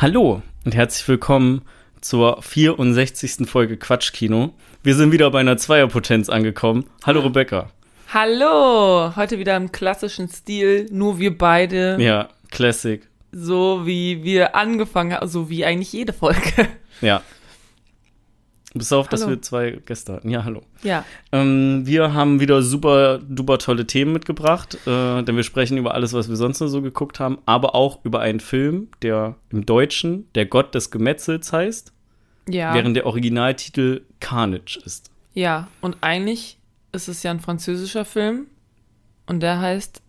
[0.00, 1.62] Hallo und herzlich willkommen
[2.00, 3.48] zur 64.
[3.48, 4.54] Folge Quatschkino.
[4.84, 6.84] Wir sind wieder bei einer Zweierpotenz angekommen.
[7.04, 7.70] Hallo Rebecca.
[8.14, 13.02] Hallo, heute wieder im klassischen Stil, nur wir beide, Ja, Classic.
[13.32, 16.68] so wie wir angefangen haben, so wie eigentlich jede Folge.
[17.00, 17.22] Ja.
[18.78, 20.30] Bis auf, dass wir zwei Gäste hatten.
[20.30, 20.62] Ja, hallo.
[20.82, 25.94] Ja, Ähm, wir haben wieder super, duper tolle Themen mitgebracht, äh, denn wir sprechen über
[25.94, 29.66] alles, was wir sonst nur so geguckt haben, aber auch über einen Film, der im
[29.66, 31.92] Deutschen Der Gott des Gemetzels heißt,
[32.48, 35.10] ja, während der Originaltitel Carnage ist.
[35.34, 35.68] ja.
[35.80, 36.58] Und eigentlich
[36.92, 38.46] ist es ja ein französischer Film
[39.26, 40.00] und der heißt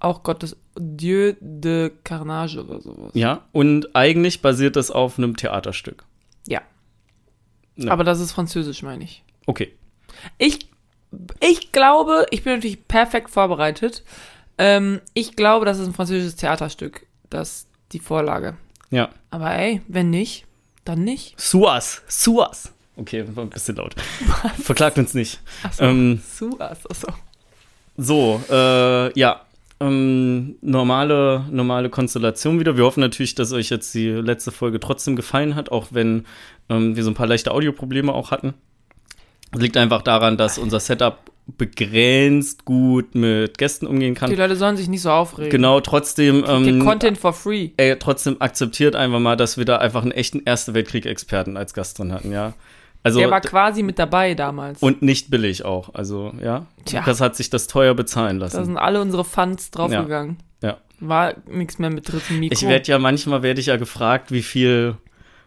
[0.00, 3.10] auch Gottes Dieu de Carnage oder sowas.
[3.14, 6.04] Ja, und eigentlich basiert das auf einem Theaterstück.
[6.46, 6.60] Ja.
[7.76, 7.92] Ja.
[7.92, 9.22] Aber das ist französisch, meine ich.
[9.46, 9.72] Okay.
[10.38, 10.68] Ich,
[11.40, 14.02] ich glaube, ich bin natürlich perfekt vorbereitet.
[14.58, 18.56] Ähm, ich glaube, das ist ein französisches Theaterstück, das die Vorlage.
[18.90, 19.10] Ja.
[19.30, 20.46] Aber ey, wenn nicht,
[20.84, 21.38] dann nicht.
[21.40, 22.02] Suas.
[22.08, 22.72] Suas.
[22.96, 23.94] Okay, war ein bisschen laut.
[24.62, 25.40] Verklagt uns nicht.
[25.62, 27.08] Achso, Ähm, Suas, achso.
[27.96, 29.42] So, äh, ja.
[29.78, 32.78] Ähm, normale, normale Konstellation wieder.
[32.78, 36.24] Wir hoffen natürlich, dass euch jetzt die letzte Folge trotzdem gefallen hat, auch wenn
[36.68, 38.54] ähm, wir so ein paar leichte Audioprobleme auch hatten.
[39.52, 41.18] Das liegt einfach daran, dass unser Setup
[41.58, 44.34] begrenzt gut mit Gästen umgehen Die kann.
[44.34, 45.50] Leute sollen sich nicht so aufregen.
[45.50, 47.70] Genau, trotzdem, ähm, Content for free.
[47.76, 51.98] ey, trotzdem akzeptiert einfach mal, dass wir da einfach einen echten Erste Weltkrieg-Experten als Gast
[51.98, 52.54] drin hatten, ja.
[53.04, 54.82] Also, Der war quasi mit dabei damals.
[54.82, 56.66] und nicht billig auch, also, ja.
[56.84, 57.04] Tja.
[57.06, 58.64] Das hat sich das teuer bezahlen da lassen.
[58.64, 60.38] sind alle unsere Funds draufgegangen.
[60.62, 60.78] Ja.
[60.98, 62.54] War nichts mehr mit dritten Mikro.
[62.54, 64.96] Ich werde ja manchmal werde ich ja gefragt, wie viel,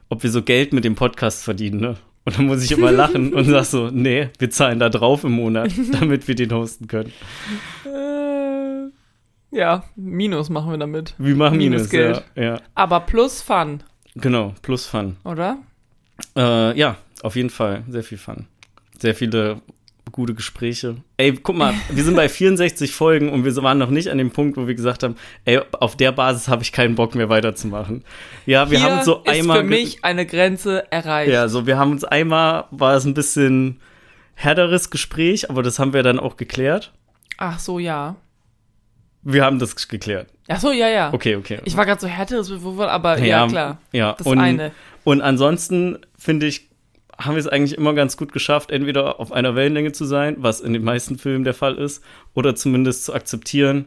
[0.09, 1.95] ob wir so Geld mit dem Podcast verdienen, ne?
[2.25, 5.31] Und dann muss ich immer lachen und sag so, nee, wir zahlen da drauf im
[5.31, 7.11] Monat, damit wir den hosten können.
[7.85, 8.89] äh,
[9.57, 11.15] ja, Minus machen wir damit.
[11.17, 12.23] Wie machen Minus, Minusgeld.
[12.35, 12.61] ja, ja.
[12.75, 13.83] Aber plus Fun,
[14.15, 15.15] Genau, plus Fun.
[15.23, 15.57] oder?
[16.35, 18.47] Äh, ja, auf jeden Fall, sehr viel Fun.
[18.99, 19.61] Sehr viele
[20.11, 20.97] gute Gespräche.
[21.17, 24.31] Ey, guck mal, wir sind bei 64 Folgen und wir waren noch nicht an dem
[24.31, 25.15] Punkt, wo wir gesagt haben,
[25.45, 28.03] ey, auf der Basis habe ich keinen Bock mehr weiterzumachen.
[28.45, 31.31] Ja, wir Hier haben so ist einmal für mich eine Grenze erreicht.
[31.31, 33.79] Ja, so wir haben uns einmal, war es ein bisschen
[34.35, 36.93] härteres Gespräch, aber das haben wir dann auch geklärt.
[37.37, 38.15] Ach so, ja.
[39.21, 40.27] Wir haben das geklärt.
[40.47, 41.13] Ach so, ja, ja.
[41.13, 41.59] Okay, okay.
[41.65, 43.77] Ich war gerade so härteres Bewusstsein, aber ja, klar.
[43.91, 44.71] Ja, Das und, eine.
[45.03, 46.68] und ansonsten finde ich,
[47.19, 50.61] haben wir es eigentlich immer ganz gut geschafft, entweder auf einer Wellenlänge zu sein, was
[50.61, 52.03] in den meisten Filmen der Fall ist,
[52.33, 53.85] oder zumindest zu akzeptieren,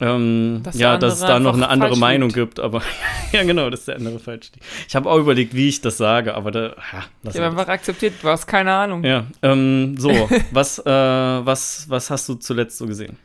[0.00, 2.38] ähm, Dass ja, dass es da noch eine andere Meinung liegt.
[2.38, 2.82] gibt, aber
[3.32, 4.66] ja, genau, dass der andere falsch liegt.
[4.88, 8.14] Ich habe auch überlegt, wie ich das sage, aber da, ja, Ich habe einfach akzeptiert,
[8.20, 9.04] du hast keine Ahnung.
[9.04, 10.10] Ja, ähm, so,
[10.50, 13.16] was, äh, was, was hast du zuletzt so gesehen?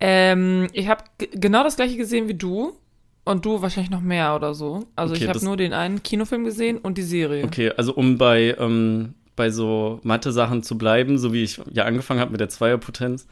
[0.00, 2.76] Ähm, ich habe genau das gleiche gesehen wie du.
[3.24, 4.86] Und du wahrscheinlich noch mehr oder so.
[4.96, 7.44] Also Okay, ich habe nur den einen Kinofilm gesehen und die Serie.
[7.44, 12.20] Okay, also um bei, ähm, bei so Mathe-Sachen zu bleiben, so wie ich ja angefangen
[12.20, 13.26] habe mit der Zweierpotenz,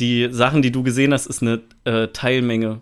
[0.00, 2.80] die Sachen, die du gesehen hast, ist eine äh, Teilmenge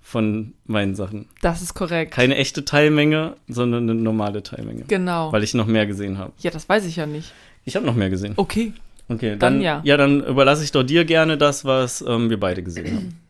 [0.00, 1.28] von meinen Sachen.
[1.42, 2.12] Das ist korrekt.
[2.12, 4.84] Keine echte Teilmenge, sondern eine normale Teilmenge.
[4.86, 5.32] genau.
[5.32, 6.32] Weil ich noch mehr gesehen habe.
[6.38, 7.32] Ja, das weiß ich ja nicht.
[7.64, 8.34] Ich habe noch mehr gesehen.
[8.36, 8.72] Okay.
[9.08, 9.80] Okay, dann dann, ja.
[9.84, 13.20] Ja, dann überlasse ich doch dir gerne das, was ähm, wir beide gesehen haben.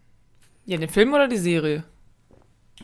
[0.66, 1.84] Ja, den Film oder die Serie?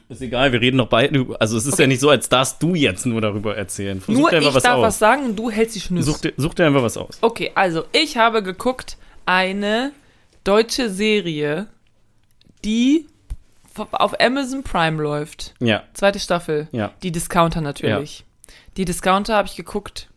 [0.08, 1.26] Ist egal, wir reden doch beide.
[1.38, 1.82] Also es ist Okay.
[1.82, 4.00] ja nicht so, als darfst du jetzt nur darüber erzählen.
[4.00, 4.82] Versuch nur dir einfach ich was darf aus.
[4.84, 6.10] was sagen und du hältst die Schnüsse.
[6.10, 7.19] Such dir, such dir einfach was aus.
[7.20, 9.92] Okay, also ich habe geguckt eine
[10.44, 11.69] deutsche Serie,
[12.64, 13.06] die
[13.92, 15.54] auf Amazon Prime läuft.
[15.60, 16.69] Ja, Zweite Staffel.
[16.72, 16.92] ja.
[17.03, 18.24] Die Discounter natürlich.
[18.76, 20.09] Die Discounter habe ich geguckt.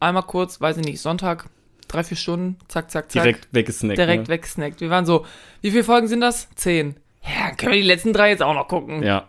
[0.00, 1.48] Einmal kurz, weiß ich nicht, Sonntag,
[1.88, 3.22] drei, vier Stunden, zack, zack, zack.
[3.22, 3.98] Direkt weggesnackt.
[3.98, 4.28] direkt ne?
[4.28, 4.80] weggesnackt.
[4.80, 5.24] Wir waren so,
[5.60, 6.48] wie viele Folgen sind das?
[6.54, 6.96] Zehn.
[7.24, 9.02] Ja, können wir die letzten drei jetzt auch noch gucken.
[9.02, 9.26] Ja,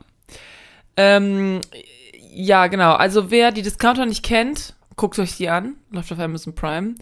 [0.97, 1.61] Ähm,
[2.33, 2.93] ja, genau.
[2.93, 5.75] Also wer die Discounter nicht kennt, guckt euch die an.
[5.91, 6.95] Läuft auf Amazon Prime.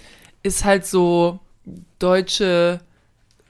[0.44, 1.40] Ist halt so
[2.00, 2.82] deutsche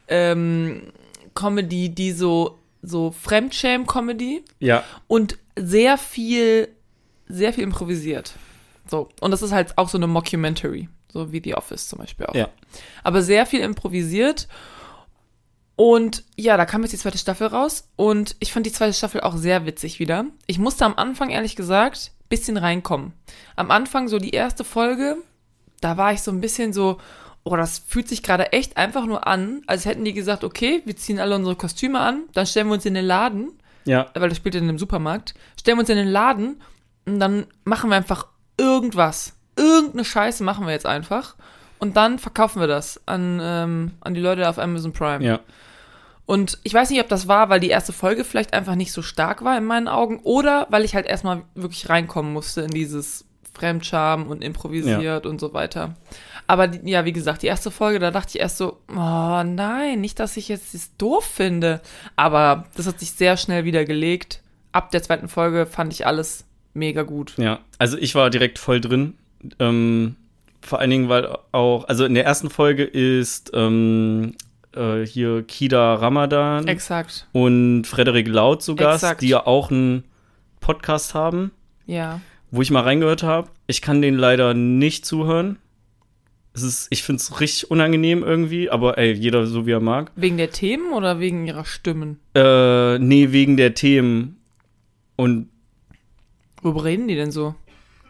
[0.07, 0.91] ähm,
[1.33, 6.67] Comedy, die so, so Fremdschäm-Comedy ja, und sehr viel,
[7.27, 8.33] sehr viel improvisiert.
[8.87, 9.09] So.
[9.21, 10.89] Und das ist halt auch so eine Mockumentary.
[11.11, 12.35] So wie The Office zum Beispiel auch.
[12.35, 12.49] ja.
[13.03, 14.47] Aber sehr viel improvisiert.
[15.81, 17.87] Und ja, da kam jetzt die zweite Staffel raus.
[17.95, 20.25] Und ich fand die zweite Staffel auch sehr witzig wieder.
[20.45, 23.13] Ich musste am Anfang, ehrlich gesagt, bisschen reinkommen.
[23.55, 25.17] Am Anfang, so die erste Folge,
[25.79, 26.99] da war ich so ein bisschen so,
[27.43, 30.95] oh, das fühlt sich gerade echt einfach nur an, als hätten die gesagt, okay, wir
[30.95, 33.49] ziehen alle unsere Kostüme an, dann stellen wir uns in den Laden,
[33.85, 36.61] Ja, weil das spielt in einem Supermarkt, stellen wir uns in den Laden
[37.07, 39.33] und dann machen wir einfach irgendwas.
[39.55, 41.33] Irgendeine Scheiße machen wir jetzt einfach.
[41.79, 45.25] Und dann verkaufen wir das an, ähm, an die Leute auf Amazon Prime.
[45.25, 45.39] ja.
[46.31, 49.01] Und ich weiß nicht, ob das war, weil die erste Folge vielleicht einfach nicht so
[49.01, 53.25] stark war in meinen Augen oder weil ich halt erstmal wirklich reinkommen musste in dieses
[53.51, 55.97] Fremdscham und improvisiert und so weiter.
[56.47, 59.99] Aber die, ja, wie gesagt, die erste Folge, da dachte ich erst so, oh nein,
[59.99, 61.81] nicht, dass ich jetzt das doof finde.
[62.15, 64.41] Aber das hat sich sehr schnell wieder gelegt.
[64.71, 67.33] Ab der zweiten Folge fand ich alles mega gut.
[67.39, 69.15] Ja, also ich war direkt voll drin.
[69.59, 70.15] Ähm,
[70.61, 74.33] vor allen Dingen, weil auch, also in der ersten Folge ist ähm,
[74.75, 77.27] äh, hier Kida Ramadan Exakt.
[77.31, 79.21] und Frederik Laut zu Gast, Exakt.
[79.21, 80.03] die ja auch einen
[80.59, 81.51] Podcast haben,
[81.85, 82.21] Ja.
[82.51, 83.49] wo ich mal reingehört habe.
[83.67, 85.57] Ich kann den leider nicht zuhören.
[86.53, 90.11] Es ist, ich finde es richtig unangenehm irgendwie, aber ey, jeder so wie er mag.
[90.17, 92.19] Wegen der Themen oder wegen ihrer Stimmen?
[92.35, 94.37] Äh, nee, wegen der Themen.
[95.15, 95.47] Und
[96.61, 97.55] Worüber reden die denn so?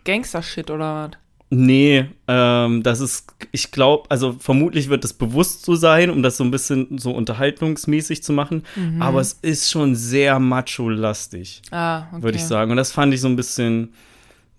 [0.06, 1.18] Gangster-Shit oder was?
[1.54, 6.38] Nee, ähm, das ist, ich glaube, also vermutlich wird es bewusst so sein, um das
[6.38, 8.64] so ein bisschen so unterhaltungsmäßig zu machen.
[8.78, 9.02] Mhm.
[9.02, 12.24] Aber es ist schon sehr macho-lastig, Ah, okay.
[12.24, 12.72] würde ich sagen.
[12.72, 13.94] Und das fand ich so ein bisschen,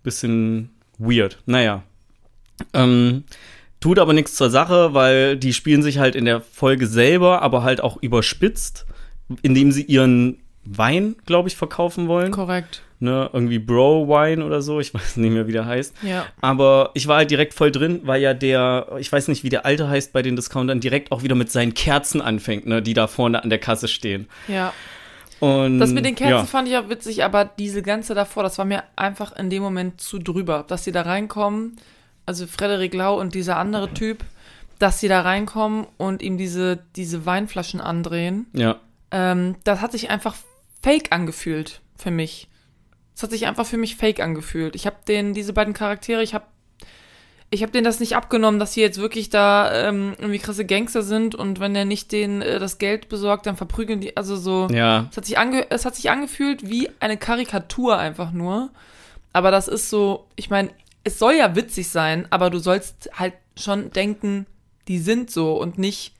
[0.02, 0.68] bisschen
[0.98, 1.38] weird.
[1.46, 1.82] Naja.
[2.74, 3.24] Ähm,
[3.80, 7.62] tut aber nichts zur Sache, weil die spielen sich halt in der Folge selber, aber
[7.62, 8.84] halt auch überspitzt,
[9.40, 12.32] indem sie ihren Wein, glaube ich, verkaufen wollen.
[12.32, 12.82] Korrekt.
[13.02, 15.92] Ne, irgendwie Bro Wine oder so, ich weiß nicht mehr, wie der heißt.
[16.02, 16.24] Ja.
[16.40, 19.66] Aber ich war halt direkt voll drin, weil ja der, ich weiß nicht, wie der
[19.66, 23.08] alte heißt bei den Discountern, direkt auch wieder mit seinen Kerzen anfängt, ne, die da
[23.08, 24.28] vorne an der Kasse stehen.
[24.46, 24.72] Ja.
[25.40, 28.56] Und Das mit den Kerzen ja, fand ich auch witzig, aber diese ganze davor, das
[28.58, 30.64] war mir einfach in dem Moment zu drüber.
[30.68, 31.80] Dass sie da reinkommen,
[32.24, 34.18] also Frederik Lau und dieser andere Typ,
[34.78, 38.78] dass sie da reinkommen und ihm diese, diese Weinflaschen andrehen, ja,
[39.10, 40.36] ähm, das hat sich einfach
[40.82, 42.46] fake angefühlt für mich.
[43.14, 44.74] Es hat sich einfach für mich fake angefühlt.
[44.74, 46.46] Ich habe den, diese beiden Charaktere, ich habe
[47.52, 51.02] ich habe denen das nicht abgenommen, dass sie jetzt wirklich da ähm, irgendwie krasse Gangster
[51.02, 54.68] sind und wenn er nicht denen äh, das Geld besorgt, dann verprügeln die, also so.
[54.72, 58.70] ja, Es hat, sich ange es hat sich angefühlt wie eine Karikatur einfach nur.
[59.34, 60.70] Aber das ist so, ich meine,
[61.04, 64.46] es soll ja witzig sein, aber du sollst halt schon denken,
[64.88, 66.14] die sind so und nicht,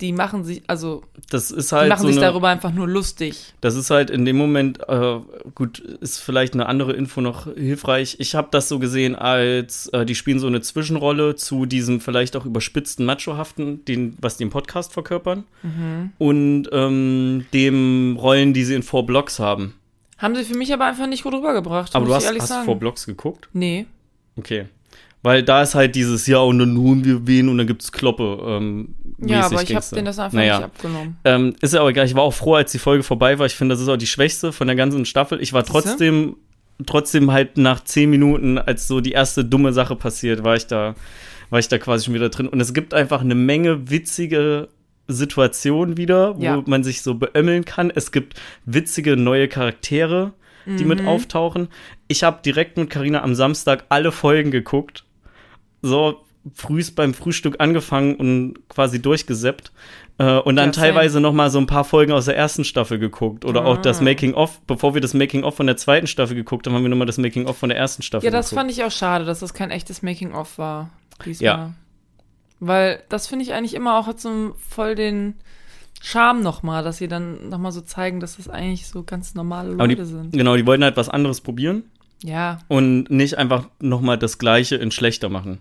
[0.00, 2.88] die machen sich, also das ist die halt machen so sich eine, darüber einfach nur
[2.88, 3.52] lustig.
[3.60, 5.18] das ist halt in dem Moment, äh,
[5.54, 8.16] gut, ist vielleicht eine andere Info noch hilfreich.
[8.18, 12.36] Ich habe das so gesehen als, äh, die spielen so eine Zwischenrolle zu diesem vielleicht
[12.36, 16.12] auch überspitzten Machohaften, den, was die im Podcast verkörpern, Mhm.
[16.18, 19.74] und ähm, dem Rollen, die sie in Four Blocks haben.
[20.18, 22.64] Haben sie für mich aber einfach nicht gut rübergebracht, Aber du hast, hast.
[22.64, 23.48] Four Blocks geguckt?
[23.52, 23.86] Nee.
[24.36, 24.66] Okay.
[25.22, 28.38] Weil da ist halt dieses, ja, und dann holen wir wen und dann gibt's Kloppe.
[28.46, 30.56] Ähm, Ja, aber ich habe denen das einfach naja.
[30.56, 31.16] nicht abgenommen.
[31.26, 32.06] Ähm, ist ja auch egal.
[32.06, 33.44] Ich war auch froh, als die Folge vorbei war.
[33.44, 35.42] Ich finde, das ist auch die schwächste von der ganzen Staffel.
[35.42, 35.72] Ich war Siehste?
[35.88, 36.36] trotzdem,
[36.86, 40.94] trotzdem halt nach zehn Minuten, als so die erste dumme Sache passiert, war ich da,
[41.50, 42.48] war ich da quasi schon wieder drin.
[42.48, 44.68] Und es gibt einfach eine Menge witzige
[45.06, 46.62] Situationen wieder, wo Ja.
[46.66, 47.90] man sich so beömmeln kann.
[47.94, 50.32] Es gibt witzige neue Charaktere,
[50.64, 50.88] die Mhm.
[50.88, 51.68] mit auftauchen.
[52.08, 55.04] Ich habe direkt mit Karina am Samstag alle Folgen geguckt.
[55.82, 56.20] So
[56.54, 59.72] frühst beim Frühstück angefangen und quasi durchgeseppt.
[60.18, 62.98] Äh, und dann Ja, teilweise noch mal so ein paar Folgen aus der ersten Staffel
[62.98, 63.44] geguckt.
[63.44, 64.04] Oder auch das Ah.
[64.04, 64.60] Making-of.
[64.66, 67.18] Bevor wir das Making-of von der zweiten Staffel geguckt haben, haben wir noch mal das
[67.18, 68.60] Making-of von der ersten Staffel Ja, das geguckt.
[68.60, 70.90] fand ich auch schade, dass das kein echtes Making-of war
[71.24, 71.44] diesmal.
[71.46, 71.72] Ja.
[72.58, 75.34] Weil das finde ich eigentlich immer auch hat so voll den
[76.02, 79.96] Charme nochmal, dass sie dann nochmal so zeigen, dass das eigentlich so ganz normale Leute
[79.96, 80.32] die, sind.
[80.32, 81.84] genau, die wollten halt was anderes probieren
[82.22, 85.58] Ja, und nicht einfach noch mal das Gleiche in schlechter machen.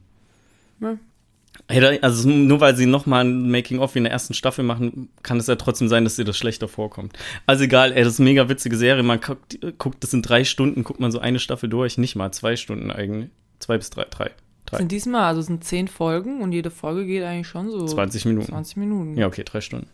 [1.68, 5.10] Hätte- Also nur weil sie noch mal ein Making-of wie in der ersten Staffel machen,
[5.24, 7.18] kann es ja trotzdem sein, dass dir das schlechter vorkommt.
[7.46, 9.04] Also egal, ey, das ist eine mega witzige Serie.
[9.04, 12.32] Man guckt, guckt das in drei Stunden, guckt man so eine Staffel durch, nicht mal
[12.32, 13.30] zwei Stunden eigentlich.
[13.60, 14.32] Zwei bis drei, drei,
[14.66, 14.78] drei.
[14.78, 18.48] sind diesmal, also sind zehn Folgen und jede Folge geht eigentlich schon so 20 Minuten.
[18.48, 19.18] 20 Minuten.
[19.18, 19.88] Ja, okay, drei Stunden.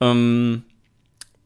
[0.00, 0.62] Ähm,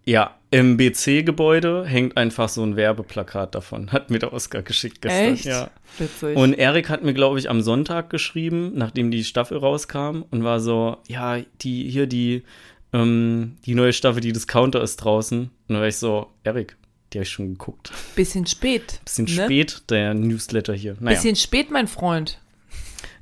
[0.05, 3.91] ja, im BC-Gebäude hängt einfach so ein Werbeplakat davon.
[3.93, 5.35] Hat mir der Oscar geschickt gestern.
[5.35, 5.47] Echt?
[5.47, 5.71] Ja.
[5.99, 6.37] Witzig.
[6.37, 10.61] Und Erik hat mir, glaube ich, am Sonntag geschrieben, nachdem die Staffel rauskam und war
[10.61, 12.45] so, ja, die, hier die,
[12.93, 15.41] ähm, die neue Staffel, die Discounter ist draußen.
[15.41, 16.77] Und dann war ich so, Erik,
[17.13, 17.91] die habe ich schon geguckt.
[18.15, 19.01] Bisschen spät.
[19.05, 19.45] Bisschen ne?
[19.45, 20.97] spät, der Newsletter hier.
[21.01, 21.17] Naja.
[21.17, 22.41] Bisschen spät, mein Freund.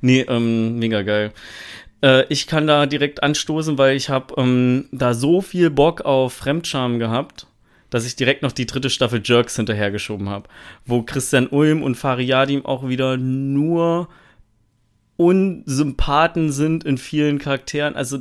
[0.01, 1.31] Nee, ähm, mega geil.
[2.03, 6.33] Äh, ich kann da direkt anstoßen, weil ich habe ähm, da so viel Bock auf
[6.33, 7.47] Fremdscham gehabt,
[7.89, 10.49] dass ich direkt noch die dritte Staffel Jerks hinterhergeschoben habe,
[10.85, 14.09] wo Christian Ulm und Fariadim auch wieder nur
[15.15, 17.95] Unsympathen sind in vielen Charakteren.
[17.95, 18.19] Also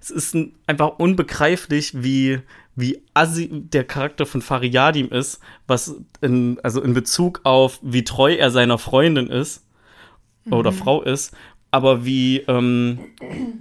[0.00, 2.40] es ist ein, einfach unbegreiflich, wie
[2.74, 8.34] wie assi der Charakter von Fariadim ist, was in, also in Bezug auf wie treu
[8.34, 9.62] er seiner Freundin ist
[10.50, 11.34] oder Frau ist
[11.72, 12.98] aber wie, ähm,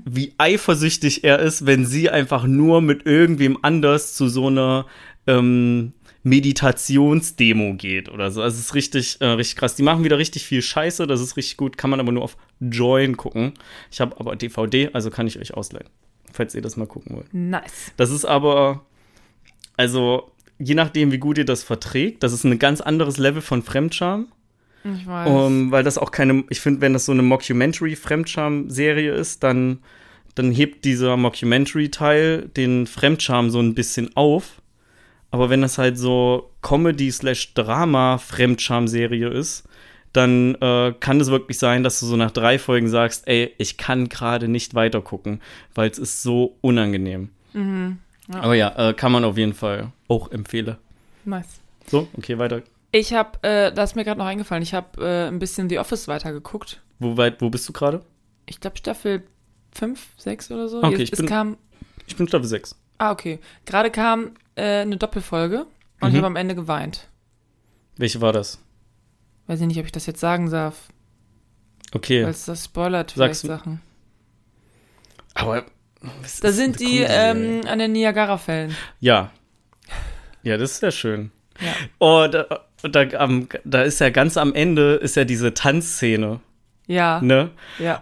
[0.05, 4.85] wie eifersüchtig er ist, wenn sie einfach nur mit irgendwem anders zu so einer
[5.27, 8.41] ähm, Meditationsdemo geht oder so.
[8.41, 9.75] Also es ist richtig, äh, richtig krass.
[9.75, 12.35] Die machen wieder richtig viel Scheiße, das ist richtig gut, kann man aber nur auf
[12.59, 13.53] Join gucken.
[13.89, 15.87] Ich habe aber DVD, also kann ich euch ausleihen,
[16.33, 17.33] falls ihr das mal gucken wollt.
[17.33, 17.93] Nice.
[17.95, 18.85] Das ist aber,
[19.77, 23.63] also je nachdem, wie gut ihr das verträgt, das ist ein ganz anderes Level von
[23.63, 24.27] Fremdscham.
[24.83, 25.29] Ich weiß.
[25.29, 29.79] Um, weil das auch keine, ich finde, wenn das so eine Mockumentary-Fremdscham-Serie ist, dann,
[30.35, 34.61] dann hebt dieser Mockumentary-Teil den Fremdscham so ein bisschen auf.
[35.29, 39.63] Aber wenn das halt so Comedy-slash-Drama-Fremdscham-Serie ist,
[40.13, 43.77] dann äh, kann es wirklich sein, dass du so nach drei Folgen sagst, ey, ich
[43.77, 45.41] kann gerade nicht weiter gucken,
[45.73, 47.29] weil es ist so unangenehm.
[47.53, 47.99] Mhm.
[48.33, 48.41] Ja.
[48.41, 50.77] Aber ja, äh, kann man auf jeden Fall auch empfehlen.
[51.25, 51.59] nice.
[51.87, 52.61] So, okay, weiter.
[52.91, 55.79] Ich habe, äh, das ist mir gerade noch eingefallen, ich habe äh, ein bisschen The
[55.79, 56.81] Office weitergeguckt.
[56.99, 58.01] Wo, weit, wo bist du gerade?
[58.45, 59.23] Ich glaube Staffel
[59.73, 60.83] 5, 6 oder so.
[60.83, 61.57] Okay, Jetzt- ich bin- kam,
[62.07, 62.75] Ich bin Staffel 6.
[62.97, 63.39] ah, okay.
[63.65, 65.65] Gerade kam äh, eine Doppelfolge
[66.01, 66.09] und Mhm.
[66.09, 67.07] ich habe am Ende geweint.
[67.95, 68.59] Welche war das?
[69.47, 70.89] Weiß ich nicht, ob ich das jetzt sagen darf,
[71.93, 72.23] Okay.
[72.23, 73.81] weil es das spoilert vielleicht Sag's- Sachen.
[75.33, 75.63] Aber.
[76.41, 78.75] Da sind die ähm, an den Niagara-Fällen.
[78.99, 79.31] Ja.
[80.43, 81.31] Ja, das ist ja schön.
[81.59, 81.73] Ja.
[81.99, 86.39] Oh, da, da, am- da ist ja ganz am Ende ist ja diese Tanzszene,
[86.87, 87.49] Ja, ne?
[87.79, 88.01] ja.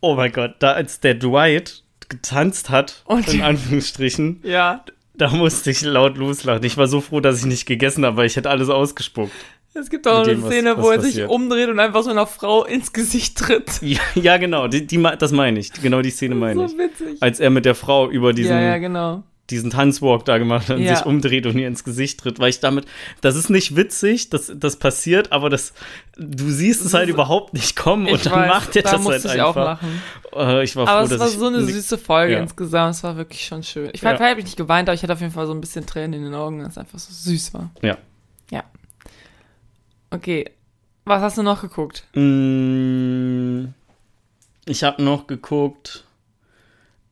[0.00, 4.84] Oh mein Gott, da als der Dwight getanzt hat, Und- in Anführungsstrichen, Ja.
[5.14, 6.62] da musste ich laut loslachen.
[6.64, 9.32] Ich war so froh, dass ich nicht gegessen habe, weil ich hätte alles ausgespuckt.
[9.74, 11.28] Es gibt auch eine dem, was- Szene, was wo er sich passiert.
[11.30, 13.70] umdreht und einfach so einer Frau ins Gesicht tritt.
[13.82, 15.70] Ja, ja genau, die, die, das meine ich.
[15.72, 16.70] Genau die Szene meine ich.
[16.70, 17.16] so witzig.
[17.20, 19.22] Als er mit der Frau über diesen, ja, ja, genau.
[19.50, 20.96] Diesen Tanzwalk da gemacht und Ja.
[20.96, 22.84] sich umdreht und ihr ins Gesicht tritt, weil ich damit,
[23.20, 25.72] das ist nicht witzig, das, das passiert, aber das,
[26.16, 29.02] du siehst es halt überhaupt nicht kommen und Ich dann weiß, macht er da das
[29.02, 29.82] musste halt ich auch einfach.
[29.82, 30.02] lachen.
[30.34, 32.40] Äh, ich war Aber froh, es dass war ich so eine süße Folge Ja.
[32.40, 32.94] insgesamt.
[32.96, 33.90] Es war wirklich schon schön.
[33.92, 34.18] Ich Ja.
[34.18, 36.34] habe nicht geweint, aber ich hatte auf jeden Fall so ein bisschen Tränen in den
[36.34, 37.70] Augen, weil es einfach so süß war.
[37.82, 37.96] Ja.
[38.50, 38.64] Ja.
[40.10, 40.50] Okay.
[41.04, 42.04] Was hast du noch geguckt?
[42.14, 43.66] Mm,
[44.66, 46.04] Ich habe noch geguckt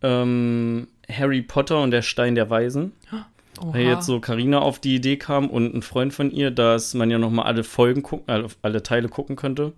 [0.03, 2.93] ähm, Harry Potter und der Stein der Weisen.
[3.61, 3.73] Oha.
[3.75, 7.11] Weil jetzt so Karina auf die Idee kam und ein Freund von ihr, dass man
[7.11, 9.73] ja noch mal alle Folgen gucken, alle, alle Teile gucken könnte.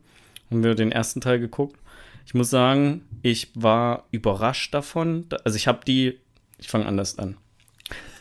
[0.51, 1.79] Haben wir den ersten Teil geguckt.
[2.25, 5.29] Ich muss sagen, ich war überrascht davon.
[5.29, 6.19] Da- Also ich habe die,
[6.59, 7.37] ich fange anders an.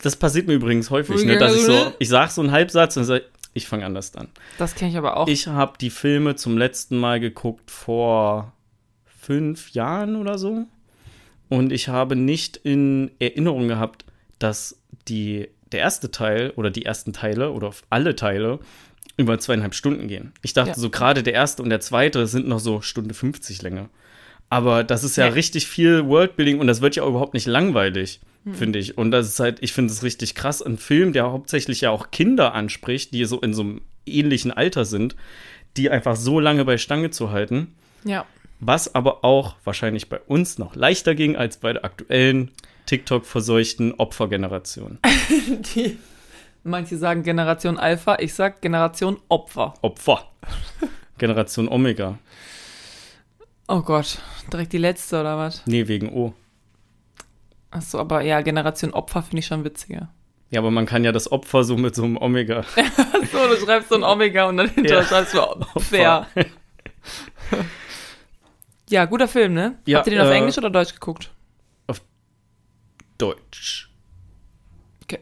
[0.04, 3.06] Das passiert mir übrigens häufig, ne, dass ich so, ich sag so einen Halbsatz und
[3.06, 4.28] sage, ich fange anders an.
[4.58, 5.28] Das kenne ich aber auch.
[5.30, 8.52] Ich habe die Filme zum letzten Mal geguckt vor
[9.06, 10.66] fünf Jahren oder so.
[11.50, 14.06] Und ich habe nicht in Erinnerung gehabt,
[14.40, 18.60] dass die, der erste Teil oder die ersten Teile oder alle Teile
[19.18, 20.34] über zweieinhalb Stunden gehen.
[20.42, 20.76] Ich dachte Ja.
[20.76, 23.90] so, gerade der erste und der zweite sind noch so Stunde 50 Länge.
[24.50, 25.34] Aber das ist ja Nee.
[25.34, 28.54] richtig viel Worldbuilding und das wird ja auch überhaupt nicht langweilig, Hm.
[28.56, 28.98] finde ich.
[28.98, 32.12] Und das ist halt, ich finde es richtig krass, ein Film, der hauptsächlich ja auch
[32.12, 35.16] Kinder anspricht, die so in so einem ähnlichen Alter sind,
[35.78, 37.74] die einfach so lange bei Stange zu halten.
[38.04, 38.26] ja.
[38.68, 42.52] Was aber auch wahrscheinlich bei uns noch leichter ging als bei der aktuellen
[42.88, 44.98] TikTok-verseuchten Opfergeneration.
[45.76, 46.00] Die,
[46.64, 49.76] manche sagen Generation Alpha, ich sag Generation Opfer.
[49.84, 50.32] Opfer.
[51.20, 52.18] Generation Omega.
[53.68, 54.20] Oh Gott,
[54.52, 55.62] direkt die letzte oder was?
[55.66, 56.34] Nee, wegen O.
[57.72, 60.10] Achso, aber ja, Generation Opfer finde ich schon witziger.
[60.50, 62.64] Ja, aber man kann ja das Opfer so mit so einem Omega.
[63.32, 65.06] So, du schreibst so ein Omega und dann hinterher Ja.
[65.06, 66.28] schreibst du Opfer.
[68.90, 69.78] Ja, guter Film, ne?
[69.86, 71.32] Ja, Habt ihr den auf äh, Englisch oder Deutsch geguckt?
[73.18, 73.90] Deutsch.
[75.04, 75.20] Okay.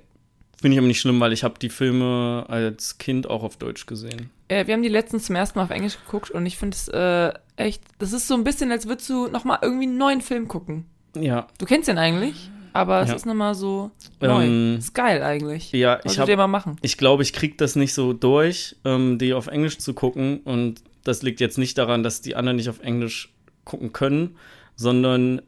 [0.60, 3.86] Finde ich aber nicht schlimm, weil ich habe die Filme als Kind auch auf Deutsch
[3.86, 4.32] gesehen.
[4.48, 6.88] Äh, wir haben die letztens zum ersten Mal auf Englisch geguckt und ich finde es
[6.88, 10.48] äh, echt, das ist so ein bisschen, als würdest du nochmal irgendwie einen neuen Film
[10.48, 10.86] gucken.
[11.16, 13.16] Ja, Du kennst den eigentlich, aber es Ja.
[13.16, 14.46] ist nochmal so neu.
[14.46, 15.72] Ähm, ist geil eigentlich.
[15.72, 16.78] ja, ich ihr mal machen.
[16.82, 20.40] Ich glaube, ich kriege das nicht so durch, ähm, die auf Englisch zu gucken.
[20.40, 23.32] Und das liegt jetzt nicht daran, dass die anderen nicht auf Englisch
[23.66, 24.38] gucken können,
[24.76, 25.42] sondern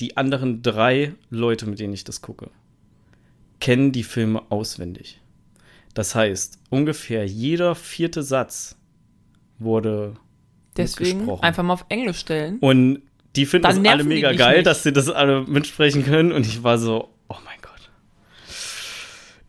[0.00, 2.50] die anderen drei Leute, mit denen ich das gucke,
[3.60, 5.20] kennen die Filme auswendig.
[5.94, 8.76] Das heißt, ungefähr jeder vierte Satz
[9.58, 10.14] wurde
[10.76, 12.58] Deswegen einfach mal auf Englisch stellen.
[12.58, 13.02] Und
[13.36, 14.66] die finden Dann das alle mega geil, nicht.
[14.66, 16.32] dass sie das alle mitsprechen können.
[16.32, 17.08] Und ich war so.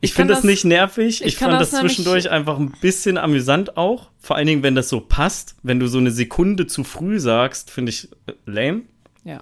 [0.04, 1.20] Ich, finde das das- nicht nervig.
[1.20, 4.10] Ich, ich fand das das zwischendurch einfach ein bisschen amüsant auch.
[4.20, 5.56] Vor allen Dingen, wenn das so passt.
[5.62, 8.82] Wenn du so eine Sekunde zu früh sagst, finde ich äh, lame.
[9.24, 9.40] Ja.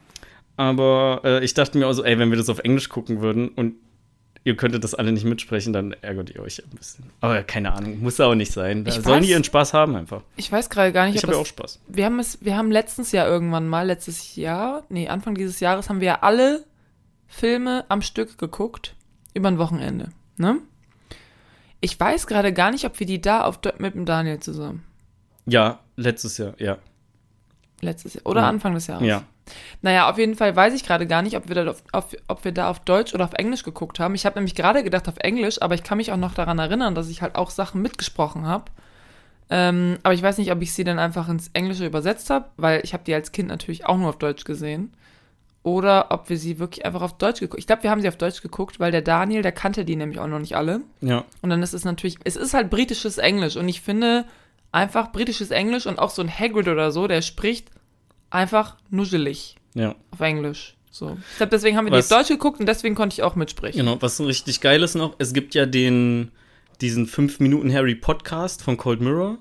[0.57, 3.49] Aber äh, ich dachte mir auch so, ey, wenn wir das auf Englisch gucken würden
[3.49, 3.75] und
[4.45, 7.05] ihr könntet das alle nicht mitsprechen, dann ärgert ihr euch ein bisschen.
[7.21, 8.85] Aber keine Ahnung, muss auch nicht sein.
[8.85, 10.23] Da Ich sollen weiß- die ihren Spaß haben einfach.
[10.37, 11.79] Ich weiß gerade gar nicht, Ich habe ja auch Spaß.
[11.89, 15.89] wir haben es, wir haben letztens Jahr irgendwann mal, letztes Jahr, nee, Anfang dieses Jahres
[15.89, 16.65] haben wir ja alle
[17.29, 18.95] Filme am Stück geguckt,
[19.35, 20.59] über ein Wochenende, ne?
[21.81, 24.85] Ich weiß gerade gar nicht, ob wir die da auf, mit dem Daniel zusammen,
[25.47, 26.79] Ja, letztes Jahr, ja.
[27.81, 28.49] letztes Jahr, oder Ja.
[28.49, 29.07] Anfang des Jahres.
[29.07, 29.25] Ja.
[29.83, 32.45] Auf auf jeden Fall weiß ich gerade gar nicht, ob wir, da auf, auf, ob
[32.45, 34.15] wir da auf Deutsch oder auf Englisch geguckt haben.
[34.15, 36.95] Ich habe nämlich gerade gedacht auf Englisch, aber ich kann mich auch noch daran erinnern,
[36.95, 38.67] dass ich halt auch Sachen mitgesprochen habe.
[39.51, 42.81] Ähm, aber ich weiß nicht, ob ich sie dann einfach ins Englische übersetzt habe, weil
[42.85, 44.93] ich habe die als Kind natürlich auch nur auf Deutsch gesehen.
[45.65, 47.61] Oder ob wir sie wirklich einfach auf Deutsch geguckt.
[47.61, 50.19] Ich glaube, wir haben sie auf Deutsch geguckt, weil der Daniel, der kannte die nämlich
[50.19, 50.81] auch noch nicht alle.
[51.01, 51.25] Ja.
[51.41, 53.57] Und dann ist es natürlich, es ist halt britisches Englisch.
[53.57, 54.25] Und ich finde
[54.73, 57.71] einfach britisches Englisch und auch so ein Hagrid oder so, der spricht
[58.31, 59.95] einfach nuschelig Ja.
[60.11, 60.77] auf Englisch.
[60.91, 61.17] So.
[61.31, 63.37] Ich glaube, deswegen haben wir Was- die auf Deutsch geguckt und deswegen konnte ich auch
[63.37, 63.79] mitsprechen.
[63.79, 66.33] Genau, was so richtig geil ist noch, es gibt ja den,
[66.81, 69.39] diesen 5 Minuten Harry Podcast von Cold Mirror.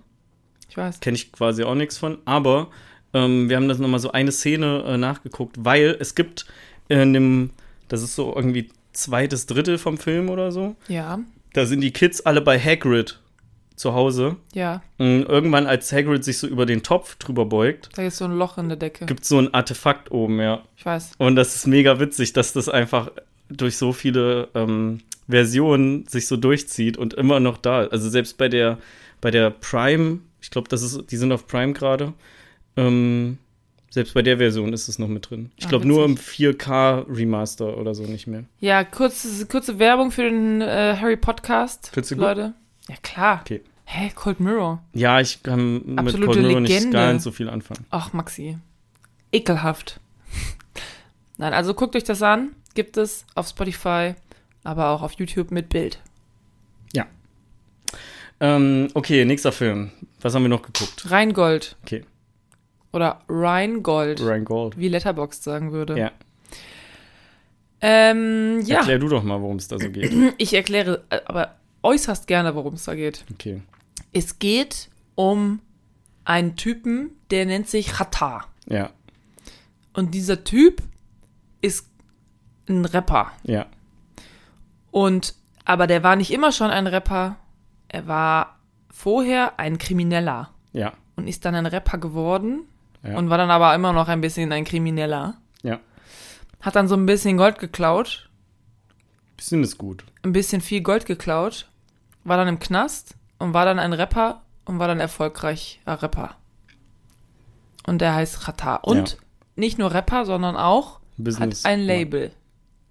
[0.69, 0.99] Ich weiß.
[0.99, 2.19] Kenne ich quasi auch nichts von.
[2.25, 2.69] Aber
[3.13, 6.45] ähm, wir haben das nochmal so eine Szene äh, nachgeguckt, weil es gibt
[6.89, 7.49] in dem,
[7.87, 11.19] das ist so irgendwie zweites Drittel vom Film oder so, Ja,
[11.53, 13.19] da sind die Kids alle bei Hagrid
[13.75, 14.35] zu Hause.
[14.53, 14.81] ja.
[14.97, 18.37] Und irgendwann, als Hagrid sich so über den Topf drüber beugt, Da ist so ein
[18.37, 19.05] Loch in der Decke.
[19.05, 20.61] gibt es so ein Artefakt oben, ja.
[20.77, 21.11] Ich weiß.
[21.17, 23.11] Und das ist mega witzig, dass das einfach
[23.49, 27.85] durch so viele ähm, Versionen sich so durchzieht und immer noch da.
[27.87, 28.77] Also selbst bei der,
[29.19, 32.13] bei der Prime, ich glaube, das ist, die sind auf Prime gerade.
[32.77, 33.37] Ähm,
[33.89, 35.51] selbst bei der Version ist es noch mit drin.
[35.57, 36.47] Ich Ah, glaube nur im witzig.
[36.59, 38.45] 4K Remaster oder so nicht mehr.
[38.59, 41.89] Ja, kurze, kurze Werbung für den äh, Harry Podcast.
[41.93, 42.23] Findest du gut?
[42.23, 42.53] Leute.
[42.89, 43.41] Ja, klar.
[43.41, 43.61] Okay.
[43.85, 44.81] Hä, Cold Mirror.
[44.93, 47.13] Ja, ich kann mit Absolute Cold Mirror nicht Legende.
[47.13, 47.85] nicht so viel anfangen.
[47.89, 48.57] Ach, Maxi.
[49.33, 49.99] Ekelhaft.
[51.37, 52.51] Nein, also guckt euch das an.
[52.73, 54.13] Gibt es auf Spotify,
[54.63, 55.99] aber auch auf YouTube mit Bild.
[58.43, 59.91] Ähm, okay, nächster Film.
[60.19, 61.11] Was haben wir noch geguckt?
[61.11, 61.75] Rheingold.
[61.83, 62.03] Okay.
[62.93, 64.77] Oder Rheingold, Ryan Gold.
[64.77, 65.97] wie Letterboxd sagen würde.
[65.97, 66.11] Ja.
[67.81, 68.77] Ähm, ja.
[68.79, 70.11] Erklär du doch mal, worum es da so geht.
[70.37, 73.25] Ich erkläre äh, aber äußerst gerne, worum es da geht.
[73.33, 73.61] Okay.
[74.13, 75.59] Es geht um
[76.25, 78.45] einen Typen, der nennt sich Chata.
[78.67, 78.91] Ja.
[79.93, 80.83] Und dieser Typ
[81.61, 81.87] ist
[82.69, 83.31] ein Rapper.
[83.43, 83.65] Ja.
[84.91, 85.33] Und,
[85.65, 87.37] aber der war nicht immer schon ein Rapper.
[87.87, 88.59] Er war
[88.91, 90.93] vorher ein Krimineller Ja.
[91.15, 92.61] und ist dann ein Rapper geworden
[93.03, 93.17] Ja.
[93.17, 95.35] und war dann aber immer noch ein bisschen ein Krimineller.
[95.63, 95.79] Ja.
[96.61, 98.29] Hat dann so ein bisschen Gold geklaut,
[99.37, 100.03] Bisschen ist gut.
[100.23, 101.67] ein bisschen viel Gold geklaut,
[102.23, 106.35] war dann im Knast und war dann ein Rapper und war dann erfolgreicher Rapper.
[107.87, 108.75] Und der heißt Chata.
[108.75, 109.17] Und Ja.
[109.55, 111.63] nicht nur Rapper, sondern auch Business.
[111.63, 112.31] hat ein Label.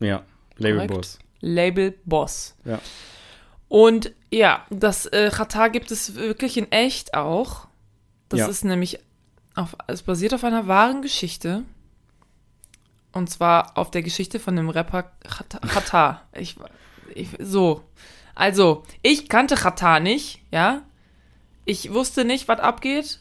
[0.01, 0.23] Ja.
[0.57, 1.21] Labelboss.
[1.41, 2.57] Label Boss.
[2.65, 2.81] Ja.
[3.69, 7.69] Und ja, das äh, Chata gibt es wirklich in echt auch.
[8.29, 8.47] Das Ja.
[8.49, 8.99] ist nämlich,
[9.55, 11.65] auf, es basiert auf einer wahren Geschichte.
[13.13, 15.59] Und zwar auf der Geschichte von dem Rapper Chata.
[15.67, 16.23] Chata.
[16.33, 16.57] Ich,
[17.15, 17.83] ich, so.
[18.35, 20.83] Also, ich kannte Chata nicht, ja.
[21.65, 23.21] Ich wusste nicht, was abgeht.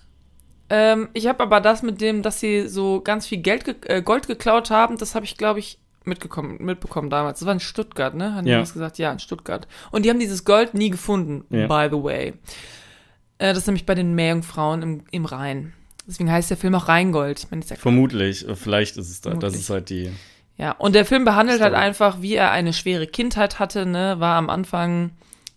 [0.70, 4.02] Ähm, ich habe aber das mit dem, dass sie so ganz viel Geld ge äh,
[4.04, 7.39] Gold geklaut haben, das habe ich, glaube ich, mitgekommen, mitbekommen damals.
[7.39, 8.36] Das war in Stuttgart, ne?
[8.36, 8.60] Haben die Ja.
[8.62, 9.00] gesagt?
[9.00, 9.68] Ja, in Stuttgart.
[9.92, 11.65] Und die haben dieses Gold nie gefunden, Ja.
[11.68, 12.34] by the way.
[13.39, 15.74] Äh, das ist nämlich bei den Meerjungfrauen im, im Rhein.
[16.10, 17.39] Deswegen heißt der Film auch Rheingold.
[17.39, 18.45] Ich meine, ja Vermutlich.
[18.56, 19.30] Vielleicht ist es da.
[19.30, 19.62] Das Vermutlich.
[19.62, 20.12] ist halt die.
[20.58, 21.86] ja, und der Film behandelt halt Story.
[21.86, 25.12] einfach, wie er eine schwere Kindheit hatte, ne, war am Anfang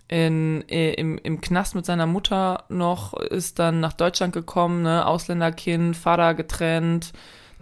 [0.09, 5.07] in, äh, im, im Knast mit seiner Mutter noch, ist dann nach Deutschland gekommen, ne,
[5.07, 7.13] Ausländerkind, Vater getrennt,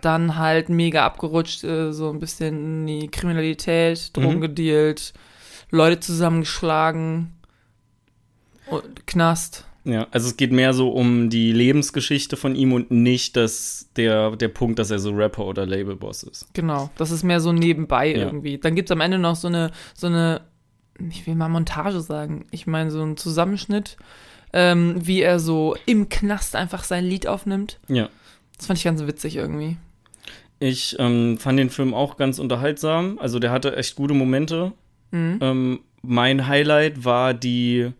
[0.01, 4.41] dann halt mega abgerutscht, äh, so ein bisschen in die Kriminalität, Drogen Mhm.
[4.41, 5.13] gedealt,
[5.71, 7.37] Leute zusammengeschlagen,
[8.67, 9.65] und Knast.
[9.85, 14.37] Ja, also es geht mehr so um die Lebensgeschichte von ihm und nicht dass der,
[14.37, 16.47] der Punkt, dass er so Rapper oder Labelboss ist.
[16.53, 18.27] Genau, das ist mehr so nebenbei Ja.
[18.27, 18.59] irgendwie.
[18.59, 20.43] Dann gibt's am Ende noch so eine, so eine,
[21.11, 23.97] ich will mal Montage sagen, ich meine so einen Zusammenschnitt,
[24.53, 27.79] ähm, wie er so im Knast einfach sein Lied aufnimmt.
[27.89, 28.09] Ja.
[28.59, 29.79] Das fand ich ganz witzig irgendwie.
[30.59, 33.19] Ich ähm, fand den Film auch ganz unterhaltsam.
[33.19, 34.73] Also der hatte echt gute Momente.
[35.11, 35.39] Mhm.
[35.41, 37.93] Ähm, mein Highlight war die,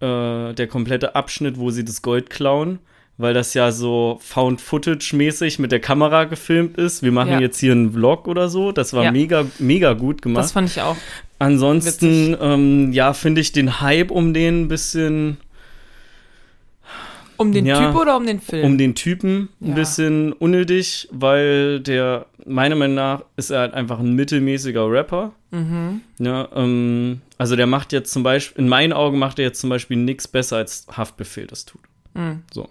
[0.00, 2.78] äh, der komplette Abschnitt, wo sie das Gold klauen,
[3.18, 7.02] weil das ja so Found-Footage-mäßig mit der Kamera gefilmt ist.
[7.02, 7.40] Wir machen Ja.
[7.40, 8.72] jetzt hier einen Vlog oder so.
[8.72, 9.12] Das war Ja.
[9.12, 10.50] mega, mega gut Das gemacht.
[10.52, 10.96] fand ich auch.
[11.38, 15.36] Ansonsten, ähm, ja, finde ich den Hype um den ein bisschen,
[17.38, 17.78] Um den Ja.
[17.90, 18.64] Typ oder um den Film?
[18.64, 19.74] um den Typen ein Ja.
[19.74, 25.32] bisschen unnötig, weil der, meiner Meinung nach, ist er halt einfach ein mittelmäßiger Rapper.
[25.50, 26.00] Mhm.
[26.18, 29.70] Ja, ähm, also der macht jetzt zum Beispiel, in meinen Augen macht er jetzt zum
[29.70, 31.82] Beispiel nichts besser, als Haftbefehl das tut.
[32.14, 32.42] Mhm.
[32.52, 32.68] So.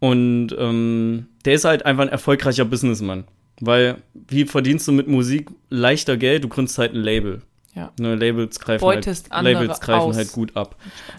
[0.00, 3.24] Und ähm, der ist halt einfach ein erfolgreicher Businessmann.
[3.60, 6.42] Weil, wie verdienst du mit Musik leichter Geld?
[6.42, 7.42] Du gründest halt ein Label.
[7.74, 7.92] Ja.
[7.98, 10.16] Ne, Labels greifen, Beutest halt, Labels greifen aus.
[10.16, 10.76] halt gut ab.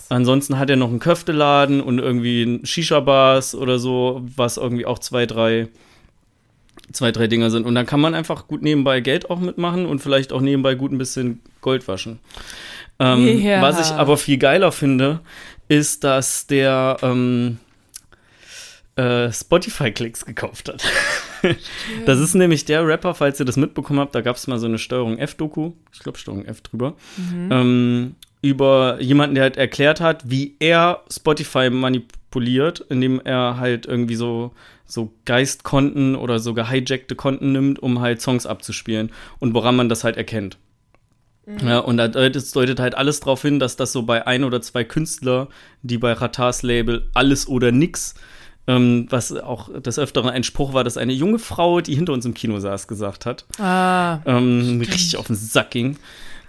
[0.10, 5.26] Ansonsten hat er noch einen Köfteladen und irgendwie Shisha-Bars oder so, was irgendwie auch zwei,
[5.26, 5.69] drei,
[6.94, 7.66] zwei, drei Dinger sind.
[7.66, 10.92] Und dann kann man einfach gut nebenbei Geld auch mitmachen und vielleicht auch nebenbei gut
[10.92, 12.20] ein bisschen Gold waschen.
[13.00, 13.62] Ähm, Ja.
[13.62, 15.20] Was ich aber viel geiler finde,
[15.68, 17.58] ist, dass der ähm,
[18.96, 20.84] äh, Spotify-Klicks gekauft hat.
[22.06, 24.68] das ist nämlich der Rapper, falls ihr das mitbekommen habt, da gab es mal so
[24.68, 26.94] eine Steuerung F-Doku, ich glaube Steuerung F drüber,
[27.50, 34.16] ähm, über jemanden, der halt erklärt hat, wie er Spotify manipuliert, indem er halt irgendwie
[34.16, 34.52] so,
[34.86, 40.04] so Geistkonten oder so gehijackte Konten nimmt, um halt Songs abzuspielen und woran man das
[40.04, 40.58] halt erkennt.
[41.62, 44.86] Ja, und da deutet, halt alles darauf hin, dass das so bei ein oder zwei
[44.86, 45.50] Künstler,
[45.82, 48.15] die bei Ratars Label alles oder nix,
[48.65, 52.26] ähm, was auch des Öfteren ein Spruch war, dass eine junge Frau, die hinter uns
[52.26, 54.19] im Kino saß, gesagt hat, Ah.
[54.26, 55.98] ähm, richtig auf den Sack ging.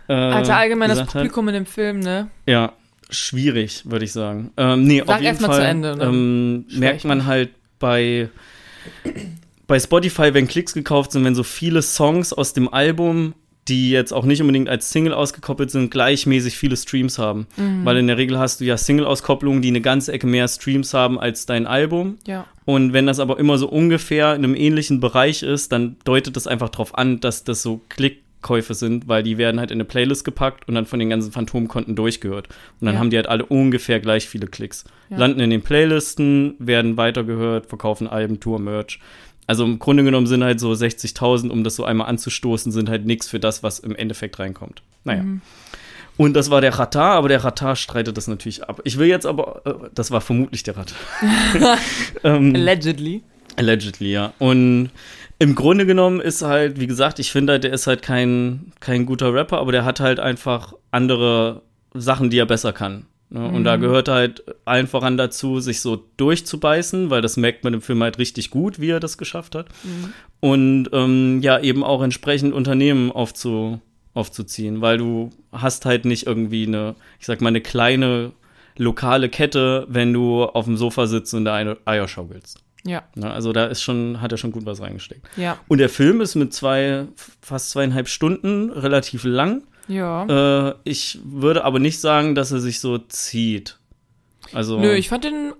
[0.06, 2.28] Äh, Also allgemein das gesagt hat, Publikum in dem Film, ne?
[2.46, 2.72] ja,
[3.10, 4.52] schwierig, würde ich sagen.
[4.56, 6.04] Ähm, nee, Sag auf jeden Fall zu Ende, ne?
[6.04, 8.28] ähm, merkt man halt bei,
[9.66, 13.34] bei Spotify, wenn Klicks gekauft sind, wenn so viele Songs aus dem Album,
[13.68, 17.46] die jetzt auch nicht unbedingt als Single ausgekoppelt sind, gleichmäßig viele Streams haben.
[17.56, 17.84] Mhm.
[17.84, 21.18] Weil in der Regel hast du ja Single-Auskopplungen, die eine ganze Ecke mehr Streams haben
[21.18, 22.18] als dein Album.
[22.26, 22.46] Ja.
[22.66, 26.46] Und wenn das aber immer so ungefähr in einem ähnlichen Bereich ist, dann deutet das
[26.46, 27.80] einfach darauf an, dass das so
[28.44, 31.32] Klickkäufe sind, weil die werden halt in eine Playlist gepackt und dann von den ganzen
[31.32, 32.48] Phantomkonten durchgehört.
[32.80, 33.00] Und dann Ja.
[33.00, 34.84] haben die halt alle ungefähr gleich viele Klicks.
[35.08, 35.16] Ja.
[35.18, 39.00] Landen in den Playlisten, werden weitergehört, verkaufen Alben, Tour, Merch.
[39.46, 43.04] Also im Grunde genommen sind halt so 60.000, um das so einmal anzustoßen, sind halt
[43.06, 44.82] nichts für das, was im Endeffekt reinkommt.
[45.04, 45.22] Naja.
[45.22, 45.40] Mhm.
[46.16, 48.80] Und das war der Ratar, aber der Ratar streitet das natürlich ab.
[48.84, 50.96] Ich will jetzt aber, äh, das war vermutlich der Ratar.
[52.24, 53.22] ähm, Allegedly.
[53.56, 54.32] Allegedly, ja.
[54.38, 54.90] Und
[55.44, 59.04] im Grunde genommen ist halt, wie gesagt, ich finde halt, der ist halt kein, kein
[59.04, 61.60] guter Rapper, aber der hat halt einfach andere
[61.92, 63.04] Sachen, die er besser kann.
[63.28, 63.46] Ne?
[63.46, 67.82] Und da gehört halt allen voran dazu, sich so durchzubeißen, weil das merkt man im
[67.82, 69.66] Film halt richtig gut, wie er das geschafft hat.
[70.40, 73.82] Und ähm, ja, eben auch entsprechend Unternehmen aufzu,
[74.14, 78.32] aufzuziehen, weil du hast halt nicht irgendwie eine, ich sag mal, eine kleine
[78.78, 82.64] lokale Kette, wenn du auf dem Sofa sitzt und da eine Eier schaukelst.
[82.86, 83.02] Ja.
[83.14, 85.26] Ne, also da ist schon, hat er schon gut was reingesteckt.
[85.36, 85.58] Ja.
[85.68, 87.06] Und der Film ist mit zwei,
[87.40, 89.62] fast zweieinhalb Stunden relativ lang.
[89.88, 90.68] Ja.
[90.68, 93.78] Äh, ich würde aber nicht sagen, dass er sich so zieht.
[94.52, 95.52] Also Nö, ich fand den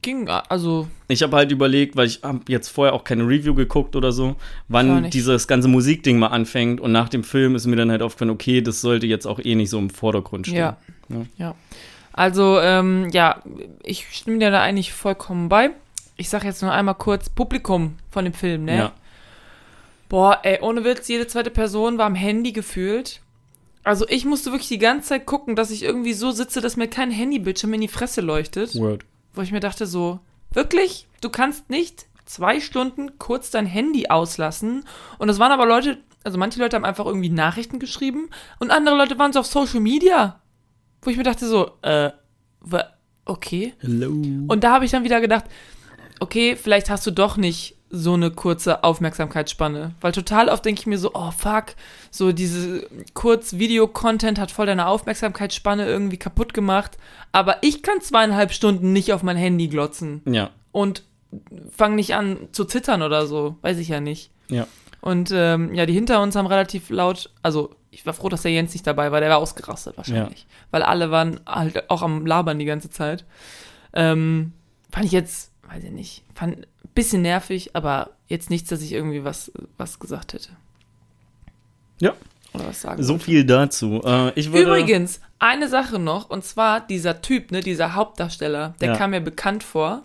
[0.00, 3.94] ging, also, ich habe halt überlegt, weil ich habe jetzt vorher auch keine Review geguckt
[3.94, 4.36] oder so,
[4.68, 6.80] wann dieses ganze Musikding mal anfängt.
[6.80, 9.54] Und nach dem Film ist mir dann halt aufgefallen, okay, das sollte jetzt auch eh
[9.54, 10.58] nicht so im Vordergrund stehen.
[10.58, 10.76] ja.
[11.08, 11.26] Ja.
[11.36, 11.54] Ja.
[12.12, 13.42] Also, ähm, ja,
[13.82, 15.70] ich stimme dir da eigentlich vollkommen bei.
[16.16, 18.76] Ich sag jetzt nur einmal kurz Publikum von dem Film, ne?
[18.76, 18.92] Ja.
[20.08, 23.20] Boah, ey, ohne Witz, jede zweite Person war am Handy gefühlt.
[23.84, 26.88] Also ich musste wirklich die ganze Zeit gucken, dass ich irgendwie so sitze, dass mir
[26.88, 28.74] kein Handybildschirm in die Fresse leuchtet.
[28.76, 29.04] Word.
[29.34, 30.20] Wo ich mir dachte so,
[30.52, 31.08] wirklich?
[31.20, 34.84] Du kannst nicht zwei Stunden kurz dein Handy auslassen?
[35.18, 38.28] Und es waren aber Leute, also manche Leute haben einfach irgendwie Nachrichten geschrieben
[38.60, 40.40] und andere Leute waren so auf Social Media.
[41.00, 42.10] Wo ich mir dachte so, äh,
[43.24, 43.74] okay.
[43.80, 44.10] Hello.
[44.10, 45.46] Und da habe ich dann wieder gedacht,
[46.22, 49.94] okay, vielleicht hast du doch nicht so eine kurze Aufmerksamkeitsspanne.
[50.00, 51.74] Weil total oft denke ich mir so, oh fuck,
[52.10, 56.96] so diese Kurz-Video-Content hat voll deine Aufmerksamkeitsspanne irgendwie kaputt gemacht.
[57.32, 61.02] Aber ich kann zweieinhalb Stunden nicht auf mein Handy glotzen Ja, und
[61.70, 63.56] fang nicht an zu zittern oder so.
[63.60, 64.30] Weiß ich ja nicht.
[64.48, 64.66] ja.
[65.02, 68.52] Und ähm, ja, die hinter uns haben relativ laut, also ich war froh, dass der
[68.52, 70.46] Jens nicht dabei war, der war ausgerastet wahrscheinlich.
[70.70, 73.24] Weil alle waren halt auch am Labern die ganze Zeit.
[73.92, 74.52] Ähm,
[74.92, 78.92] fand ich jetzt, weiß ich nicht, fand ein bisschen nervig, aber jetzt nichts, dass ich
[78.92, 80.50] irgendwie was, was gesagt hätte.
[82.00, 82.14] Ja.
[82.54, 83.24] Oder was sagen So wollte.
[83.24, 84.02] viel dazu.
[84.04, 88.88] Äh, ich würde, Übrigens, eine Sache noch, und zwar dieser Typ, ne, dieser Hauptdarsteller, der
[88.90, 88.96] Ja.
[88.96, 90.02] kam mir bekannt vor.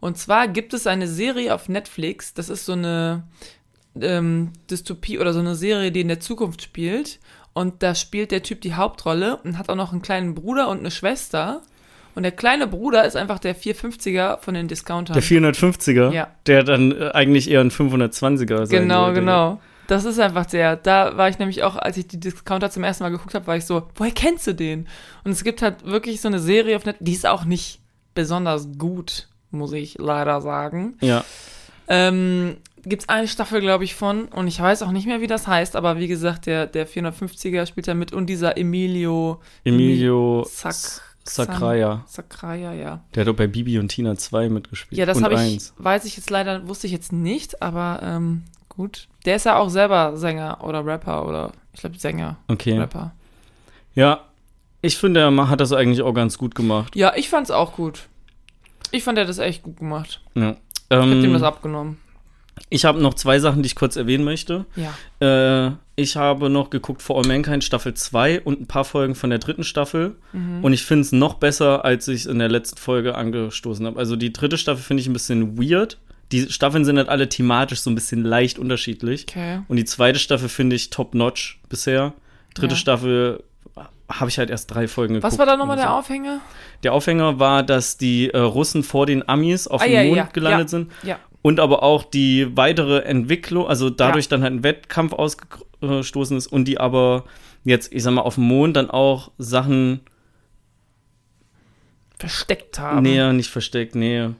[0.00, 3.24] Und zwar gibt es eine Serie auf Netflix, das ist so eine
[4.00, 7.20] ähm, Dystopie oder so eine Serie, die in der Zukunft spielt.
[7.52, 10.78] Und da spielt der Typ die Hauptrolle und hat auch noch einen kleinen Bruder und
[10.78, 11.60] eine Schwester.
[12.14, 15.14] Und der kleine Bruder ist einfach der 450er von den Discountern.
[15.14, 16.28] der 450er, Ja.
[16.46, 19.20] der dann äh, eigentlich eher ein 520er sein Genau, sollte.
[19.20, 19.60] genau.
[19.88, 20.76] Das ist einfach der.
[20.76, 23.56] Da war ich nämlich auch, als ich die Discounter zum ersten Mal geguckt habe, war
[23.56, 24.86] ich so, woher kennst du den?
[25.24, 27.80] Und es gibt halt wirklich so eine Serie auf Netflix, die ist auch nicht
[28.14, 30.94] besonders gut, muss ich leider sagen.
[31.00, 31.24] Ja,
[31.88, 35.26] Ähm, gibt es eine Staffel, glaube ich, von, und ich weiß auch nicht mehr, wie
[35.26, 39.40] das heißt, aber wie gesagt, der, der 450er spielt da mit und dieser Emilio.
[39.64, 40.74] Emilio Sac,
[41.24, 42.02] Sakraya.
[42.06, 43.00] Sakraya, ja.
[43.14, 44.98] Der hat doch bei Bibi und Tina 2 mitgespielt.
[44.98, 45.74] Ja, das habe ich, eins.
[45.78, 49.08] weiß ich jetzt leider, wusste ich jetzt nicht, aber ähm, gut.
[49.24, 52.78] Der ist ja auch selber Sänger oder Rapper oder, ich glaube, Sänger, Okay.
[52.78, 53.12] Rapper.
[53.94, 54.24] Ja,
[54.80, 56.96] ich finde, er hat das eigentlich auch ganz gut gemacht.
[56.96, 58.08] Ja, ich fand's auch gut.
[58.90, 60.20] Ich fand, er hat das echt gut gemacht.
[60.34, 60.56] Ja.
[60.90, 61.98] Ich hab dem Ähm, das abgenommen.
[62.68, 64.66] Ich habe noch zwei Sachen, die ich kurz erwähnen möchte.
[64.76, 65.66] Ja.
[65.66, 69.30] Äh, ich habe noch geguckt For All Mankind Staffel 2 und ein paar Folgen von
[69.30, 70.16] der dritten Staffel.
[70.32, 70.62] Mhm.
[70.64, 73.98] Und ich finde es noch besser, als ich es in der letzten Folge angestoßen habe.
[73.98, 75.98] Also die dritte Staffel finde ich ein bisschen weird.
[76.30, 79.26] Die Staffeln sind halt alle thematisch so ein bisschen leicht unterschiedlich.
[79.28, 79.60] Okay.
[79.68, 82.14] Und die zweite Staffel finde ich top-notch bisher.
[82.54, 82.78] Dritte Ja.
[82.78, 83.42] Staffel
[84.08, 85.30] habe ich halt erst drei Folgen geguckt.
[85.32, 85.98] Was war da nochmal oder der so.
[85.98, 86.40] Aufhänger?
[86.82, 90.16] Der Aufhänger war, dass die äh, Russen vor den Amis auf Ah, dem ja, Mond
[90.16, 90.68] ja, gelandet ja.
[90.68, 90.90] sind.
[91.42, 91.48] Ja.
[91.48, 96.66] Und aber auch die weitere Entwicklung, also dadurch dann halt ein Wettkampf ausgestoßen ist und
[96.66, 97.24] die aber
[97.64, 100.00] jetzt, ich sag mal, auf dem Mond dann auch Sachen
[102.18, 103.02] Versteckt haben.
[103.02, 104.34] näher, nicht versteckt, näher.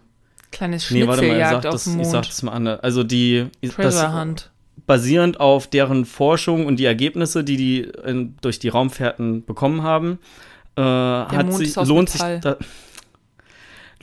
[0.53, 2.81] Kleines Nee, warte mal, ich Schnitzeljagd sag, das, ich sag das mal anders.
[2.81, 4.51] Also die, Treasure Hunt.
[4.87, 10.19] basierend auf deren Forschung und die Ergebnisse, die die in, durch die Raumfährten bekommen haben,
[10.77, 12.41] äh, hat sich, lohnt sich, Metall.
[12.41, 12.57] da,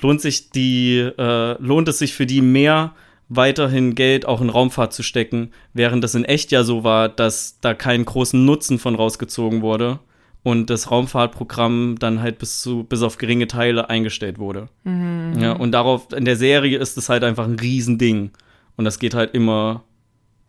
[0.01, 2.93] lohnt sich die, äh, lohnt es sich für die mehr
[3.29, 7.59] weiterhin Geld auch in Raumfahrt zu stecken, während es in echt ja so war, dass
[7.61, 9.99] da keinen großen Nutzen von rausgezogen wurde
[10.41, 14.69] und das Raumfahrtprogramm dann halt bis zu bis auf geringe Teile eingestellt wurde.
[14.83, 15.39] Mhm.
[15.39, 18.31] Ja, und darauf in der Serie ist es halt einfach ein Riesending
[18.77, 19.83] und das geht halt immer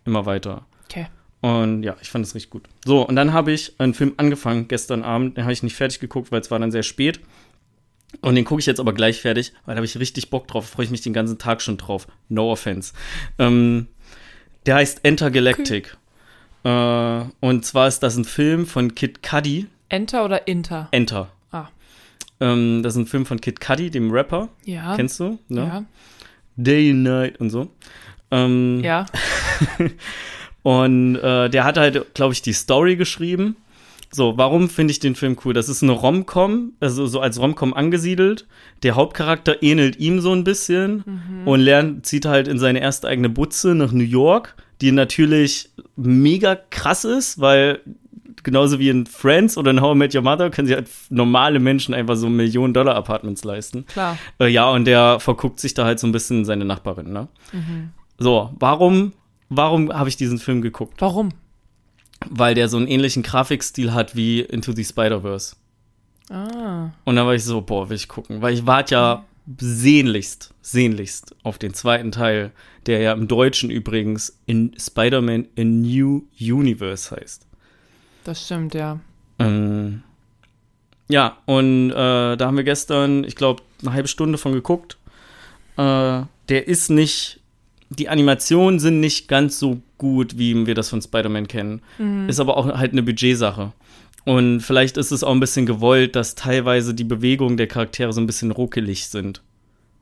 [0.06, 0.64] immer weiter.
[0.84, 1.06] Okay.
[1.42, 2.64] Und ja, ich fand es richtig gut.
[2.84, 5.36] So, und dann habe ich einen Film angefangen gestern Abend.
[5.36, 7.20] Den habe ich nicht fertig geguckt, weil es war dann sehr spät.
[8.22, 10.68] Und den gucke ich jetzt aber gleich fertig, weil da habe ich richtig Bock drauf.
[10.68, 12.06] Freue ich mich den ganzen Tag schon drauf.
[12.28, 12.92] No offense.
[13.38, 13.86] Ähm,
[14.66, 15.96] der heißt Enter Galactic.
[16.64, 19.66] Äh, und zwar ist das ein Film von Kid Cudi.
[19.88, 20.88] Enter oder Inter?
[20.90, 21.30] Enter.
[21.52, 21.68] Ah.
[22.40, 24.48] Ähm, das ist ein Film von Kid Cudi, dem Rapper.
[24.64, 24.94] Ja.
[24.96, 25.38] Kennst du?
[25.48, 25.60] Ne?
[25.62, 25.84] Ja.
[26.56, 27.70] Day and Night und so.
[28.30, 29.06] Ähm, Ja.
[30.62, 33.56] Und äh, der hat halt, glaube ich, die Story geschrieben.
[34.12, 35.54] So, warum finde ich den Film cool?
[35.54, 38.46] Das ist eine Rom-Com, also so als Rom-Com angesiedelt.
[38.82, 41.04] Der Hauptcharakter ähnelt ihm so ein bisschen
[41.44, 46.56] und lernt, zieht halt in seine erste eigene Butze nach New York, die natürlich mega
[46.56, 47.80] krass ist, weil
[48.42, 51.60] genauso wie in Friends oder in How I Met Your Mother können sie halt normale
[51.60, 53.86] Menschen einfach so Millionen-Dollar-Apartments leisten.
[53.86, 54.18] Klar.
[54.40, 57.28] Äh, ja, und der verguckt sich da halt so ein bisschen in seine Nachbarin, ne?
[58.18, 59.12] So, warum,
[59.50, 60.94] warum habe ich diesen Film geguckt?
[60.98, 61.30] Warum?
[62.28, 65.56] Weil der so einen ähnlichen Grafikstil hat wie Into the Spider-Verse.
[66.30, 66.90] Ah.
[67.04, 68.42] Und da war ich so, boah, will ich gucken.
[68.42, 69.24] Weil ich warte ja
[69.58, 72.52] sehnlichst, sehnlichst auf den zweiten Teil,
[72.86, 77.46] der ja im Deutschen übrigens in Spider-Man A New Universe heißt.
[78.24, 79.00] Das stimmt, ja.
[79.38, 80.02] Ähm,
[81.08, 84.98] ja, und äh, da haben wir gestern, ich glaube, eine halbe Stunde von geguckt.
[85.76, 87.39] Äh, der ist nicht,
[87.90, 91.82] die Animationen sind nicht ganz so gut, wie wir das von Spider-Man kennen.
[92.28, 93.72] Ist aber auch halt eine Budgetsache.
[94.24, 98.20] Und vielleicht ist es auch ein bisschen gewollt, dass teilweise die Bewegungen der Charaktere so
[98.20, 99.42] ein bisschen ruckelig sind.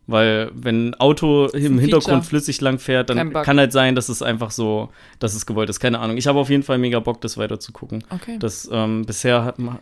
[0.06, 4.08] Weil, wenn ein Auto im ein Hintergrund flüssig lang fährt, dann kann halt sein, dass
[4.08, 5.80] es einfach so, dass es gewollt ist.
[5.80, 6.16] Keine Ahnung.
[6.16, 8.02] Ich habe auf jeden Fall mega Bock, das weiter zu gucken.
[8.08, 8.38] Okay.
[8.38, 9.80] Das ähm, bisher hat, ma-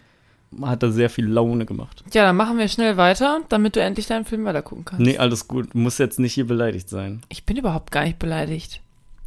[0.63, 2.05] hat er sehr viel Laune gemacht.
[2.13, 5.05] Ja, dann machen wir schnell weiter, damit du endlich deinen Film weiter gucken kannst.
[5.05, 5.75] Nee, alles gut.
[5.75, 7.23] Du musst jetzt nicht hier beleidigt sein.
[7.29, 8.81] Ich bin überhaupt gar nicht beleidigt.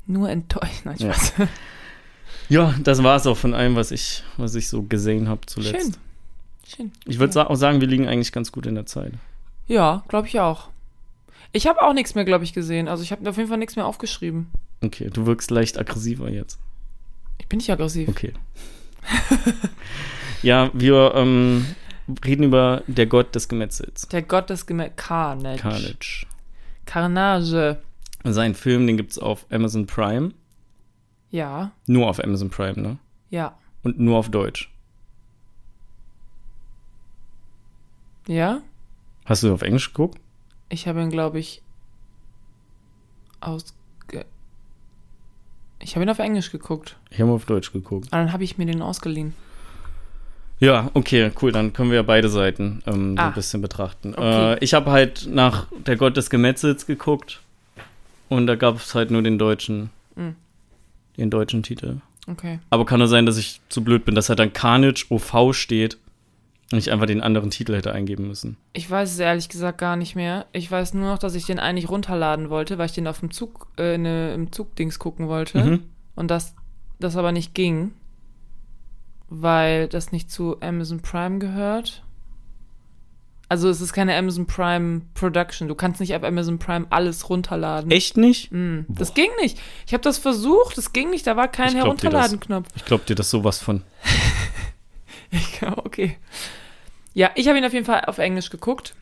[0.08, 0.86] Nur enttäuscht.
[0.86, 1.14] Nein, Ja.
[1.14, 1.34] Spaß.
[2.50, 6.00] Ja, das war es auch von allem, was ich, was ich so gesehen habe zuletzt.
[6.66, 6.88] Schön.
[6.88, 6.92] Schön.
[7.06, 9.14] Ich würde sa auch sagen, wir liegen eigentlich ganz gut in der Zeit.
[9.68, 10.70] Ja, glaube ich auch.
[11.52, 12.88] Ich habe auch nichts mehr, glaube ich, gesehen.
[12.88, 14.48] Also ich habe auf jeden Fall nichts mehr aufgeschrieben.
[14.82, 16.58] Okay, du wirkst leicht aggressiver jetzt.
[17.38, 18.10] Ich bin nicht aggressiv.
[18.10, 18.34] Okay.
[20.44, 21.66] ja, wir ähm,
[22.26, 24.08] reden über der Gott des Gemetzels.
[24.10, 25.62] Der Gott des Gemä Carnage.
[25.62, 26.26] Carnage.
[26.86, 27.78] Carnage.
[28.24, 30.32] Sein Film, den gibt's auf Amazon Prime.
[31.32, 32.98] Ja, Nur auf Amazon Prime, ne?
[33.30, 34.72] ja, Und nur auf Deutsch.
[38.28, 38.62] ja.
[39.26, 40.20] Hast du auf Englisch geguckt?
[40.70, 41.62] Ich habe ihn, glaube ich,
[43.42, 43.76] aus.
[45.82, 46.98] Ich habe ihn auf Englisch geguckt.
[47.12, 48.08] Ich habe auf Deutsch geguckt.
[48.12, 49.36] Aber dann habe ich mir den ausgeliehen.
[50.60, 51.52] Ja, okay, cool.
[51.52, 53.28] Dann können wir ja beide Seiten ähm, so Ah.
[53.30, 54.14] ein bisschen betrachten.
[54.16, 54.54] Okay.
[54.54, 57.40] Äh, ich habe halt nach Der Gott des Gemetzels geguckt
[58.28, 60.30] und da gab es halt nur den deutschen, Mm.
[61.18, 61.98] den deutschen Titel.
[62.28, 62.60] Okay.
[62.70, 65.98] Aber kann nur sein, dass ich zu blöd bin, dass halt dann Carnage OV steht
[66.72, 68.56] Und ich einfach den anderen Titel hätte eingeben müssen.
[68.74, 70.46] Ich weiß es ehrlich gesagt gar nicht mehr.
[70.52, 73.32] Ich weiß nur noch, dass ich den eigentlich runterladen wollte, weil ich den auf dem
[73.32, 75.64] Zug, äh, ne, im Zugdings gucken wollte.
[75.64, 75.84] Mhm.
[76.16, 76.54] Und das,
[77.00, 77.94] das aber nicht ging,
[79.30, 82.04] weil das nicht zu Amazon Prime gehört.
[83.52, 85.68] Also es ist keine Amazon Prime Production.
[85.68, 87.90] Du kannst nicht auf Amazon Prime alles runterladen.
[87.90, 88.52] Echt nicht?
[88.52, 89.60] Mm, das ging nicht.
[89.88, 91.26] Ich habe das versucht, das ging nicht.
[91.26, 91.76] Da war kein Ich.
[91.76, 92.68] Herunterladen-Knopf.
[92.76, 93.84] Ich glaub dir das sowas von.
[95.62, 96.18] Ja, okay.
[97.14, 98.96] Ja, ich habe ihn auf jeden Fall auf Englisch geguckt.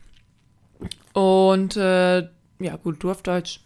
[1.14, 2.18] Und äh,
[2.58, 3.60] ja, gut, du auf Deutsch.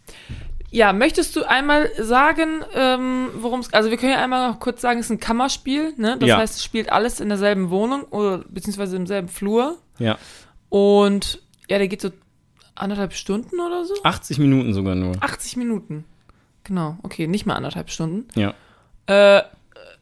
[0.75, 3.71] Ja, möchtest du einmal sagen, ähm, worum es.
[3.73, 6.17] Also, wir können ja einmal noch kurz sagen, es ist ein Kammerspiel, ne?
[6.19, 6.37] Das Ja.
[6.37, 9.77] heißt, es spielt alles in derselben Wohnung oder beziehungsweise im selben Flur.
[9.99, 10.17] Ja.
[10.69, 12.09] Und ja, der geht so
[12.73, 13.93] anderthalb Stunden oder so?
[14.03, 15.15] 80 Minuten sogar nur.
[15.21, 16.05] 80 Minuten.
[16.63, 18.27] Genau, okay, nicht mal anderthalb Stunden.
[18.33, 18.55] Ja.
[19.05, 19.43] Äh,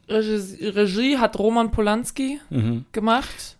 [0.08, 2.86] Regie, Regie hat Roman Polanski Mhm.
[2.92, 3.56] gemacht.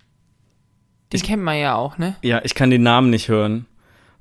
[1.12, 2.16] Den kennt man ja auch, ne?
[2.22, 3.66] Ja, ich kann den Namen nicht hören,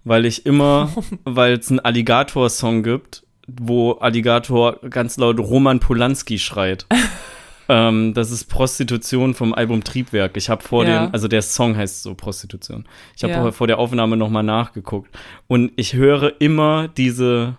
[0.04, 0.92] weil ich immer,
[1.24, 6.86] weil es einen Alligator-Song gibt, wo Alligator ganz laut Roman Polanski schreit.
[7.70, 10.38] ähm, das ist Prostitution vom Album Triebwerk.
[10.38, 11.06] Ich habe vor Ja.
[11.08, 12.86] dem, also der Song heißt so Prostitution.
[13.16, 13.52] Ich habe Ja.
[13.52, 15.10] vor der Aufnahme nochmal nachgeguckt
[15.48, 17.58] und ich höre immer diese,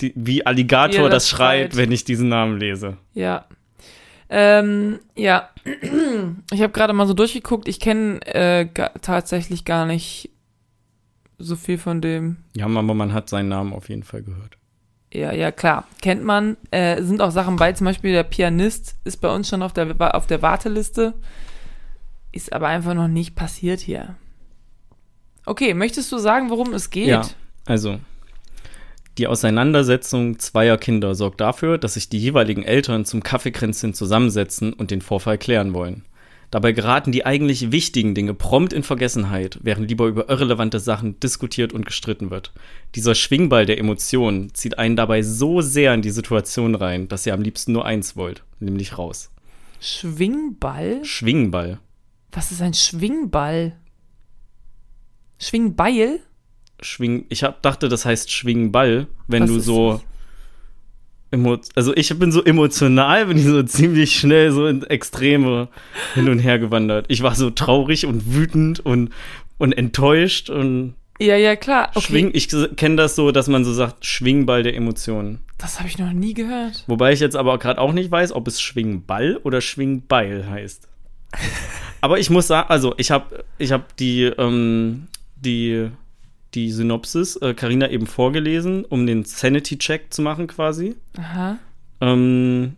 [0.00, 1.76] die, wie Alligator er das das schreit, schreit.
[1.76, 2.96] wenn ich diesen Namen lese.
[3.14, 3.46] Ja.
[4.28, 5.48] Ähm, ja.
[6.52, 7.68] Ich habe gerade mal so durchgeguckt.
[7.68, 8.66] Ich kenne äh,
[9.02, 10.30] tatsächlich gar nicht
[11.40, 12.36] so viel von dem.
[12.56, 14.56] Ja, aber man hat seinen Namen auf jeden Fall gehört.
[15.12, 15.86] Ja, ja, klar.
[16.00, 16.56] Kennt man.
[16.70, 20.14] Äh, sind auch Sachen bei, zum Beispiel der Pianist ist bei uns schon auf der,
[20.14, 21.14] auf der Warteliste.
[22.32, 24.14] Ist aber einfach noch nicht passiert hier.
[25.46, 27.08] Okay, möchtest du sagen, worum es geht?
[27.08, 27.22] Ja,
[27.66, 27.98] also
[29.18, 34.90] die Auseinandersetzung zweier Kinder sorgt dafür, dass sich die jeweiligen Eltern zum Kaffeekränzchen zusammensetzen und
[34.90, 36.04] den Vorfall klären wollen.
[36.50, 41.72] Dabei geraten die eigentlich wichtigen Dinge prompt in Vergessenheit, während lieber über irrelevante Sachen diskutiert
[41.72, 42.52] und gestritten wird.
[42.96, 47.34] Dieser Schwingball der Emotionen zieht einen dabei so sehr in die Situation rein, dass ihr
[47.34, 49.30] am liebsten nur eins wollt, nämlich raus.
[49.80, 51.04] Schwingball?
[51.04, 51.78] Schwingball.
[52.32, 53.76] Was ist ein Schwingball?
[55.38, 56.20] Schwingbeil?
[56.82, 57.26] Schwing.
[57.28, 60.00] Ich hab, dachte, das heißt Schwingball, wenn Was du so.
[61.76, 65.68] Also ich bin so emotional, bin ich so ziemlich schnell so in Extreme
[66.14, 67.06] hin und her gewandert.
[67.08, 69.10] Ich war so traurig und wütend und,
[69.58, 71.90] und enttäuscht und Ja, ja, klar.
[71.94, 72.00] Okay.
[72.00, 72.30] schwing.
[72.32, 75.38] Ich kenne das so, dass man so sagt, Schwingball der Emotionen.
[75.58, 76.84] Das habe ich noch nie gehört.
[76.86, 80.88] Wobei ich jetzt aber gerade auch nicht weiß, ob es Schwingball oder Schwingbeil heißt.
[82.00, 85.90] aber ich muss sagen, also ich habe ich hab die, ähm, die,
[86.54, 90.96] die Synopsis äh, Carina eben vorgelesen, um den Sanity-Check zu machen quasi.
[91.18, 91.58] Aha.
[92.00, 92.76] Ähm,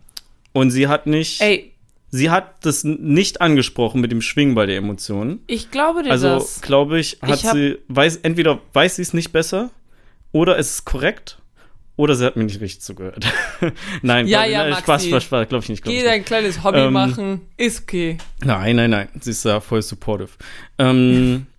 [0.51, 1.71] und sie hat nicht, Ey,
[2.11, 5.39] sie hat das nicht angesprochen mit dem Schwingball der Emotionen.
[5.47, 6.61] ich glaube dir Also das.
[6.61, 9.71] glaube ich, hat Ich sie, weiß, entweder weiß sie es nicht besser
[10.31, 11.39] oder es ist korrekt
[11.95, 13.25] oder sie hat mir nicht richtig zugehört.
[14.01, 14.81] nein, Ja, ja, nein.
[14.81, 15.83] Spaß, Spaß, Spaß, glaube ich nicht.
[15.83, 16.13] Glaub Geh ich nicht.
[16.13, 17.41] dein kleines Hobby Ähm, machen.
[17.55, 18.17] Ist okay.
[18.43, 20.29] Nein, nein, nein, sie ist ja voll supportive.
[20.79, 21.45] Ähm,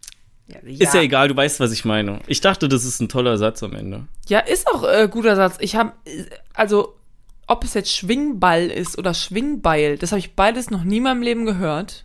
[0.62, 2.20] Ist ja egal, du weißt, was ich meine.
[2.26, 4.06] Ich dachte, das ist ein toller Satz am Ende.
[4.28, 5.56] Ja, ist auch äh, guter Satz.
[5.60, 5.92] Ich habe,
[6.52, 6.96] also,
[7.46, 11.22] ob es jetzt Schwingball ist oder Schwingbeil, das habe ich beides noch nie in meinem
[11.22, 12.04] Leben gehört.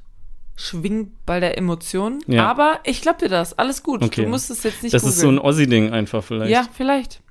[0.56, 2.21] Schwingball der Emotionen.
[2.28, 2.45] Ja.
[2.45, 3.58] Aber ich glaube dir das.
[3.58, 4.04] Alles gut.
[4.04, 4.23] Okay.
[4.23, 5.39] Du musst es jetzt nicht das ist so ein.
[5.39, 6.52] Ossi-Ding einfach vielleicht.
[6.52, 7.21] Ja, vielleicht.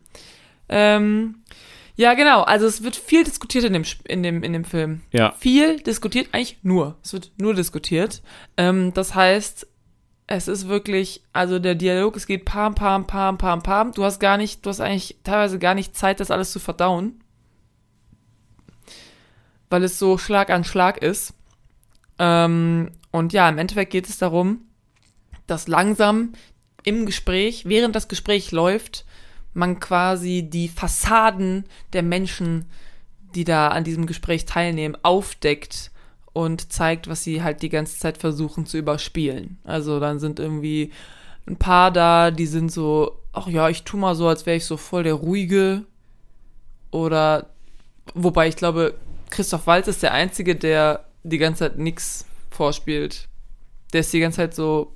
[0.71, 1.37] Ähm,
[1.97, 2.43] ja, genau.
[2.43, 5.03] Also es wird viel diskutiert in dem, in dem, in dem Film.
[5.13, 5.35] Ja.
[5.39, 6.97] Viel diskutiert, eigentlich nur.
[7.03, 8.23] Es wird nur diskutiert.
[8.57, 9.67] Ähm, das heißt,
[10.31, 13.93] es ist wirklich, also der Dialog, es geht pam, pam, pam, pam, pam.
[13.93, 17.25] Du hast gar nicht, du hast eigentlich teilweise gar nicht Zeit, das alles zu verdauen.
[19.71, 21.33] Weil es so Schlag an Schlag ist.
[22.19, 24.61] Ähm, und ja, im Endeffekt geht es darum,
[25.47, 26.35] dass langsam
[26.85, 29.07] im Gespräch, während das Gespräch läuft,
[29.55, 31.65] man quasi die Fassaden
[31.95, 32.67] der Menschen,
[33.35, 35.91] die da an diesem Gespräch teilnehmen, aufdeckt
[36.39, 39.59] und zeigt, was sie halt die ganze Zeit versuchen zu überspielen.
[39.65, 40.93] Also dann sind irgendwie
[41.49, 44.65] ein paar da, die sind so, ach ja, ich tu mal so, als wäre ich
[44.65, 45.83] so voll der ruhige.
[46.93, 47.47] Oder
[48.15, 48.95] wobei ich glaube,
[49.31, 53.27] Christoph Walz ist der Einzige, der die ganze Zeit nix vorspielt.
[53.93, 54.93] Der ist die ganze Zeit so,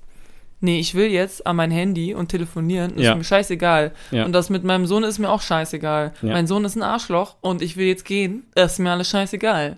[0.60, 3.16] nee, ich will jetzt an mein Handy und telefonieren, ist Ja.
[3.16, 3.90] mir scheißegal.
[4.12, 4.24] Ja.
[4.26, 6.12] Und das mit meinem Sohn ist mir auch scheißegal.
[6.22, 6.32] Ja.
[6.34, 9.76] Mein Sohn ist ein Arschloch und ich will jetzt gehen, das ist mir alles scheißegal.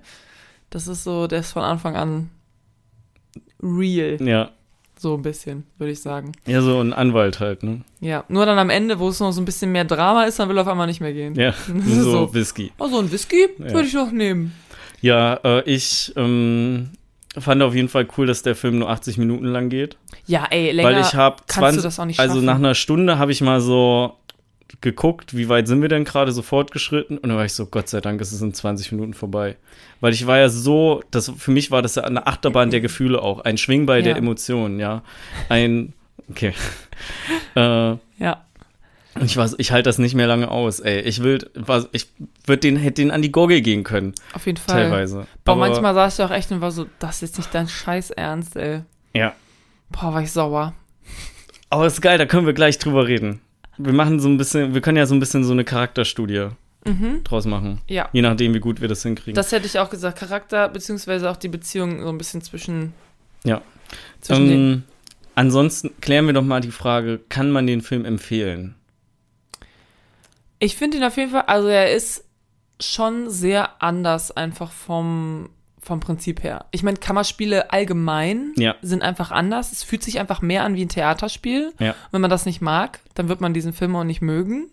[0.74, 2.30] Das ist so, der ist von Anfang an
[3.62, 4.50] real, Ja.
[4.98, 6.32] so ein bisschen, würde ich sagen.
[6.46, 7.82] Ja, so ein Anwalt halt, ne?
[8.00, 10.48] Ja, nur dann am Ende, wo es noch so ein bisschen mehr Drama ist, dann
[10.48, 11.36] will er auf einmal nicht mehr gehen.
[11.36, 11.54] Ja,
[11.86, 12.34] so, so.
[12.34, 12.72] Whisky.
[12.78, 13.72] Oh, so ein Whisky Ja.
[13.72, 14.52] würde ich doch nehmen.
[15.00, 16.90] Ja, äh, ich, ähm,
[17.38, 19.96] fand auf jeden Fall cool, dass der Film nur 80 Minuten lang geht.
[20.26, 22.46] Ja, ey, länger weil ich kannst 20, du das auch nicht also schaffen.
[22.46, 24.16] nach einer Stunde habe ich mal so
[24.80, 27.88] geguckt, wie weit sind wir denn gerade so fortgeschritten und dann war ich so, Gott
[27.88, 29.56] sei Dank, es ist in 20 Minuten vorbei.
[30.00, 33.22] Weil ich war ja so, das, für mich war das ja eine Achterbahn der Gefühle
[33.22, 34.18] auch, ein Schwingball der Ja.
[34.18, 35.02] Emotionen, ja.
[35.48, 35.92] Ein,
[36.30, 36.52] okay.
[37.56, 38.44] äh, ja.
[39.22, 41.00] ich weiß, ich halte das nicht mehr lange aus, ey.
[41.00, 42.08] Ich will, was, ich
[42.46, 44.82] würde den, hätte den an die Gurgel gehen können, Auf jeden Fall.
[44.84, 45.26] teilweise.
[45.44, 48.10] Boah, manchmal saß ich auch echt und war so, das ist jetzt nicht dein Scheiß
[48.10, 48.82] Ernst, ey.
[49.14, 49.34] Ja.
[49.90, 50.74] Boah, war ich sauer.
[51.70, 53.40] Aber ist geil, da können wir gleich drüber reden.
[53.78, 56.48] Wir machen so ein bisschen, wir können ja so ein bisschen so eine Charakterstudie
[57.24, 57.80] draus machen.
[57.88, 58.10] Ja.
[58.12, 59.34] Je nachdem, wie gut wir das hinkriegen.
[59.34, 60.18] Das hätte ich auch gesagt.
[60.18, 62.92] Charakter, beziehungsweise auch die Beziehung so ein bisschen zwischen.
[63.42, 63.62] Ja.
[64.20, 64.58] zwischen den.
[64.58, 64.82] ähm,
[65.34, 68.74] ansonsten klären wir doch mal die Frage, kann man den Film empfehlen?
[70.58, 72.24] Ich finde ihn auf jeden Fall, also er ist
[72.80, 75.50] schon sehr anders einfach vom,
[75.84, 76.66] vom Prinzip her.
[76.70, 78.74] Ich meine, Kammerspiele allgemein Ja.
[78.82, 79.72] sind einfach anders.
[79.72, 81.72] Es fühlt sich einfach mehr an wie ein Theaterspiel.
[81.78, 81.94] Ja.
[82.10, 84.70] Wenn man das nicht mag, dann wird man diesen Film auch nicht mögen.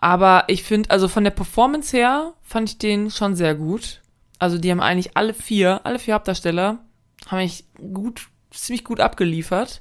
[0.00, 4.00] Aber ich finde, also von der Performance her fand ich den schon sehr gut.
[4.38, 6.78] Also die haben eigentlich alle vier, alle vier Hauptdarsteller,
[7.26, 9.80] haben eigentlich gut, ziemlich gut abgeliefert.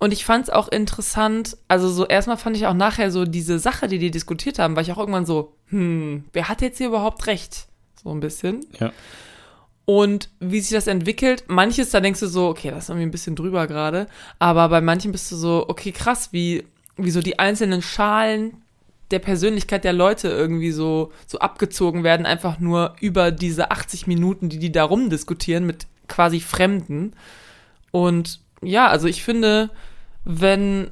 [0.00, 3.58] Und ich fand es auch interessant, also so erstmal fand ich auch nachher so diese
[3.58, 6.88] Sache, die die diskutiert haben, war ich auch irgendwann so, hm, wer hat jetzt hier
[6.88, 7.68] überhaupt recht?
[8.04, 8.64] So ein bisschen.
[8.78, 8.92] Ja.
[9.86, 13.10] Und wie sich das entwickelt, manches, da denkst du so, okay, das ist irgendwie ein
[13.10, 14.06] bisschen drüber gerade.
[14.38, 16.64] Aber bei manchen bist du so, okay, krass, wie,
[16.96, 18.62] wie so die einzelnen Schalen
[19.10, 24.48] der Persönlichkeit der Leute irgendwie so, so abgezogen werden, einfach nur über diese 80 Minuten,
[24.48, 27.12] die die da rumdiskutieren mit quasi Fremden.
[27.90, 29.70] Und ja, also ich finde,
[30.24, 30.90] wenn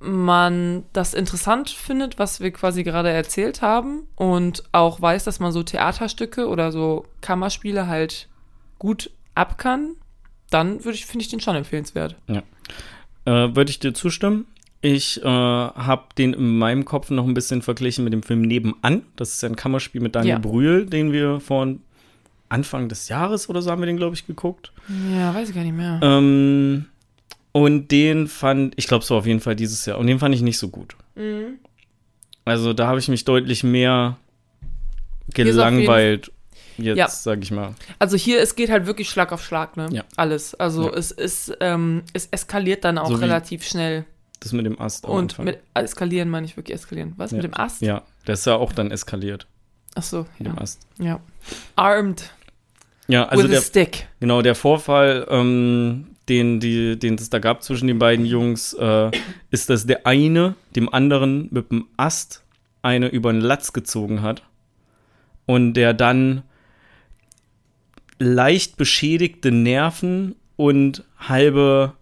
[0.00, 5.50] man das interessant findet, was wir quasi gerade erzählt haben und auch weiß, dass man
[5.52, 8.28] so Theaterstücke oder so Kammerspiele halt
[8.78, 9.96] gut ab kann,
[10.50, 12.16] dann würde ich, finde ich den schon empfehlenswert.
[12.28, 14.46] Äh, Würde ich dir zustimmen?
[14.80, 19.02] Ich äh, habe den in meinem Kopf noch ein bisschen verglichen mit dem Film Nebenan.
[19.16, 20.38] Das ist ein Kammerspiel mit Daniel Ja.
[20.38, 21.74] Brühl, den wir vor
[22.48, 24.72] Anfang des Jahres oder so haben wir den, glaube ich, geguckt.
[25.12, 25.98] Ja, weiß ich gar nicht mehr.
[26.02, 26.86] Ähm,
[27.62, 29.98] und den fand, ich glaube, es war auf jeden Fall dieses Jahr.
[29.98, 30.96] Und den fand ich nicht so gut.
[31.14, 31.58] Mhm.
[32.44, 34.16] Also da habe ich mich deutlich mehr
[35.34, 36.32] gelangweilt.
[36.76, 37.08] Jetzt, Ja.
[37.08, 37.74] sag ich mal.
[37.98, 39.88] Also hier, es geht halt wirklich Schlag auf Schlag, ne?
[39.90, 40.04] Ja.
[40.16, 40.54] Alles.
[40.54, 40.96] Also Ja.
[40.96, 44.04] es ist, ähm, es eskaliert dann auch So relativ schnell.
[44.40, 45.04] Das mit dem Ast.
[45.04, 45.44] Und Anfang.
[45.46, 47.14] mit eskalieren meine ich wirklich eskalieren.
[47.16, 47.32] Was?
[47.32, 47.36] Ja.
[47.38, 47.82] Mit dem Ast?
[47.82, 49.48] Ja, der ist ja auch dann eskaliert
[49.96, 50.52] Ach so, mit ja.
[50.54, 50.80] dem Ast.
[51.00, 51.18] ja.
[51.74, 52.30] Armed
[53.08, 54.06] Ja, also with der, a stick.
[54.20, 59.10] genau, der Vorfall, ähm, den, die, den es da gab zwischen den beiden Jungs, äh,
[59.50, 62.44] ist, dass der eine dem anderen mit dem Ast
[62.82, 64.42] eine über den Latz gezogen hat
[65.46, 66.42] und der dann
[68.18, 71.94] leicht beschädigte Nerven und halbe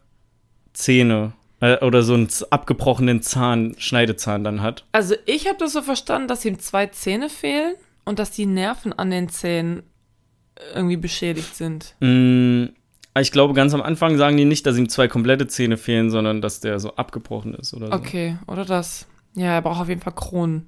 [0.72, 4.84] Zähne äh, oder so einen abgebrochenen Zahn, Schneidezahn dann hat.
[4.92, 7.74] Also ich habe das so verstanden, dass ihm zwei Zähne fehlen
[8.04, 9.82] und dass die Nerven an den Zähnen
[10.74, 11.94] irgendwie beschädigt sind.
[12.00, 12.66] Mm,
[13.22, 16.40] ich glaube, ganz am Anfang sagen die nicht, dass ihm zwei komplette Zähne fehlen, sondern
[16.40, 17.92] dass der so abgebrochen ist oder so.
[17.92, 19.06] Okay, oder das.
[19.34, 20.66] Ja, er braucht auf jeden Fall Kronen.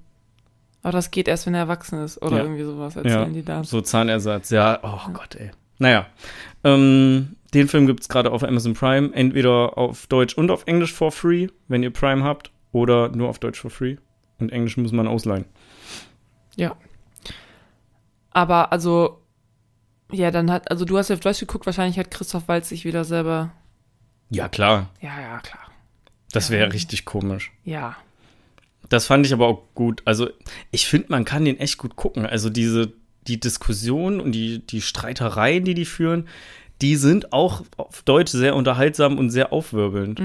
[0.83, 2.23] Aber das geht erst, wenn er erwachsen ist.
[2.23, 2.43] Oder Ja.
[2.45, 3.65] irgendwie sowas Ja, erzählen die da.
[3.65, 4.51] so Zahnersatz.
[4.51, 5.51] Ja, oh Gott, ey.
[5.79, 6.07] Naja,
[6.65, 10.93] ähm, den Film gibt es gerade auf Amazon Prime, entweder auf Deutsch und auf Englisch
[10.93, 13.97] for free, wenn ihr Prime habt, oder nur auf Deutsch for free.
[14.39, 15.45] Und Englisch muss man ausleihen.
[16.57, 16.77] Ja.
[18.31, 19.21] Aber also,
[20.13, 22.85] ja, dann hat, also du hast ja auf Deutsch geguckt, wahrscheinlich hat Christoph Waltz sich
[22.85, 23.51] wieder selber.
[24.31, 24.91] Ja, klar.
[25.01, 25.63] Ja, ja, klar.
[26.33, 27.51] Das wäre richtig komisch.
[27.65, 27.97] Ja.
[28.91, 30.03] Das fand ich aber auch gut.
[30.05, 30.29] Also,
[30.71, 32.27] ich finde, man kann den echt gut gucken.
[32.27, 32.93] Also, diese,
[33.27, 36.27] die Diskussion und die, die Streitereien, die die führen,
[36.81, 40.21] die sind auch auf Deutsch sehr unterhaltsam und sehr aufwirbelnd.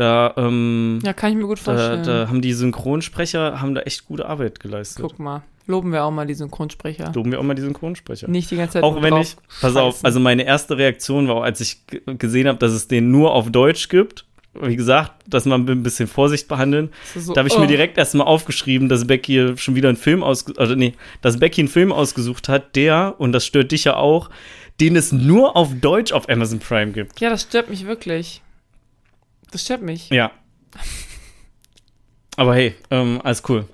[0.00, 2.04] Da, ähm, Ja, kann ich mir gut da, vorstellen.
[2.04, 5.02] da haben die Synchronsprecher haben da echt gute Arbeit geleistet.
[5.02, 5.42] Guck mal.
[5.68, 7.12] Loben wir auch mal die Synchronsprecher.
[7.14, 8.26] Loben wir auch mal die Synchronsprecher.
[8.26, 10.06] Nicht die ganze Zeit Auch wenn ich, pass auf, scheißen.
[10.06, 13.50] also meine erste Reaktion war, auch, als ich gesehen habe, dass es den nur auf
[13.50, 14.24] Deutsch gibt.
[14.54, 16.88] Wie gesagt, dass man ein bisschen Vorsicht behandeln.
[17.14, 17.60] So, Da habe ich oh.
[17.60, 21.60] mir direkt erstmal aufgeschrieben, dass Becky schon wieder einen Film ausgesucht, also nee, dass Becky
[21.60, 24.30] einen Film ausgesucht hat, der, und das stört dich ja auch,
[24.80, 27.20] den es nur auf Deutsch auf Amazon Prime gibt.
[27.20, 28.40] Ja, das stört mich wirklich.
[29.50, 30.08] Das stört mich.
[30.08, 30.30] Ja.
[32.36, 33.66] Aber hey, ähm, alles cool.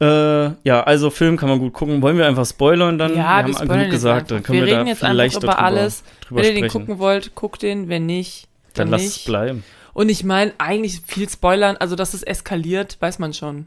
[0.00, 2.00] Äh, ja, also Film kann man gut gucken.
[2.00, 3.10] Wollen wir einfach spoilern dann?
[3.10, 4.36] Ja, wir haben spoilern genug gesagt, einfach.
[4.36, 6.04] dann können wir, wir da jetzt vielleicht einfach über drüber, alles.
[6.26, 7.88] drüber Wenn ihr den gucken wollt, guckt den.
[7.88, 9.16] Wenn nicht, dann dann, lass nicht.
[9.18, 9.62] es bleiben.
[9.92, 13.66] Und ich meine, eigentlich viel spoilern, also dass es eskaliert, weiß man schon.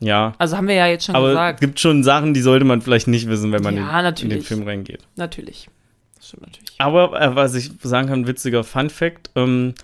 [0.00, 0.32] Ja.
[0.38, 1.60] Also haben wir ja jetzt schon Aber es gesagt.
[1.60, 4.42] gibt schon Sachen, die sollte man vielleicht nicht wissen, wenn man Ja, in, in den.
[4.42, 5.06] Film reingeht.
[5.16, 5.68] Natürlich.
[6.16, 6.74] Das stimmt natürlich.
[6.78, 9.74] Aber äh, was ich sagen kann, witziger Fun Fact, ähm,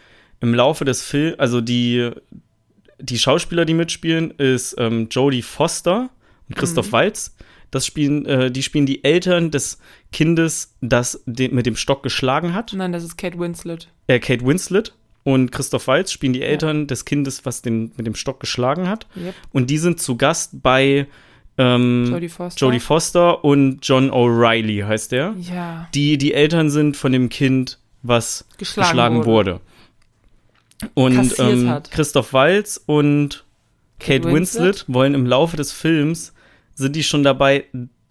[0.41, 2.11] im Laufe des Films, also die,
[2.99, 6.11] die Schauspieler, die mitspielen, ist ähm, Jodie Foster
[6.49, 6.92] und Christoph Mhm.
[6.92, 7.36] Waltz.
[7.70, 9.78] Das spielen, äh, die spielen die Eltern des
[10.12, 12.72] Kindes, das den, mit dem Stock geschlagen hat.
[12.74, 13.88] Nein, das ist Kate Winslet.
[14.07, 14.94] Äh, Kate Winslet
[15.24, 19.07] und Christoph Waltz spielen die Eltern des Kindes, was den mit dem Stock geschlagen hat.
[19.16, 19.34] Yep.
[19.53, 21.07] Und die sind zu Gast bei
[21.59, 22.64] ähm, Jodie Foster.
[22.66, 25.34] Jodie Foster und John O'Reilly heißt der.
[25.40, 29.61] Ja, Die die Eltern sind von dem Kind, was geschlagen, geschlagen wurde.
[30.95, 31.83] Und ähm.
[31.91, 33.45] Christoph Waltz und
[33.99, 34.64] Kate Winslet.
[34.64, 34.85] Winslet.
[34.89, 36.35] wollen im Laufe des Films,
[36.74, 37.64] sind die schon dabei,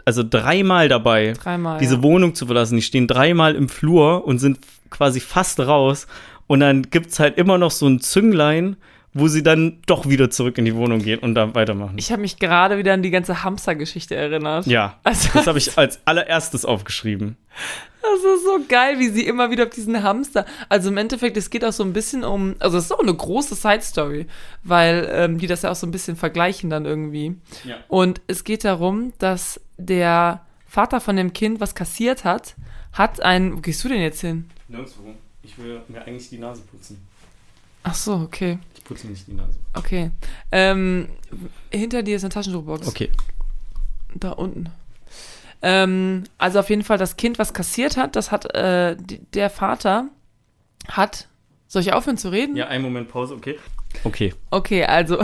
[0.03, 1.80] also dreimal dabei, Dreimal.
[1.80, 2.03] diese ja.
[2.03, 2.76] Wohnung zu verlassen.
[2.76, 4.59] Die stehen dreimal im Flur und sind
[4.89, 6.07] quasi fast raus.
[6.47, 8.78] Und dann gibt's halt immer noch so ein Zünglein,
[9.16, 11.97] wo sie dann doch wieder zurück in die Wohnung gehen und da weitermachen.
[11.97, 14.68] Ich habe mich gerade wieder an die ganze Hamster-Geschichte erinnert.
[14.68, 17.38] ja, Also, das habe ich als allererstes aufgeschrieben.
[18.01, 20.45] Das ist so geil, wie sie immer wieder auf diesen Hamster.
[20.68, 22.55] Also im Endeffekt, es geht auch so ein bisschen um.
[22.59, 24.28] Also es ist auch eine große Side-Story,
[24.63, 27.38] weil ähm, die das ja auch so ein bisschen vergleichen dann irgendwie.
[27.63, 27.78] Ja.
[27.88, 32.55] Und es geht darum, dass der Vater von dem Kind, was kassiert hat,
[32.91, 33.55] hat ein.
[33.55, 34.49] Wo gehst du denn jetzt hin?
[34.68, 35.16] Nirgendwo.
[35.41, 37.07] Ich will mir eigentlich die Nase putzen.
[37.84, 38.57] Ach so, okay.
[38.86, 39.59] Putze nicht die Nase.
[39.73, 40.11] Okay.
[40.51, 41.09] Ähm,
[41.71, 42.88] hinter dir ist eine Taschentuchbox.
[42.88, 43.09] Okay.
[44.15, 44.69] Da unten.
[45.61, 49.49] Ähm, also auf jeden Fall das Kind, was kassiert hat, das hat äh, die, der
[49.49, 50.07] Vater
[50.88, 51.27] hat.
[51.67, 52.55] Soll ich aufhören zu reden?
[52.55, 53.57] Ja, einen Moment Pause, okay.
[54.03, 54.33] Okay.
[54.51, 55.21] Okay, also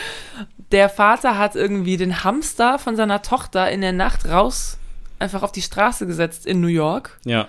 [0.72, 4.78] der Vater hat irgendwie den Hamster von seiner Tochter in der Nacht raus
[5.18, 7.48] einfach auf die Straße gesetzt in New York Ja.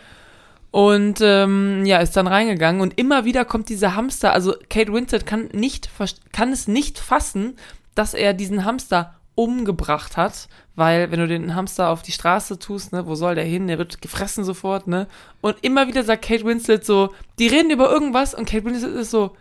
[0.72, 4.34] Und ähm, ja ist dann reingegangen und immer wieder kommt dieser Hamster.
[4.34, 5.90] Also Kate Winslet kann nicht
[6.32, 7.56] kann es nicht fassen,
[7.96, 12.92] dass er diesen Hamster umgebracht hat, weil wenn du den Hamster auf die Straße tust,
[12.92, 13.68] ne, wo soll der hin?
[13.68, 15.08] Der wird gefressen sofort, ne?
[15.42, 19.12] Und immer wieder sagt Kate Winslet so, die reden über irgendwas und Kate Winslet ist
[19.12, 19.36] so,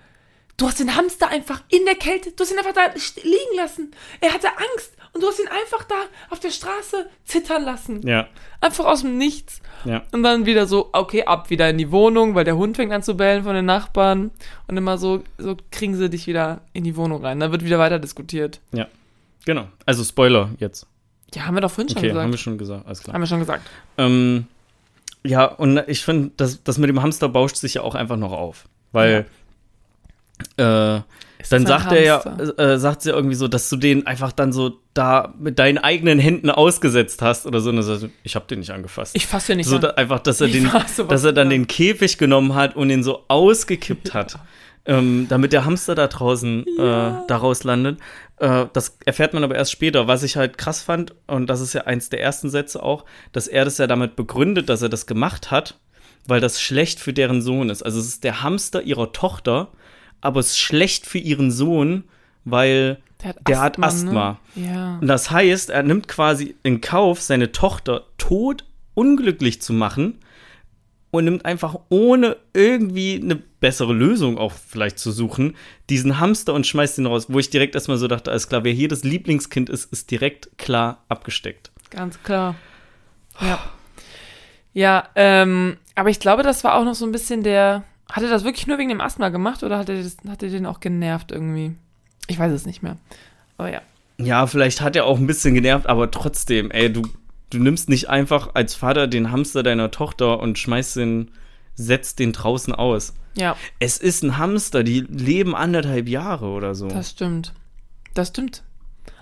[0.59, 2.93] du hast den Hamster einfach in der Kälte, du hast ihn einfach da
[3.23, 3.93] liegen lassen.
[4.21, 5.95] Er hatte Angst und du hast ihn einfach da
[6.31, 8.07] auf der Straße zittern lassen.
[8.07, 8.29] Ja.
[8.61, 9.61] Einfach aus dem Nichts.
[9.85, 10.03] Ja.
[10.13, 13.03] Und dann wieder so, okay, ab wieder in die Wohnung, weil der Hund fängt an
[13.03, 14.33] zu bellen von den Nachbarn.
[14.67, 17.41] Und immer so, so kriegen sie dich wieder in die Wohnung rein.
[17.41, 18.61] Da wird wieder weiter diskutiert.
[18.73, 18.89] Ja.
[19.47, 19.69] Genau.
[19.87, 20.87] Also Spoiler jetzt.
[21.35, 22.25] Ja, haben wir doch vorhin schon Okay, gesagt.
[22.25, 22.87] haben wir schon gesagt.
[22.87, 23.15] Alles klar.
[23.15, 23.63] haben wir schon gesagt.
[23.97, 24.47] Ähm,
[25.25, 28.33] ja, und ich finde, das, das mit dem Hamster bauscht sich ja auch einfach noch
[28.33, 28.65] auf.
[28.93, 29.27] Weil
[30.57, 31.01] äh,
[31.51, 32.59] dann sagt er ja, Hamster?
[32.59, 36.19] äh, sagt sie irgendwie so, dass du den einfach dann so da mit deinen eigenen
[36.19, 37.71] Händen ausgesetzt hast oder so.
[37.71, 39.15] Und sagt, ich habe den nicht angefasst.
[39.15, 39.85] Ich fasse ja nicht so an.
[39.93, 40.71] einfach, dass er Ich den,
[41.09, 41.51] dass er dann an.
[41.51, 44.39] den Käfig genommen hat und ihn so ausgekippt hat,
[44.85, 47.23] ähm, damit der Hamster da draußen Ja.
[47.23, 47.99] äh, daraus landet.
[48.39, 50.09] Äh, das erfährt man aber erst später.
[50.09, 53.47] Was ich halt krass fand, und das ist ja eins der ersten Sätze auch, dass
[53.47, 55.79] er das ja damit begründet, dass er das gemacht hat,
[56.27, 57.83] weil das schlecht für deren Sohn ist.
[57.83, 59.69] Also es ist der Hamster ihrer Tochter,
[60.21, 62.05] aber es ist schlecht für ihren Sohn,
[62.45, 64.39] weil der hat der hat Asthma.
[64.55, 64.67] Ne?
[64.67, 64.99] Ja.
[65.01, 68.65] und das heißt, er nimmt quasi in Kauf, seine Tochter tot
[68.95, 70.19] unglücklich zu machen
[71.11, 75.57] und nimmt einfach ohne irgendwie eine bessere Lösung auch vielleicht zu suchen,
[75.89, 78.73] diesen Hamster und schmeißt ihn raus, wo ich direkt erstmal so dachte, alles klar, wer
[78.73, 81.71] hier das Lieblingskind ist, ist direkt klar abgesteckt.
[81.91, 82.55] Ganz klar.
[83.41, 83.59] Ja.
[84.75, 87.85] Ja, ähm, aber ich glaube, das war auch noch so ein bisschen der.
[88.11, 90.49] Hat er das wirklich nur wegen dem Asthma gemacht oder hat er, das, hat er
[90.49, 91.75] den auch genervt irgendwie?
[92.27, 92.97] Ich weiß es nicht mehr.
[93.57, 93.83] Aber ja.
[94.19, 97.03] Ja, vielleicht hat er auch ein bisschen genervt, aber trotzdem, ey, du,
[97.51, 101.31] du nimmst nicht einfach als Vater den Hamster deiner Tochter und schmeißt den,
[101.75, 103.15] setzt den draußen aus.
[103.37, 106.89] Ja, Es ist ein Hamster, die leben anderthalb Jahre oder so.
[106.89, 107.53] das stimmt.
[108.15, 108.65] Das stimmt.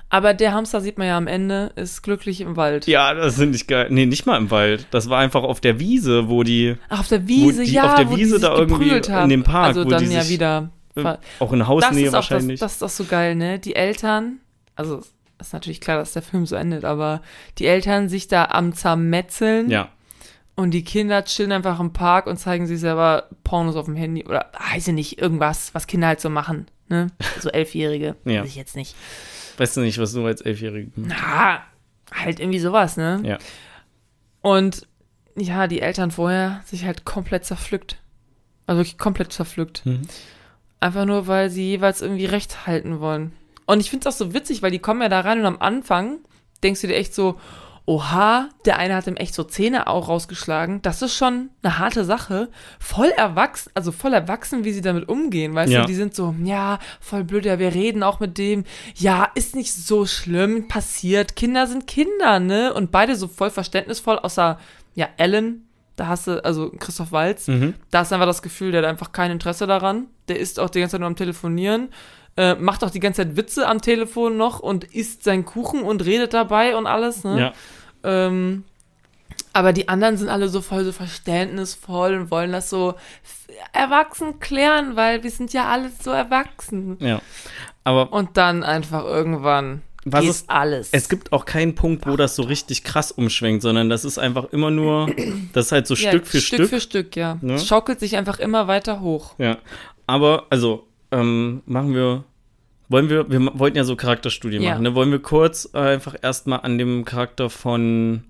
[0.09, 2.87] Aber der Hamster sieht man ja am Ende, ist glücklich im Wald.
[2.87, 3.89] Ja, das finde ich geil.
[3.91, 4.87] Nee, nicht mal im Wald.
[4.93, 7.95] Das war einfach auf der Wiese, wo die Ach, auf der Wiese, die ja, auf
[7.97, 9.29] der Wiese da irgendwie geprügelt in haben.
[9.31, 10.71] dem Park, Also wo dann ja sich, wieder.
[10.95, 12.61] äh, auch in Hausnähe ist auch das, wahrscheinlich.
[12.61, 13.59] das ist auch so geil, ne?
[13.59, 14.39] Die Eltern,
[14.77, 15.01] also
[15.41, 17.21] ist natürlich klar, dass der Film so endet, aber
[17.59, 19.89] die Eltern sich da am Zermetzeln ja,
[20.55, 24.25] und die Kinder chillen einfach im Park und zeigen sich selber Pornos auf dem Handy
[24.25, 27.09] oder weiß ich nicht, irgendwas, was Kinder halt so machen, ne?
[27.41, 28.43] So Elfjährige, Ja.
[28.43, 28.95] weiß ich jetzt nicht.
[29.59, 31.63] Weißt du nicht, was du als Elfjährige Na,
[32.13, 33.21] halt irgendwie sowas, ne?
[33.25, 33.39] Ja.
[34.43, 34.87] Und
[35.37, 37.99] ja, die Eltern vorher sich halt komplett zerpflückt.
[38.67, 39.85] Also wirklich komplett zerpflückt.
[39.85, 40.03] Mhm.
[40.81, 43.33] Einfach nur, weil sie jeweils irgendwie Recht halten wollen.
[43.67, 45.61] Und ich finde es auch so witzig, weil die kommen ja da rein und am
[45.61, 46.19] Anfang
[46.63, 47.39] denkst du dir echt so,
[47.87, 50.83] oha, der eine hat ihm echt so Zähne auch rausgeschlagen.
[50.83, 52.49] Das ist schon eine harte Sache.
[52.81, 55.55] Voll erwachsen, also voll erwachsen, wie sie damit umgehen.
[55.55, 55.83] Weißt Ja.
[55.83, 58.65] du, die sind so, ja, voll blöd, ja, wir reden auch mit dem.
[58.97, 61.37] Ja, ist nicht so schlimm, passiert.
[61.37, 62.75] Kinder sind Kinder, ne?
[62.75, 64.59] Und beide so voll verständnisvoll, außer,
[64.95, 65.63] ja, Ellen,
[65.99, 67.73] Da hast du, also Christoph Walz, Mhm.
[67.91, 70.09] da ist einfach das Gefühl, der hat einfach kein Interesse daran.
[70.29, 71.89] Der ist auch die ganze Zeit nur am Telefonieren,
[72.37, 76.05] äh, macht auch die ganze Zeit Witze am Telefon noch und isst seinen Kuchen und
[76.05, 77.25] redet dabei und alles.
[77.25, 77.41] Ne?
[77.41, 77.53] Ja.
[78.07, 78.65] Ähm,
[79.53, 82.95] aber die anderen sind alle so voll so verständnisvoll und wollen das so
[83.73, 86.97] erwachsen klären, weil wir sind ja alles so erwachsen.
[87.01, 87.21] Ja.
[87.85, 90.89] Aber Und dann einfach irgendwann Was geht ist- alles.
[90.93, 94.45] es gibt auch keinen Punkt, wo das so richtig krass umschwenkt, sondern das ist einfach
[94.53, 95.09] immer nur,
[95.53, 96.57] das ist halt so Ja, Stück für Stück.
[96.59, 97.39] Stück für Stück, ja.
[97.41, 97.55] Ne?
[97.55, 99.35] Es schaukelt sich einfach immer weiter hoch.
[99.39, 99.59] Ja.
[100.07, 102.25] Aber, also, ähm, machen wir.
[102.89, 104.71] Wollen wir, wir wollten ja so Charakterstudie Ja.
[104.73, 104.95] machen, ne?
[104.95, 108.23] Wollen wir kurz äh, einfach erstmal an dem Charakter von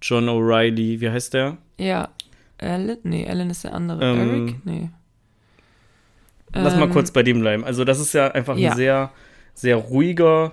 [0.00, 1.58] John O'Reilly, wie heißt der?
[1.78, 2.08] Ja.
[2.58, 2.98] Alan?
[3.02, 4.02] Nee, Alan ist der andere.
[4.02, 4.66] Ähm, Eric?
[4.66, 4.88] Nee.
[6.52, 7.64] Lass mal Ähm, kurz bei dem bleiben.
[7.64, 8.70] Also, das ist ja einfach ja.
[8.70, 9.10] ein sehr,
[9.54, 10.52] sehr ruhiger,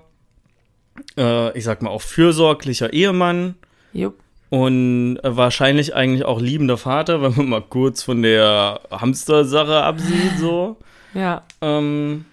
[1.17, 3.55] äh, ich sag mal auch fürsorglicher Ehemann
[3.93, 4.15] Jupp.
[4.49, 10.77] und wahrscheinlich eigentlich auch liebender Vater, wenn man mal kurz von der Hamster-Sache absieht, so.
[11.13, 11.43] Ja.
[11.61, 12.25] Ähm,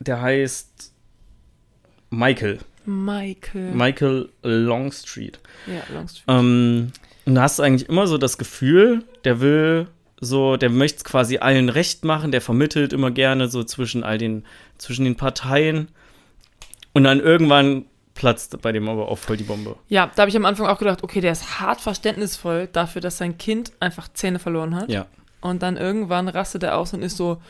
[0.00, 0.92] der heißt
[2.10, 2.58] Michael.
[2.84, 3.72] Michael.
[3.74, 5.38] Michael Longstreet.
[5.66, 6.24] ja, Longstreet.
[6.28, 6.92] Ähm,
[7.26, 9.88] und da hast du eigentlich immer so das Gefühl, der will
[10.20, 14.18] so, der möchte es quasi allen recht machen, der vermittelt immer gerne so zwischen all
[14.18, 14.44] den,
[14.78, 15.88] zwischen den Parteien.
[16.92, 17.84] Und dann irgendwann
[18.14, 19.76] platzt bei dem aber auch voll die Bombe.
[19.88, 23.18] Ja, da habe ich am Anfang auch gedacht, okay, der ist hart verständnisvoll dafür, dass
[23.18, 24.90] sein Kind einfach Zähne verloren hat.
[24.90, 25.06] Ja.
[25.40, 27.40] Und dann irgendwann rastet er aus und ist so,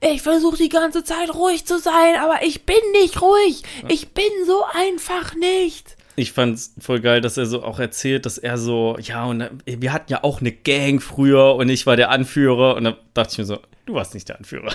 [0.00, 3.62] ich versuche die ganze Zeit ruhig zu sein, aber ich bin nicht ruhig.
[3.88, 5.96] Ich bin so einfach nicht.
[6.16, 9.50] Ich fand's voll geil, dass er so auch erzählt, dass er so, ja, und äh,
[9.64, 12.76] wir hatten ja auch eine Gang früher und ich war der Anführer.
[12.76, 14.72] Und da dachte ich mir so, du warst nicht der Anführer.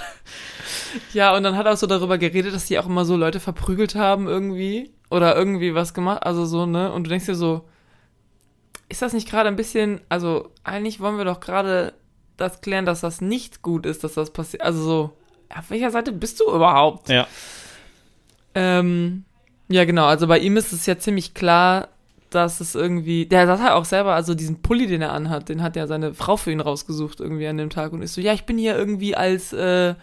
[1.13, 3.41] Ja, und dann hat er auch so darüber geredet, dass die auch immer so Leute
[3.41, 4.91] verprügelt haben irgendwie.
[5.09, 6.23] Oder irgendwie was gemacht.
[6.23, 6.91] Also so, ne?
[6.91, 7.67] Und du denkst dir so,
[8.87, 11.93] ist das nicht gerade ein bisschen, also eigentlich wollen wir doch gerade
[12.37, 14.63] das klären, dass das nicht gut ist, dass das passiert.
[14.63, 15.17] Also so,
[15.55, 17.09] auf welcher Seite bist du überhaupt?
[17.09, 17.27] Ja.
[18.53, 19.25] Ähm,
[19.67, 20.05] ja, genau.
[20.05, 21.89] Also bei ihm ist es ja ziemlich klar,
[22.29, 23.25] dass es irgendwie.
[23.25, 26.13] Der sagt halt auch selber, also diesen Pulli, den er anhat, den hat ja seine
[26.13, 28.75] Frau für ihn rausgesucht irgendwie an dem Tag und ist so, ja, ich bin hier
[28.75, 29.95] irgendwie als, äh,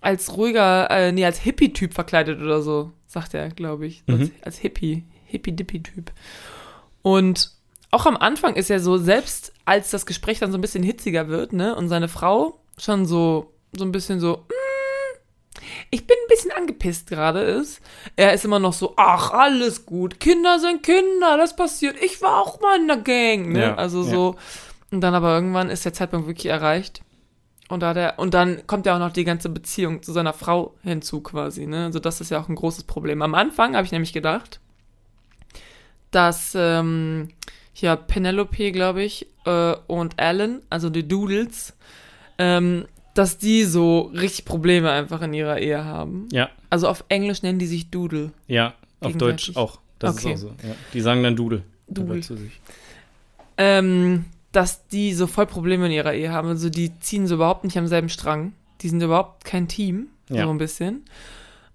[0.00, 4.02] als ruhiger, äh, nee, als Hippie-Typ verkleidet oder so, sagt er, glaube ich.
[4.06, 4.30] Als, Mhm.
[4.42, 6.12] als Hippie, Hippie-Dippie-Typ.
[7.02, 7.50] Und
[7.94, 11.28] auch am Anfang ist er so, selbst als das Gespräch dann so ein bisschen hitziger
[11.28, 14.46] wird, ne, und seine Frau schon so, so ein bisschen so,
[15.90, 17.80] ich bin ein bisschen angepisst gerade ist.
[18.16, 20.18] Er ist immer noch so, ach, alles gut.
[20.20, 21.96] Kinder sind Kinder, das passiert.
[22.02, 23.60] Ich war auch mal in der Gang, ne?
[23.60, 24.10] Ja, also ja.
[24.10, 24.36] so.
[24.90, 27.02] Und dann aber irgendwann ist der Zeitpunkt wirklich erreicht.
[27.68, 30.74] Und da der, und dann kommt ja auch noch die ganze Beziehung zu seiner Frau
[30.82, 31.86] hinzu quasi, ne?
[31.86, 33.22] Also das ist ja auch ein großes Problem.
[33.22, 34.60] Am Anfang habe ich nämlich gedacht,
[36.10, 37.28] dass ähm,
[37.74, 41.74] hier Penelope, glaube ich, äh, und Alan, also die Doodles,
[42.38, 46.28] ähm, dass die so richtig Probleme einfach in ihrer Ehe haben.
[46.32, 48.32] Ja, Also auf Englisch nennen die sich Doodle.
[48.48, 49.12] ja, auf.
[49.16, 49.78] Deutsch auch.
[49.98, 50.32] Das Okay.
[50.32, 50.66] ist auch so.
[50.66, 50.74] Ja.
[50.94, 51.62] Die sagen dann Dudel.
[51.88, 52.22] Dudel.
[52.22, 52.60] Zu sich.
[53.56, 56.48] Ähm, dass die so voll Probleme in ihrer Ehe haben.
[56.48, 58.52] Also die ziehen so überhaupt nicht am selben Strang.
[58.80, 60.44] Die sind überhaupt kein Team, Ja.
[60.44, 61.04] so ein bisschen.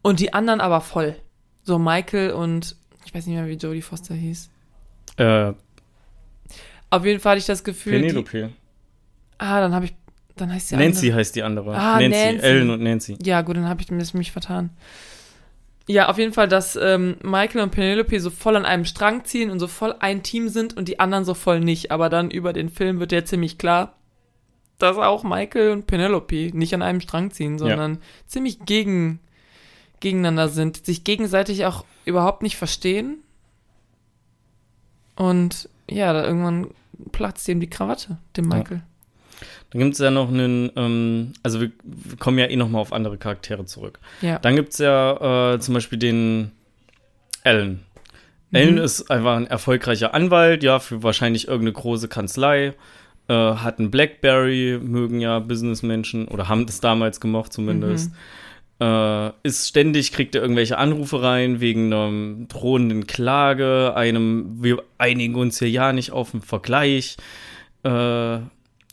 [0.02, 1.16] Und die anderen aber voll.
[1.64, 2.76] So Michael und
[3.06, 4.50] ich weiß nicht mehr, wie Jodie Foster hieß.
[5.18, 5.54] Äh,
[6.90, 8.02] Auf jeden Fall hatte ich das Gefühl.
[8.02, 8.52] Die, Penelope.
[9.38, 9.94] ah, dann habe ich.
[10.36, 11.20] Dann heißt sie Nancy andere.
[11.20, 11.76] heißt die andere.
[11.76, 12.10] Ah, Nancy.
[12.10, 12.46] Nancy.
[12.46, 13.18] Ellen und Nancy.
[13.22, 14.70] Ja, gut, dann habe ich mich, vertan.
[15.86, 19.50] Ja, auf jeden Fall, dass ähm, Michael und Penelope so voll an einem Strang ziehen
[19.50, 21.92] und so voll ein Team sind und die anderen so voll nicht.
[21.92, 23.98] Aber dann über den Film wird ja ziemlich klar,
[24.78, 29.20] dass auch Michael und Penelope nicht an einem Strang ziehen, sondern ziemlich gegen,
[30.00, 33.18] gegeneinander sind, sich gegenseitig auch überhaupt nicht verstehen.
[35.16, 36.70] Und ja, da irgendwann
[37.12, 38.82] platzt ihm die Krawatte, dem Michael.
[39.72, 42.80] Dann gibt es ja noch einen, ähm, also wir, wir kommen ja eh noch mal
[42.80, 44.00] auf andere Charaktere zurück.
[44.22, 44.40] Ja.
[44.40, 46.52] Dann gibt es ja äh, zum Beispiel den
[47.44, 47.82] Alan.
[48.52, 48.82] Alan Mhm.
[48.82, 52.74] ist einfach ein erfolgreicher Anwalt, ja, für wahrscheinlich irgendeine große Kanzlei.
[53.28, 58.12] Äh, hat einen Blackberry, mögen ja Businessmenschen oder haben das damals gemocht zumindest.
[58.80, 65.36] Äh, ist ständig, kriegt er irgendwelche Anrufe rein wegen einer drohenden Klage, einem, wir einigen
[65.36, 67.18] uns hier ja nicht auf einen Vergleich.
[67.84, 68.40] Äh,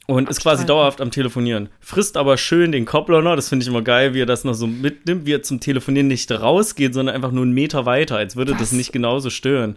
[0.09, 1.69] und ist quasi dauerhaft am Telefonieren.
[1.81, 4.67] Frisst aber schön den Koppliner, das finde ich immer geil, wie er das noch so
[4.69, 8.53] mitnimmt, wie er zum Telefonieren nicht rausgeht, sondern einfach nur einen Meter weiter, als würde
[8.53, 9.77] das, Das- nicht genauso stören.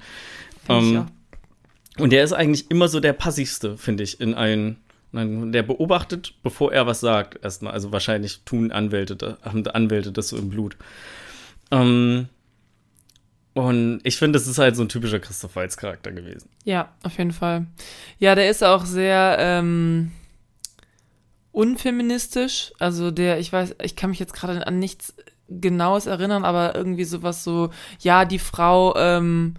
[0.68, 1.06] Ähm.
[1.98, 4.78] Und der ist eigentlich immer so der passivste, finde ich, in allen.
[5.12, 7.74] Der beobachtet, bevor er was sagt, erstmal.
[7.74, 10.78] Also wahrscheinlich tun Anwälte, haben Anwälte das so im Blut.
[11.72, 12.30] Ähm,
[13.54, 16.50] Und ich finde, das ist halt so ein typischer Christoph Waltz Charakter gewesen.
[16.64, 17.66] Ja, auf jeden Fall.
[18.20, 20.12] Ja, der ist auch sehr ähm,
[21.52, 22.72] unfeministisch.
[22.80, 25.16] Also der, ich weiß, ich kann mich jetzt gerade an nichts
[25.50, 29.56] Genaues erinnern, aber irgendwie sowas so, ja, die Frau, ähm,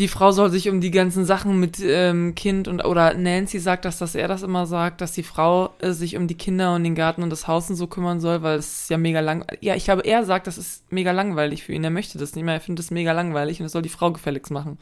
[0.00, 3.84] die Frau soll sich um die ganzen Sachen mit ähm, Kind und oder Nancy sagt
[3.84, 6.84] das, dass er das immer sagt, dass die Frau äh, sich um die Kinder und
[6.84, 9.44] den Garten und das Haus und so kümmern soll, weil es ist ja mega lang.
[9.60, 11.84] Ja, ich glaube, er sagt, das ist mega langweilig für ihn.
[11.84, 12.54] Er möchte das nicht mehr.
[12.54, 14.78] Er findet das mega langweilig und das soll die Frau gefälligst machen.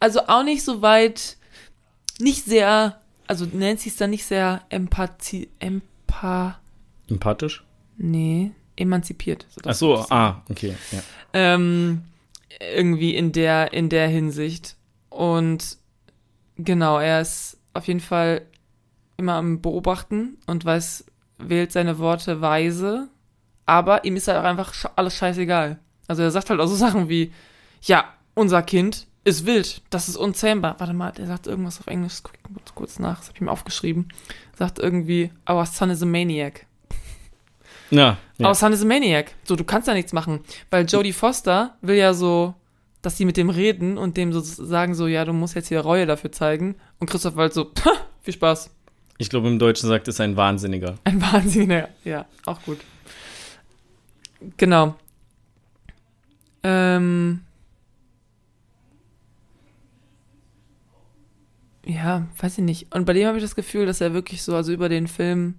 [0.00, 1.36] Also auch nicht so weit,
[2.18, 6.58] nicht sehr, also Nancy ist da nicht sehr empathie, empa,
[7.10, 7.64] Empathisch?
[7.98, 9.46] nee, emanzipiert.
[9.50, 10.74] So, Ach so, ah, okay.
[10.92, 11.00] Ja.
[11.34, 12.02] ähm,
[12.60, 14.76] irgendwie in der, in der Hinsicht.
[15.10, 15.78] Und
[16.56, 18.42] genau, er ist auf jeden Fall
[19.16, 21.04] immer am Beobachten und weiß,
[21.38, 23.08] wählt seine Worte weise,
[23.66, 25.78] aber ihm ist halt auch einfach alles scheißegal.
[26.06, 27.32] Also er sagt halt auch so Sachen wie,
[27.82, 30.76] ja, unser Kind ist wild, das ist unzähmbar.
[30.78, 33.50] Warte mal, der sagt irgendwas auf Englisch, guck ich kurz, nach, das hab ich mir
[33.50, 34.08] aufgeschrieben.
[34.56, 36.66] Sagt irgendwie, our son is a maniac.
[37.90, 38.46] Ja, ja.
[38.46, 39.32] Aber Son is a Maniac.
[39.44, 40.40] So, du kannst da nichts machen.
[40.70, 42.54] Weil Jodie Foster will ja so,
[43.02, 45.80] dass sie mit dem reden und dem so sagen so, ja, du musst jetzt hier
[45.80, 46.76] Reue dafür zeigen.
[46.98, 48.70] Und Christoph Wald so, "Ha, viel Spaß.
[49.18, 50.96] Ich glaube, im Deutschen sagt es ein Wahnsinniger.
[51.04, 51.88] Ein Wahnsinniger.
[52.04, 52.78] Ja, auch gut.
[54.56, 54.94] Genau.
[56.62, 57.40] Ähm.
[61.84, 62.94] Ja, weiß ich nicht.
[62.94, 65.54] Und bei dem habe ich das Gefühl, dass er wirklich so, also über den Film,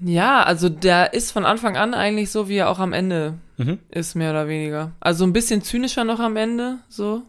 [0.00, 3.78] ja, also der ist von Anfang an eigentlich so, wie er auch am Ende Mhm.
[3.90, 4.92] ist, mehr oder weniger.
[5.00, 7.22] Also ein bisschen zynischer noch am Ende, so.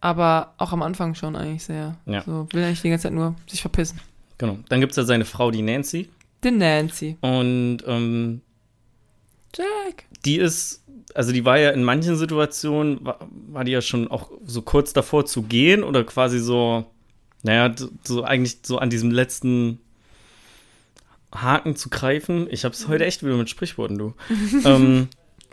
[0.00, 1.96] Aber auch am Anfang schon eigentlich sehr.
[2.06, 2.22] Ja.
[2.22, 3.98] So, will eigentlich die ganze Zeit nur sich verpissen.
[4.38, 4.58] Genau.
[4.68, 6.08] Dann gibt es ja seine Frau, die Nancy.
[6.44, 7.16] Den Nancy.
[7.22, 8.40] Und ähm,
[9.56, 10.04] Jack.
[10.24, 10.84] die ist,
[11.14, 13.18] also die war ja in manchen Situationen, war,
[13.48, 16.84] war die ja schon auch so kurz davor zu gehen oder quasi so,
[17.42, 17.74] naja,
[18.04, 19.80] so eigentlich so an diesem letzten
[21.34, 22.46] Haken zu greifen.
[22.50, 24.14] Ich hab's heute echt wieder mit Sprichworten, du.
[24.64, 25.08] ähm,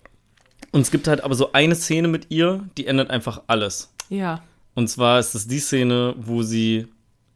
[0.71, 3.93] und es gibt halt aber so eine Szene mit ihr, die ändert einfach alles.
[4.09, 4.43] Ja,
[4.76, 6.88] Und zwar ist es die Szene, wo sie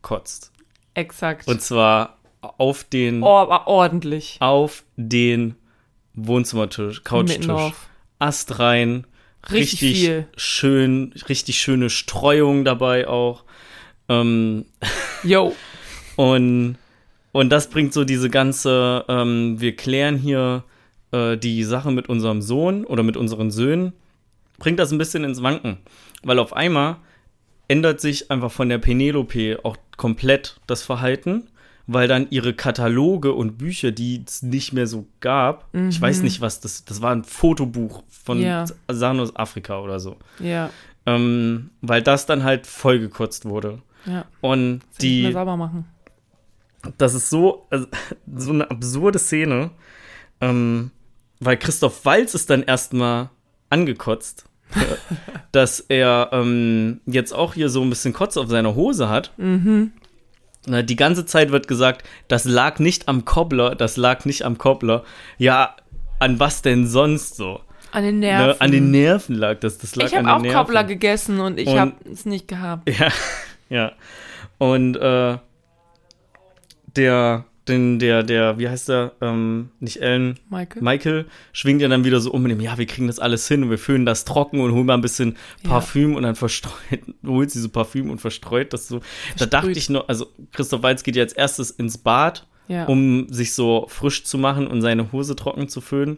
[0.01, 0.51] kotzt.
[0.93, 1.47] exakt.
[1.47, 4.37] Und zwar auf den, oh, aber ordentlich.
[4.39, 5.55] auf den
[6.13, 7.47] Wohnzimmertisch, Couchtisch.
[8.19, 9.05] Ast rein.
[9.51, 10.27] Richtig Richtig, viel.
[10.35, 13.45] schön, richtig schöne Streuung dabei auch.
[14.09, 14.65] Ähm,
[15.23, 15.55] Yo.
[16.17, 16.77] und,
[17.31, 20.63] und das bringt so diese ganze, ähm, wir klären hier
[21.11, 23.93] äh, die Sache mit unserem Sohn oder mit unseren Söhnen,
[24.57, 25.77] bringt das ein bisschen ins Wanken.
[26.23, 26.97] Weil auf einmal
[27.67, 31.47] ändert sich einfach von der Penelope auch komplett das Verhalten,
[31.87, 36.41] weil dann ihre Kataloge und Bücher, die es nicht mehr so gab, ich weiß nicht,
[36.41, 38.65] was das, das war ein Fotobuch von Ja.
[38.87, 40.69] Sachen aus Afrika oder so, Ja,
[41.05, 43.79] ähm, weil das dann halt vollgekotzt wurde.
[44.05, 44.25] ja.
[44.41, 45.85] Und Die nicht mehr sauber machen.
[46.97, 47.87] Das ist so, also,
[48.35, 49.71] so eine absurde Szene,
[50.41, 50.91] ähm,
[51.39, 53.29] weil Christoph Walz ist dann erstmal
[53.69, 54.45] angekotzt,
[55.51, 59.31] dass er ähm, jetzt auch hier so ein bisschen Kotz auf seiner Hose hat.
[59.37, 59.91] Mhm.
[60.65, 64.57] Na, die ganze Zeit wird gesagt, das lag nicht am Kobbler, das lag nicht am
[64.57, 65.03] Kobbler.
[65.37, 65.75] Ja,
[66.19, 67.61] an was denn sonst so?
[67.91, 68.47] An den Nerven.
[68.47, 69.77] Ne, an den Nerven lag das.
[69.79, 70.57] Das lag ich habe auch Nerven.
[70.57, 72.89] Kobbler gegessen und ich habe es nicht gehabt.
[72.99, 73.09] Ja,
[73.69, 73.91] ja.
[74.57, 75.37] Und äh,
[76.95, 80.81] der, den, der, der, wie heißt der, ähm, nicht Ellen, Michael?
[80.81, 83.63] Michael schwingt ja dann wieder so um mit dem, ja, wir kriegen das alles hin
[83.63, 85.69] und wir föhnen das trocken und holen mal ein bisschen Ja.
[85.69, 86.73] Parfüm und dann verstreut,
[87.25, 89.01] holt sie so Parfüm und verstreut das so.
[89.37, 89.77] Da dachte Versprüht.
[89.77, 92.85] ich noch, also Christoph Waltz geht ja als erstes ins Bad, ja.
[92.85, 96.17] um sich so frisch zu machen und seine Hose trocken zu föhnen.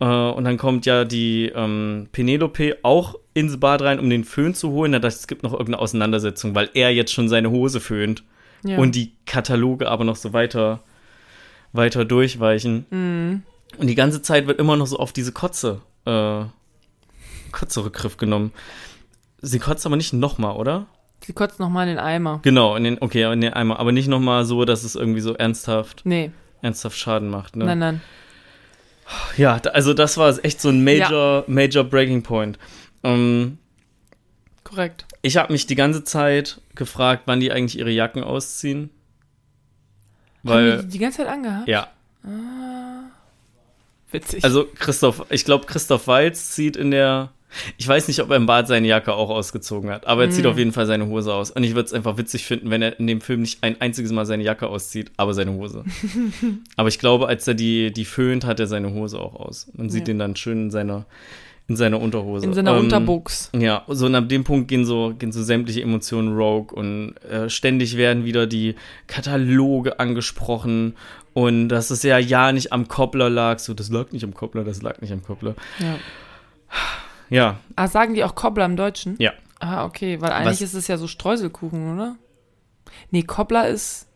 [0.00, 4.54] Äh, und dann kommt ja die ähm, Penelope auch ins Bad rein, um den Föhn
[4.54, 4.92] zu holen.
[4.92, 8.22] Da dachte ich, es gibt noch irgendeine Auseinandersetzung, weil er jetzt schon seine Hose föhnt
[8.62, 8.78] ja.
[8.78, 10.80] und die Kataloge aber noch so weiter,
[11.72, 12.86] weiter durchweichen.
[12.90, 13.42] Mhm.
[13.76, 16.44] Und die ganze Zeit wird immer noch so auf diese Kotze, äh,
[17.52, 18.52] Kotze-Rückgriff genommen.
[19.40, 20.86] Sie kotzt aber nicht nochmal, oder?
[21.24, 22.40] Sie kotzt nochmal in den Eimer.
[22.42, 25.34] Genau, in den, okay, in den Eimer, aber nicht nochmal so, dass es irgendwie so
[25.34, 26.30] ernsthaft, Nee,
[26.62, 27.64] ernsthaft Schaden macht, ne?
[27.66, 28.00] nein, nein.
[29.36, 32.58] Ja, also das war echt so ein Major, Major Breaking Point.
[33.02, 33.58] Ähm,
[34.64, 35.06] Korrekt.
[35.22, 38.90] Ich habe mich die ganze Zeit gefragt, wann die eigentlich ihre Jacken ausziehen.
[40.44, 41.68] Haben Weil, die die ganze Zeit angehabt?
[41.68, 41.88] ja,
[44.10, 44.42] Witzig.
[44.44, 47.30] also Christoph, ich glaube, Christoph Walz zieht in der,
[47.76, 50.44] ich weiß nicht, ob er im Bad seine Jacke auch ausgezogen hat, aber er zieht
[50.44, 50.48] Mm.
[50.48, 51.50] auf jeden Fall seine Hose aus.
[51.50, 54.10] Und ich würde es einfach witzig finden, wenn er in dem Film nicht ein einziges
[54.12, 55.84] Mal seine Jacke auszieht, aber seine Hose.
[56.76, 59.68] aber ich glaube, als er die, die föhnt, hat er seine Hose auch aus.
[59.74, 60.14] Man sieht Ja.
[60.14, 61.04] ihn dann schön in seiner,
[61.68, 62.46] In seiner Unterhose.
[62.46, 63.50] In seiner Ähm, Unterbuchs.
[63.54, 67.50] Ja, so und ab dem Punkt gehen so, gehen so sämtliche Emotionen rogue und äh,
[67.50, 68.74] ständig werden wieder die
[69.06, 70.96] Kataloge angesprochen
[71.34, 73.58] und dass es ja ja nicht am Koppler lag.
[73.58, 75.54] So, das lag nicht am Koppler, das lag nicht am Koppler.
[75.78, 75.96] Ja.
[77.30, 79.16] Ja, Ah, sagen die auch Kobbler im Deutschen?
[79.18, 79.32] ja.
[79.60, 82.14] Ah, okay, weil eigentlich Was- ist es ja so Streuselkuchen, oder?
[83.10, 84.06] Nee, Kobbler ist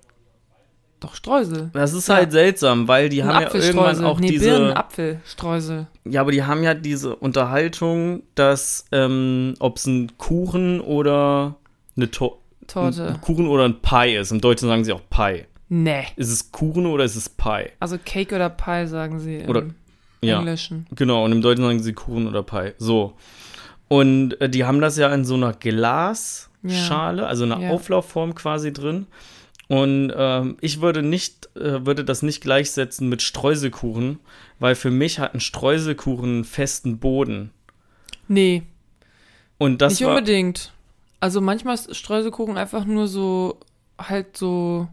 [1.04, 1.70] doch Streusel.
[1.72, 2.16] Das ist Ja.
[2.16, 4.04] halt seltsam, weil die Ein haben ja irgendwann Apfelstreusel.
[4.06, 4.50] auch nee, diese.
[4.50, 5.86] Birnenapfelstreusel.
[6.04, 11.56] Ja, aber die haben ja diese Unterhaltung, dass, ähm, ob es ein Kuchen oder
[11.96, 13.06] eine to Torte.
[13.08, 14.30] ein Kuchen oder ein Pie ist.
[14.32, 15.44] Im Deutschen sagen sie auch Pie.
[15.68, 16.04] Nee.
[16.16, 17.70] Ist es Kuchen oder ist es Pie?
[17.80, 19.64] Also Cake oder Pie sagen sie im Oder-
[20.22, 20.38] Ja.
[20.38, 20.86] Englischen.
[20.94, 22.72] Genau, und im Deutschen sagen sie Kuchen oder Pie.
[22.78, 23.14] So.
[23.88, 27.70] Und äh, die haben das ja in so einer Glasschale, also einer Ja.
[27.70, 29.06] Auflaufform quasi drin.
[29.72, 34.18] Und ähm, ich würde nicht, äh, würde das nicht gleichsetzen mit Streuselkuchen,
[34.58, 37.52] weil für mich hat ein Streuselkuchen einen festen Boden.
[38.28, 38.64] Nee,
[39.56, 40.74] Und das nicht unbedingt.
[41.20, 43.60] Also manchmal ist Streuselkuchen einfach nur so,
[43.98, 44.88] halt so,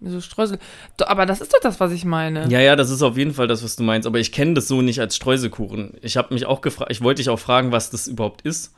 [0.00, 0.60] so Streusel.
[1.04, 2.48] Aber das ist doch das, was ich meine.
[2.48, 4.06] Ja, ja, das ist auf jeden Fall das, was du meinst.
[4.06, 5.92] Aber ich kenne das so nicht als Streuselkuchen.
[6.00, 8.72] Ich habe mich auch gefragt, ich wollte dich auch fragen, was das überhaupt ist.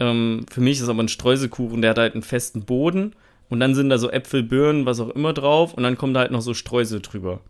[0.00, 3.14] Ähm, für mich ist aber ein Streuselkuchen, der hat halt einen festen Boden
[3.52, 6.20] und dann sind da so Äpfel, Birnen, was auch immer drauf und dann kommt da
[6.20, 7.40] halt noch so Streusel drüber.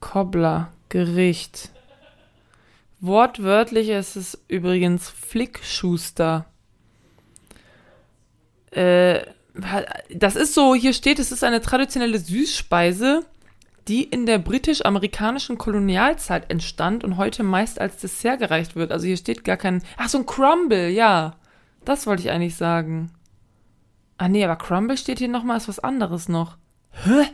[0.00, 1.70] Kobbler, Gericht.
[3.00, 6.44] Wortwörtlich ist es übrigens Flickschuster.
[8.70, 9.20] Äh,
[10.10, 13.24] das ist so, hier steht, es ist eine traditionelle Süßspeise,
[13.88, 18.92] die in der britisch-amerikanischen Kolonialzeit entstand und heute meist als Dessert gereicht wird.
[18.92, 19.82] Also hier steht gar kein.
[19.96, 21.36] Ach, so ein Crumble, ja.
[21.86, 23.10] Das wollte ich eigentlich sagen.
[24.20, 26.58] Ah, nee, aber Crumble steht hier nochmal, ist was anderes noch.
[26.90, 27.24] Hä?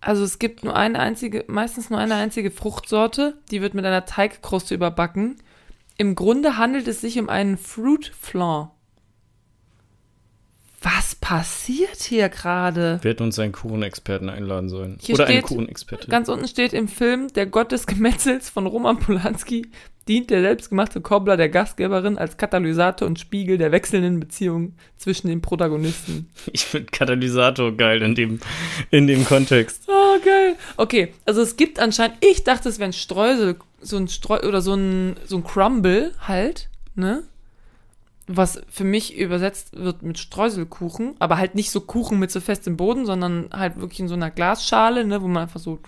[0.00, 4.04] Also es gibt nur eine einzige, meistens nur eine einzige Fruchtsorte, die wird mit einer
[4.04, 5.36] Teigkruste überbacken.
[5.96, 8.68] Im Grunde handelt es sich um einen Fruit Flan.
[10.84, 12.98] Was passiert hier gerade?
[13.00, 14.98] Wir hätten uns einen Kuchenexperten einladen sollen.
[15.00, 16.10] Hier Oder eine steht Kuchenexpertin.
[16.10, 19.66] Ganz unten steht im Film Der Gott des Gemetzels von Roman Polanski
[20.06, 25.40] dient der selbstgemachte Kobbler der Gastgeberin als Katalysator und Spiegel der wechselnden Beziehung zwischen den
[25.40, 26.28] Protagonisten.
[26.52, 28.40] Ich finde Katalysator geil in dem,
[28.90, 29.84] in dem Kontext.
[29.88, 30.56] Oh, geil.
[30.76, 34.60] Okay, also es gibt anscheinend, ich dachte, es wäre ein Streusel, so ein Streu oder
[34.60, 37.22] so ein, so ein Crumble halt, ne?
[38.26, 42.76] Was für mich übersetzt wird mit Streuselkuchen, aber halt nicht so Kuchen mit so festem
[42.78, 45.78] Boden, sondern halt wirklich in so einer Glasschale, ne, wo man einfach so,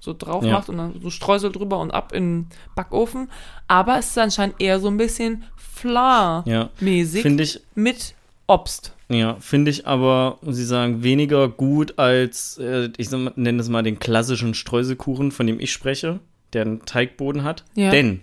[0.00, 0.52] so drauf Ja.
[0.52, 3.28] macht und dann so Streusel drüber und ab in den Backofen.
[3.68, 8.14] Aber es ist anscheinend eher so ein bisschen Fla-mäßig Ja, ich, mit
[8.46, 8.94] Obst.
[9.08, 13.98] ja, finde ich aber, ich sagen, weniger gut als, äh, ich nenne es mal den
[13.98, 16.20] klassischen Streuselkuchen, von dem ich spreche,
[16.54, 17.64] der einen Teigboden hat.
[17.74, 17.90] Ja.
[17.90, 18.20] Denn,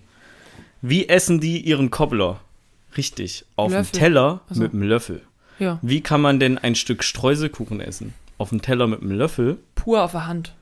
[0.81, 2.39] wie essen die ihren Kobbler?
[2.97, 3.91] Richtig, auf dem.
[3.91, 4.61] Teller Ach so.
[4.61, 5.21] mit einem Löffel.
[5.59, 8.13] Ja, Wie kann man denn ein Stück Streuselkuchen essen?
[8.37, 10.53] Auf dem Teller mit einem Löffel pur auf der Hand.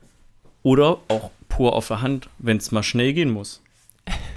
[0.63, 3.61] oder auch pur auf der Hand, wenn es mal schnell gehen muss.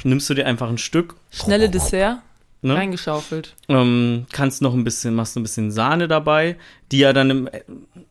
[0.04, 2.18] Nimmst du dir einfach ein Stück, Schnelle Dessert,
[2.62, 2.74] ne?
[2.74, 3.54] reingeschaufelt.
[3.68, 6.56] ähm, kannst noch ein bisschen, machst ein bisschen Sahne dabei,
[6.92, 7.48] die ja dann im,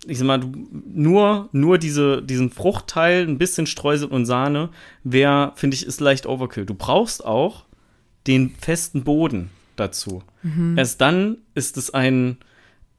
[0.07, 4.69] ich sag mal, du, nur, nur diese, diesen Fruchtteil, ein bisschen Streusel und Sahne,
[5.03, 6.65] wäre, finde ich, ist leicht Overkill.
[6.65, 7.65] Du brauchst auch
[8.25, 10.23] den festen Boden dazu.
[10.75, 12.37] Erst dann ist es ein,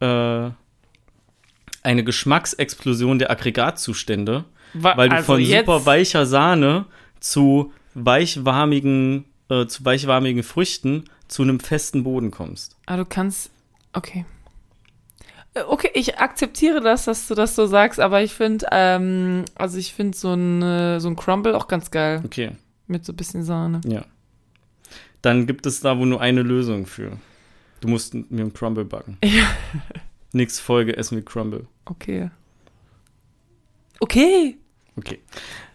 [0.00, 0.50] äh,
[1.82, 6.86] eine Geschmacksexplosion der Aggregatzustände, Wa- weil du also von super weicher Sahne
[7.20, 12.76] zu weichwarmigen, äh, zu weichwarmigen Früchten zu einem festen Boden kommst.
[12.86, 13.50] Ah, du kannst.
[13.92, 14.24] Okay.
[15.54, 19.78] Äh, Okay, ich akzeptiere das, dass du das so sagst, aber ich finde, ähm, also
[19.78, 22.22] ich finde so ein, äh, so ein Crumble auch ganz geil.
[22.24, 22.52] Okay,
[22.86, 23.80] Mit so ein bisschen Sahne.
[23.86, 24.04] ja.
[25.22, 27.12] Dann gibt es da wohl nur eine Lösung für.
[27.80, 29.18] Du musst mir einen Crumble backen.
[29.24, 29.44] Ja.
[30.32, 31.66] Nächste Folge essen wir Crumble.
[31.86, 32.30] Okay.
[34.00, 34.56] Okay.
[34.96, 35.18] Okay.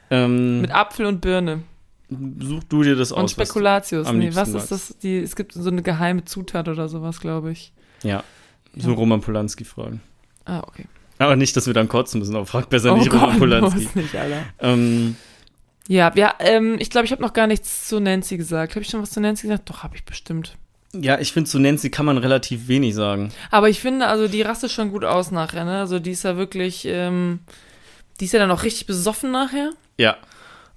[0.10, 1.64] Ähm, Mit Apfel und Birne.
[2.10, 3.24] such du dir das Und aus.
[3.24, 4.08] was du- Spekulatius.
[4.08, 4.98] am Nee, was ist das?
[5.00, 7.74] Die, es gibt so eine geheime Zutat oder sowas, glaube ich.
[8.04, 8.24] Ja.
[8.76, 8.96] So Ja.
[8.96, 10.02] Roman Polanski fragen.
[10.46, 10.86] Ah, okay.
[11.18, 13.84] Aber nicht, dass wir dann kotzen müssen, aber frag besser nicht oh Roman Gott, Polanski.
[13.84, 14.44] muss nicht, Alter.
[14.60, 15.16] Ähm,
[15.88, 18.76] Ja, ja ähm, ich glaube, ich habe noch gar nichts zu Nancy gesagt.
[18.76, 19.70] Habe ich schon was zu Nancy gesagt?
[19.70, 20.58] Doch, habe ich bestimmt.
[20.94, 23.32] ja, ich finde, zu Nancy kann man relativ wenig sagen.
[23.52, 25.80] Aber ich finde, also die rastet schon gut aus nachher, ne?
[25.80, 27.40] Also die ist ja wirklich, ähm,
[28.20, 29.72] die ist ja dann auch richtig besoffen nachher.
[29.98, 30.18] Ja.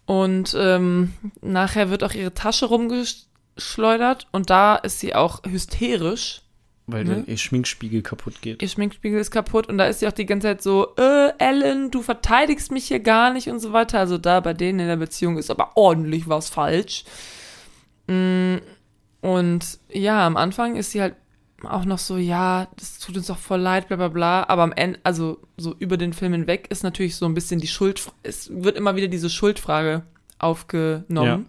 [0.06, 6.42] Und ähm, nachher wird auch ihre Tasche rumgeschleudert und da ist sie auch hysterisch.
[6.88, 7.10] Weil Ne?
[7.16, 8.60] dann ihr Schminkspiegel kaputt geht.
[8.60, 11.90] ihr Schminkspiegel ist kaputt und da ist sie auch die ganze Zeit so, äh, Ellen,
[11.92, 14.00] du verteidigst mich hier gar nicht und so weiter.
[14.00, 17.04] Also da bei denen in der Beziehung ist aber ordentlich was falsch.
[18.08, 18.56] Mm,
[19.20, 21.14] Und ja, am Anfang ist sie halt
[21.64, 24.44] auch noch so, ja, das tut uns doch voll leid, bla bla bla.
[24.48, 27.66] Aber am Ende, also so über den Film hinweg, ist natürlich so ein bisschen die
[27.66, 30.04] Schuld, es wird immer wieder diese Schuldfrage
[30.38, 31.46] aufgenommen.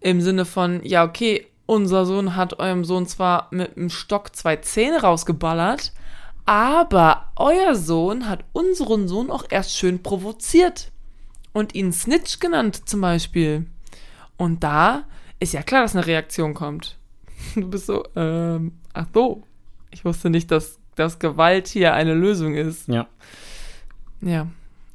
[0.00, 4.56] Im Sinne von, ja, okay, unser Sohn hat eurem Sohn zwar mit einem Stock zwei
[4.56, 5.92] Zähne rausgeballert,
[6.44, 10.92] aber euer Sohn hat unseren Sohn auch erst schön provoziert
[11.52, 13.66] und ihn Snitch genannt zum Beispiel.
[14.36, 15.04] Und da
[15.40, 16.96] ist ja klar, dass eine Reaktion kommt.
[17.54, 19.42] Du bist so, ähm, ach so,
[19.90, 22.88] ich wusste nicht, dass, dass Gewalt hier eine Lösung ist.
[22.88, 23.06] Ja,
[24.20, 24.46] Ja,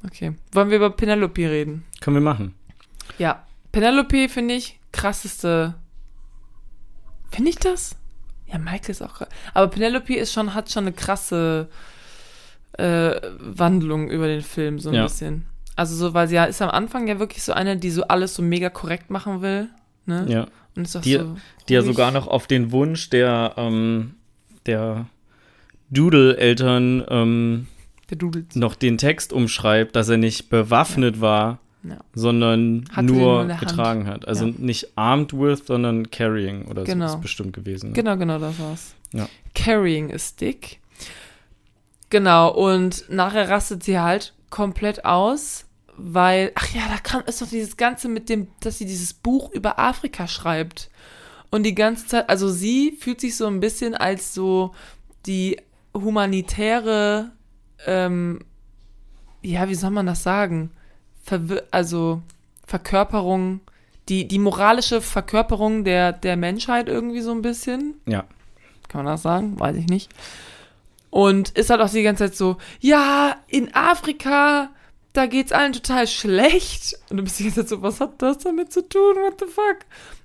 [0.04, 0.34] okay.
[0.52, 1.84] Wollen wir über Penelope reden?
[2.00, 2.54] können wir machen.
[3.18, 5.74] Ja, Penelope finde ich krasseste.
[7.32, 7.96] Finde ich das?
[8.46, 9.28] Ja, Michael ist auch krass.
[9.54, 11.68] Aber Penelope ist schon, hat schon eine krasse
[12.78, 15.02] äh, Wandlung über den Film, so ein Ja.
[15.04, 15.46] bisschen.
[15.74, 18.34] Also so, weil sie ja ist am Anfang ja wirklich so eine, die so alles
[18.34, 19.68] so mega korrekt machen will.
[20.06, 20.26] Ne?
[20.28, 20.46] Ja.
[20.76, 21.36] Und ist auch Die- so.
[21.68, 24.14] Die ja sogar noch auf den Wunsch der, ähm,
[24.66, 25.06] der
[25.90, 27.66] Doodle-Eltern ähm,
[28.54, 31.98] noch den Text umschreibt, dass er nicht bewaffnet war, Ja.
[32.14, 33.68] sondern Hatte nur der Hand.
[33.68, 34.28] getragen hat.
[34.28, 34.54] Also Ja.
[34.58, 37.08] nicht armed with, sondern carrying oder Genau.
[37.08, 37.88] so ist bestimmt gewesen.
[37.88, 37.92] Ne?
[37.94, 38.94] Genau, genau, das war's.
[39.12, 39.28] Ja.
[39.54, 40.78] Carrying a stick.
[42.10, 45.64] Genau, und nachher rastet sie halt komplett aus,
[45.96, 49.50] weil, ach ja, da kam, ist doch dieses Ganze mit dem, dass sie dieses Buch
[49.52, 50.90] über Afrika schreibt.
[51.50, 54.72] Und die ganze Zeit, also sie fühlt sich so ein bisschen als so
[55.26, 55.58] die
[55.94, 57.32] humanitäre,
[57.86, 58.40] ähm,
[59.42, 60.70] ja, wie soll man das sagen?
[61.22, 62.22] Verwir also
[62.66, 63.60] Verkörperung,
[64.08, 68.00] die, die moralische Verkörperung der, der Menschheit irgendwie so ein bisschen.
[68.06, 68.24] Ja.
[68.88, 69.58] Kann man das sagen?
[69.58, 70.10] Weiß ich nicht.
[71.10, 74.70] Und ist halt auch die ganze Zeit so, ja, in Afrika,
[75.12, 76.98] da geht's allen total schlecht.
[77.10, 79.16] Und du bist die ganze Zeit so, was hat das damit zu tun?
[79.16, 79.78] What the fuck?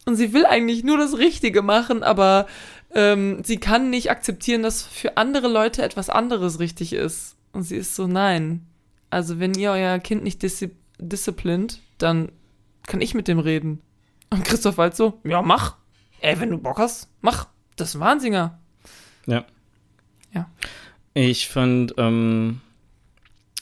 [0.06, 2.48] Und sie will eigentlich nur das Richtige machen, aber
[2.96, 7.36] ähm, sie kann nicht akzeptieren, dass für andere Leute etwas anderes richtig ist.
[7.52, 8.66] Und sie ist so, nein.
[9.10, 12.32] Also wenn ihr euer Kind nicht diszi disziplint, dann
[12.88, 13.82] kann ich mit dem reden.
[14.30, 15.76] Und Christoph halt so, ja, mach.
[16.22, 17.48] Ey, wenn du Bock hast, mach.
[17.76, 18.58] Das ist ein Wahnsinniger.
[19.26, 19.46] Ja.
[20.34, 20.50] Ja.
[21.14, 22.62] Ich fand, ähm,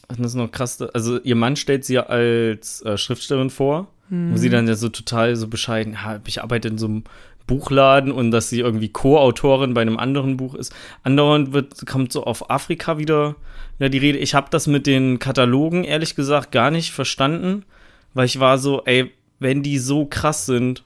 [0.07, 4.33] das ist noch krass, also ihr Mann stellt sie ja als äh, Schriftstellerin vor, Mhm.
[4.33, 7.03] wo sie dann ja so total so bescheiden, ja, ich arbeite in so einem
[7.47, 10.73] Buchladen und dass sie irgendwie Co-Autorin bei einem anderen Buch ist.
[11.03, 13.35] Andauernd wird, kommt so auf Afrika wieder
[13.79, 14.17] ja, die Rede.
[14.17, 17.63] Ich habe das mit den Katalogen ehrlich gesagt gar nicht verstanden,
[18.13, 20.83] weil ich war so, ey, wenn die so krass sind,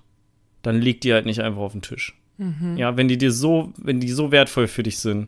[0.62, 2.16] dann liegt die halt nicht einfach auf den Tisch.
[2.78, 5.28] Ja, wenn die dir so, wenn die so wertvoll für dich sind,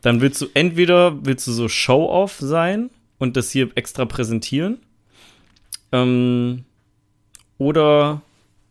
[0.00, 4.78] dann willst du entweder willst du so Show-off sein und das hier extra präsentieren,
[5.92, 6.64] ähm,
[7.58, 8.22] oder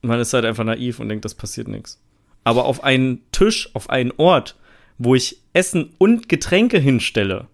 [0.07, 1.99] man ist halt einfach naiv und denkt, das passiert nichts.
[2.43, 4.55] Aber auf einen Tisch, auf einen Ort,
[4.97, 7.47] wo ich Essen und Getränke hinstelle,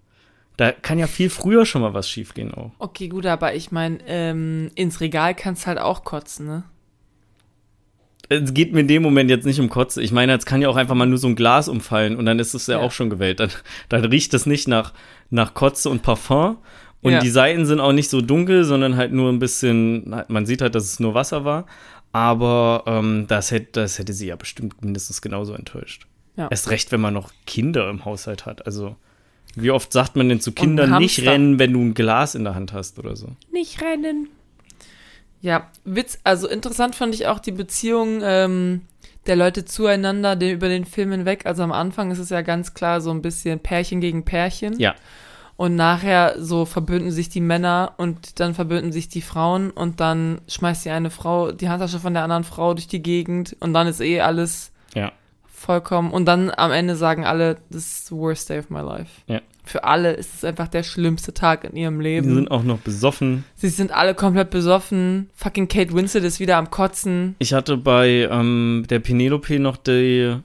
[0.58, 2.72] da kann ja viel früher schon mal was schiefgehen auch.
[2.78, 6.64] Okay, gut, aber ich meine, ähm, ins Regal kannst halt auch kotzen, ne?
[8.30, 10.01] Es geht mir in dem Moment jetzt nicht um Kotze.
[10.01, 12.39] Ich meine, es kann ja auch einfach mal nur so ein Glas umfallen und dann
[12.39, 12.84] ist es ja, Ja.
[12.84, 13.39] auch schon gewählt.
[13.39, 13.49] Dann,
[13.89, 14.93] dann riecht es nicht nach,
[15.30, 16.58] nach Kotze und Parfum.
[17.01, 17.20] Und Ja.
[17.20, 20.74] die Seiten sind auch nicht so dunkel, sondern halt nur ein bisschen, man sieht halt,
[20.74, 21.66] dass es nur Wasser war.
[22.14, 26.07] Aber ähm, das, hätte, das hätte sie ja bestimmt mindestens genauso enttäuscht.
[26.38, 26.47] Ja.
[26.49, 28.66] Erst recht, wenn man noch Kinder im Haushalt hat.
[28.66, 28.95] Also,
[29.55, 32.55] wie oft sagt man denn zu Kindern nicht rennen, wenn du ein Glas in der
[32.55, 33.30] Hand hast oder so?
[33.51, 34.30] Nicht rennen.
[35.41, 38.82] Ja, Witz, also interessant fand ich auch die Beziehung ähm,
[39.26, 41.45] der Leute zueinander den, über den Film hinweg.
[41.45, 44.80] Also am Anfang ist es ja ganz klar so ein bisschen Pärchen gegen Pärchen.
[44.80, 44.95] Ja.
[45.56, 50.41] Und nachher so verbünden sich die Männer und dann verbünden sich die Frauen und dann
[50.47, 53.86] schmeißt die eine Frau die Handtasche von der anderen Frau durch die Gegend und dann
[53.88, 55.12] ist eh alles Ja.
[55.45, 56.12] vollkommen.
[56.12, 59.22] Und dann am Ende sagen alle, this is the worst day of my life.
[59.28, 59.41] Ja.
[59.66, 62.34] Für alle ist es einfach der schlimmste Tag in ihrem Leben.
[62.36, 63.45] sind auch noch besoffen.
[63.56, 65.30] Sie sind alle komplett besoffen.
[65.36, 67.36] Fucking Kate Winslet ist wieder am Kotzen.
[67.39, 70.36] Ich hatte bei ähm, der Penelope noch die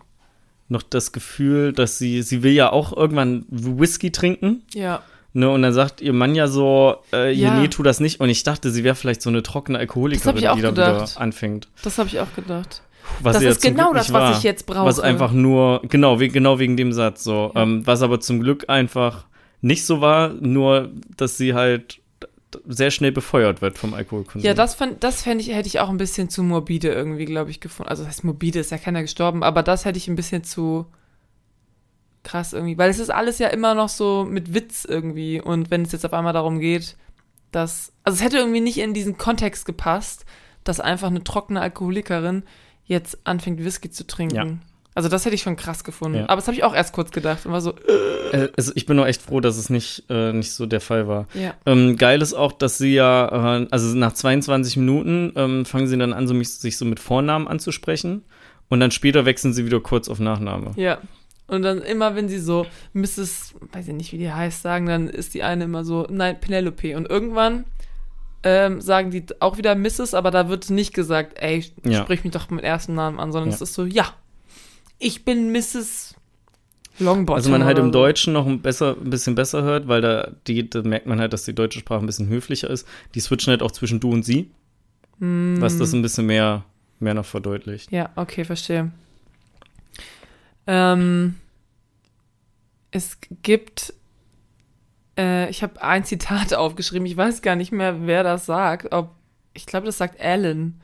[0.69, 5.03] noch das Gefühl, dass sie sie will ja auch irgendwann Whisky trinken, Ja.
[5.33, 5.49] ne?
[5.51, 7.59] Und dann sagt ihr Mann ja so, äh, Ja.
[7.59, 8.21] nee, tu das nicht.
[8.21, 11.69] Und ich dachte, sie wäre vielleicht so eine trockene Alkoholikerin, die da wieder anfängt.
[11.83, 12.83] Das habe ich auch gedacht.
[13.23, 14.37] Was das ja ist genau das, nicht was war.
[14.37, 14.85] ich jetzt brauche.
[14.85, 17.51] Was einfach nur, genau, we genau wegen dem Satz so.
[17.55, 17.63] Ja.
[17.63, 19.25] Ähm, was aber zum Glück einfach
[19.63, 22.01] nicht so war, nur dass sie halt
[22.67, 24.47] sehr schnell befeuert wird vom Alkoholkonsum.
[24.47, 27.51] Ja, das fand, das fände ich, hätte ich auch ein bisschen zu morbide irgendwie, glaube
[27.51, 27.91] ich, gefunden.
[27.91, 30.87] Also das heißt morbide, ist ja keiner gestorben, aber das hätte ich ein bisschen zu
[32.23, 32.79] krass irgendwie.
[32.79, 35.41] Weil es ist alles ja immer noch so mit Witz irgendwie.
[35.41, 36.97] Und wenn es jetzt auf einmal darum geht,
[37.51, 37.93] dass.
[38.05, 40.25] Also es hätte irgendwie nicht in diesen Kontext gepasst,
[40.65, 42.45] dass einfach eine trockene Alkoholikerin
[42.85, 44.35] jetzt anfängt, Whisky zu trinken.
[44.35, 44.47] Ja.
[44.99, 46.19] Also das hätte ich schon krass gefunden.
[46.19, 46.25] Ja.
[46.25, 47.73] Aber das habe ich auch erst kurz gedacht und war so,
[48.33, 51.07] Äh, also ich bin nur echt froh, dass es nicht, äh, nicht so der Fall
[51.09, 51.27] war.
[51.35, 51.55] ja.
[51.67, 55.97] Ähm, geil ist auch, dass sie ja, äh, also nach 22 Minuten ähm, fangen sie
[55.97, 58.25] dann an, so mich, sich so mit Vornamen anzusprechen.
[58.69, 60.73] Und dann später wechseln sie wieder kurz auf Nachname.
[60.77, 60.99] Ja.
[61.47, 65.09] Und dann immer, wenn sie so Mrs., weiß ich nicht, wie die heißt, sagen, dann
[65.09, 66.95] ist die eine immer so, nein, Penelope.
[66.97, 67.65] Und irgendwann
[68.43, 72.03] ähm, sagen die auch wieder Mrs., aber da wird nicht gesagt, ey, Ja.
[72.03, 73.55] sprich mich doch mit ersten Namen an, sondern Ja.
[73.55, 74.07] es ist so, ja,
[74.99, 76.15] ich bin Mrs.
[76.99, 77.37] Longbottom.
[77.37, 77.93] Also man halt im.
[77.93, 81.33] Deutschen noch ein, besser, ein bisschen besser hört, weil da, die, da merkt man halt,
[81.33, 82.87] dass die deutsche Sprache ein bisschen höflicher ist.
[83.15, 84.51] Die switchen halt auch zwischen du und sie,
[85.21, 85.57] Hm.
[85.61, 86.65] was das ein bisschen mehr,
[86.99, 87.91] mehr noch verdeutlicht.
[87.93, 88.91] Ja, okay, verstehe.
[90.67, 91.37] Ähm,
[92.91, 93.95] es gibt,
[95.17, 98.93] äh, ich habe ein Zitat aufgeschrieben, ich weiß gar nicht mehr, wer das sagt.
[98.93, 99.15] Ob,
[99.55, 100.81] ich glaube, das sagt Alan.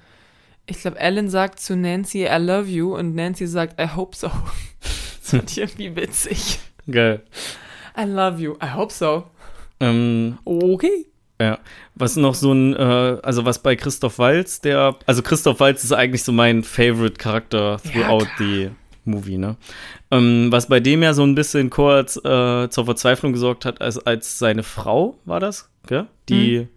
[0.66, 4.28] Ich glaube, Alan sagt zu Nancy, I love you, und Nancy sagt, I hope so.
[4.80, 4.90] Das
[5.30, 6.58] fand ich irgendwie witzig.
[6.90, 7.22] Geil.
[7.98, 9.24] I love you, I hope so.
[9.80, 11.06] Ähm, Okay.
[11.40, 11.58] Ja,
[11.96, 15.92] was noch so ein, äh, also was bei Christoph Walz, der, also Christoph Walz ist
[15.92, 18.38] eigentlich so mein favorite Charakter throughout klar.
[18.38, 18.70] the
[19.04, 19.56] movie, ne?
[20.12, 23.98] Ähm, was bei dem ja so ein bisschen kurz äh, zur Verzweiflung gesorgt hat, als,
[23.98, 26.06] als seine Frau, war das, gell?
[26.28, 26.68] Die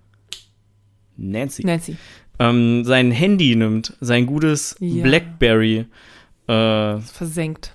[1.17, 1.95] Nancy, Nancy.
[2.39, 5.03] Ähm, sein Handy nimmt, sein gutes Ja.
[5.03, 5.85] Blackberry,
[6.47, 7.73] äh, Versenkt.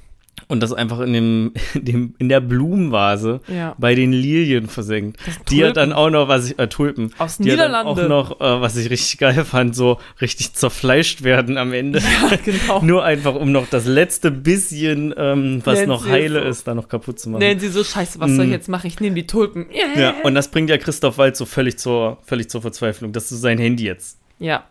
[0.48, 3.74] und das einfach in dem, in dem, in der Blumenvase Ja.
[3.78, 5.18] bei den Lilien versenkt.
[5.50, 5.74] Die Tulpen.
[5.74, 7.10] dann auch noch, was ich, äh, Tulpen.
[7.18, 7.90] Aus die Niederlande.
[7.90, 12.00] auch noch, äh, was ich richtig geil fand, so richtig zerfleischt werden am Ende.
[12.30, 12.82] Ja, genau.
[12.82, 16.66] Nur einfach, um noch das letzte bisschen, ähm, was Nancy noch heile ist so- ist,
[16.68, 17.40] da noch kaputt zu machen.
[17.42, 18.54] Nancy so, scheiße, was soll ich Mm.
[18.54, 18.86] jetzt machen?
[18.86, 19.66] Ich nehme die Tulpen.
[19.96, 23.36] Ja, und das bringt ja Christoph Waltz so völlig zur, völlig zur Verzweiflung, dass so
[23.36, 24.64] sein Handy jetzt, Ja,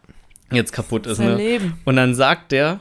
[0.52, 1.20] jetzt kaputt ist.
[1.20, 1.36] Ne?
[1.36, 1.80] Leben.
[1.86, 2.80] Und dann sagt er,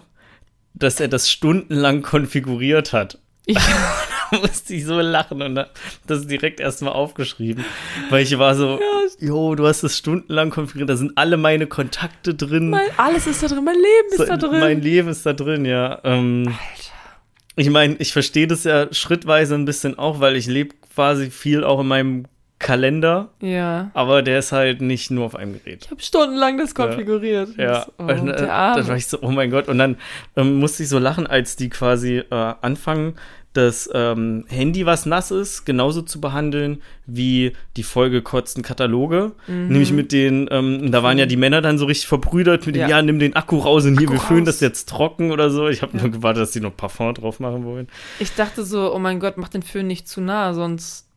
[0.75, 3.19] dass er das stundenlang konfiguriert hat.
[3.47, 3.57] Ich,
[4.31, 5.67] Da musste ich so lachen und
[6.07, 7.65] das direkt erstmal aufgeschrieben,
[8.11, 8.79] weil ich war so,
[9.19, 12.71] jo, du hast es stundenlang konfiguriert, da sind alle meine Kontakte drin.
[12.71, 14.61] mein, alles ist da drin, mein Leben ist So, da drin.
[14.61, 16.01] Mein Leben ist da drin, ja.
[16.05, 16.55] Ähm,
[17.57, 21.65] ich meine, ich verstehe das ja schrittweise ein bisschen auch, weil ich lebe quasi viel
[21.65, 22.27] auch in meinem
[22.61, 23.91] Kalender, ja.
[23.95, 25.85] aber der ist halt nicht nur auf einem Gerät.
[25.87, 27.57] Ich habe stundenlang das konfiguriert.
[27.57, 29.67] Ja, Oh, und, äh, dann war ich so, oh mein Gott.
[29.67, 29.97] Und dann
[30.37, 32.25] ähm, musste ich so lachen, als die quasi äh,
[32.61, 33.15] anfangen,
[33.55, 39.33] das ähm, Handy, was nass ist, genauso zu behandeln wie die vollgekotzten Kataloge.
[39.49, 39.69] Mhm.
[39.69, 42.83] Nämlich mit den, ähm, da waren ja die Männer dann so richtig verbrüdert mit dem,
[42.83, 42.89] Ja.
[42.89, 44.55] ja, nimm den Akku raus und hier, Akku wir füllen raus.
[44.57, 45.67] das jetzt trocken oder so.
[45.69, 46.03] Ich habe Ja.
[46.03, 47.89] nur gewartet, dass die noch Parfum drauf machen wollen.
[48.21, 51.09] Ich dachte so, oh mein Gott, mach den Föhn nicht zu nah, sonst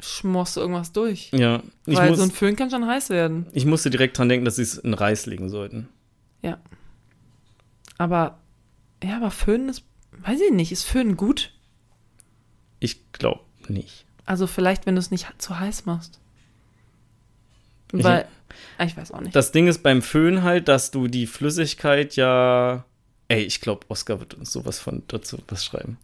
[0.00, 1.30] schmorst du irgendwas durch.
[1.32, 3.46] Ja, ich, Weil muss, so ein Föhn kann schon heiß werden.
[3.52, 5.88] ich musste direkt dran denken, dass sie es in Reis legen sollten.
[8.00, 8.38] Aber,
[9.02, 9.82] ja, aber Föhn ist,
[10.24, 11.50] weiß ich nicht, ist Föhn gut?
[12.78, 14.04] Ich glaube nicht.
[14.24, 16.20] Also vielleicht, wenn du es nicht zu heiß machst.
[17.92, 18.28] Ich- Weil,
[18.76, 19.34] ah, ich weiß auch nicht.
[19.34, 22.84] Das Ding ist beim Föhn halt, dass du die Flüssigkeit ja.
[23.26, 25.98] Ey, ich glaube, Oscar wird uns sowas von dazu was schreiben.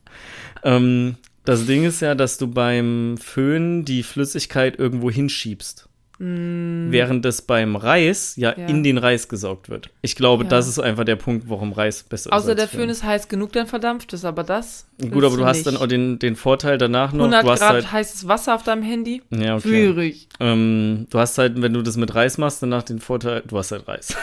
[0.65, 5.89] Ähm, das Ding ist ja, dass du beim Föhn die Flüssigkeit irgendwo hinschiebst.
[6.17, 8.61] Während es beim Reis ja, Mm.
[8.61, 8.67] Ja.
[8.69, 9.91] in den Reis gesaugt wird.
[10.01, 10.49] Ich glaube, Ja.
[10.51, 12.33] das ist einfach der Punkt, warum Reis besser ist.
[12.33, 14.87] Außer der Föhn ist heiß genug, dann verdampft es, aber das.
[15.01, 15.83] Gut, aber du hast dann nicht.
[15.83, 17.25] auch den, den Vorteil danach noch.
[17.25, 19.23] 100 du hast Grad halt, heißes Wasser auf deinem Handy.
[19.31, 19.69] ja, okay.
[19.69, 20.29] Schwierig.
[20.39, 23.73] Ähm, du hast halt, wenn du das mit Reis machst, danach den Vorteil, du hast
[23.73, 24.17] halt Reis.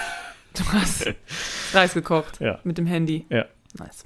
[0.56, 1.06] Du hast
[1.74, 2.60] Reis gekocht Ja.
[2.64, 3.26] mit dem Handy.
[3.30, 3.46] Ja.
[3.78, 4.06] Nice.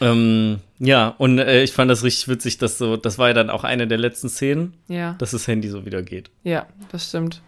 [0.00, 3.50] Ähm, ja, und äh, ich fand das richtig witzig, dass so, das war ja dann
[3.50, 5.14] auch eine der letzten Szenen, Ja.
[5.18, 6.30] dass das Handy so wieder geht.
[6.42, 7.42] Ja, das stimmt.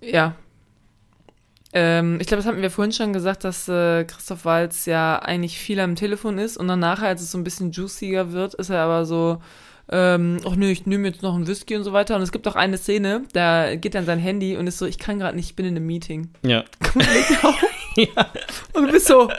[0.00, 0.34] Ja.
[1.72, 5.58] Ähm, ich glaube, das hatten wir vorhin schon gesagt, dass äh, Christoph Walz ja eigentlich
[5.58, 8.70] viel am Telefon ist und dann nachher, als es so ein bisschen juicier wird, ist
[8.70, 9.40] er aber so,
[9.90, 12.16] ähm, ach nö, ich nehme jetzt noch einen Whisky und so weiter.
[12.16, 14.98] Und es gibt auch eine Szene, da geht dann sein Handy und ist so, ich
[14.98, 16.30] kann gerade nicht, ich bin in einem Meeting.
[16.42, 16.64] Ja.
[18.72, 19.30] Und du bist so,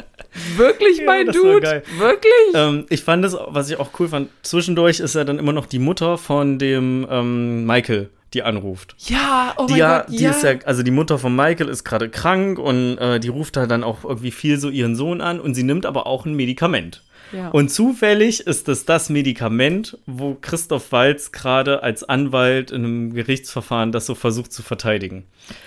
[0.58, 1.62] wirklich, Ja, mein das war Dude?
[1.62, 1.84] geil.
[1.98, 2.32] Wirklich?
[2.54, 5.66] Ähm, ich fand es, was ich auch cool fand, zwischendurch ist ja dann immer noch
[5.66, 8.96] die Mutter von dem ähm, Michael, die anruft.
[9.00, 10.32] ja, oh die mein ja, Gott, die ja.
[10.32, 13.66] ist ja, also die Mutter von Michael ist gerade krank und äh, die ruft da
[13.66, 17.02] dann auch irgendwie viel so ihren Sohn an und sie nimmt aber auch ein Medikament.
[17.32, 17.50] ja.
[17.50, 23.92] Und zufällig ist es das Medikament, wo Christoph Walz gerade als Anwalt in einem Gerichtsverfahren
[23.94, 25.26] das so versucht zu verteidigen.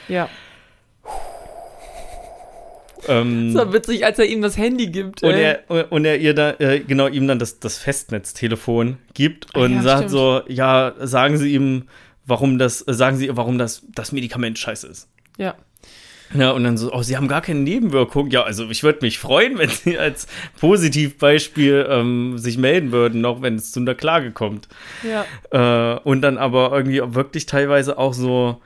[0.09, 0.29] ja.
[3.09, 5.23] Ähm, So witzig, als er ihm das Handy gibt.
[5.23, 5.57] und, ey.
[5.69, 9.75] er, und er ihr da, äh, genau, ihm dann das, das Festnetztelefon gibt Ah, und
[9.77, 10.11] ja, sagt stimmt.
[10.11, 11.89] so, ja, sagen Sie ihm,
[12.27, 15.09] warum das, äh, sagen Sie warum das, das Medikament scheiße ist.
[15.39, 15.55] ja.
[16.35, 18.31] Ja, und dann so, oh, Sie haben gar keine Nebenwirkung.
[18.31, 20.27] Ja, also ich würde mich freuen, wenn Sie als
[20.61, 24.69] Positivbeispiel ähm, sich melden würden, noch wenn es zu einer Klage kommt.
[25.03, 25.95] Ja.
[25.97, 28.61] Äh, und dann aber irgendwie wirklich teilweise auch so,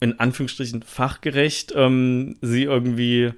[0.00, 3.32] in Anführungsstrichen, fachgerecht, ähm, sie irgendwie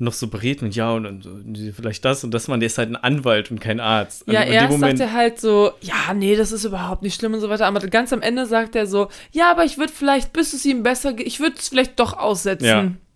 [0.00, 2.78] noch so berät und ja, und so, sie vielleicht das und das, man, der ist
[2.78, 4.24] halt ein Anwalt und kein Arzt.
[4.26, 7.34] Ja, und erst Moment, sagt er halt so, ja, nee, das ist überhaupt nicht schlimm
[7.34, 7.66] und so weiter.
[7.66, 10.82] Aber ganz am Ende sagt er so, ja, aber ich würde vielleicht, bis es ihm
[10.82, 12.64] besser geht, ich würde es vielleicht doch aussetzen.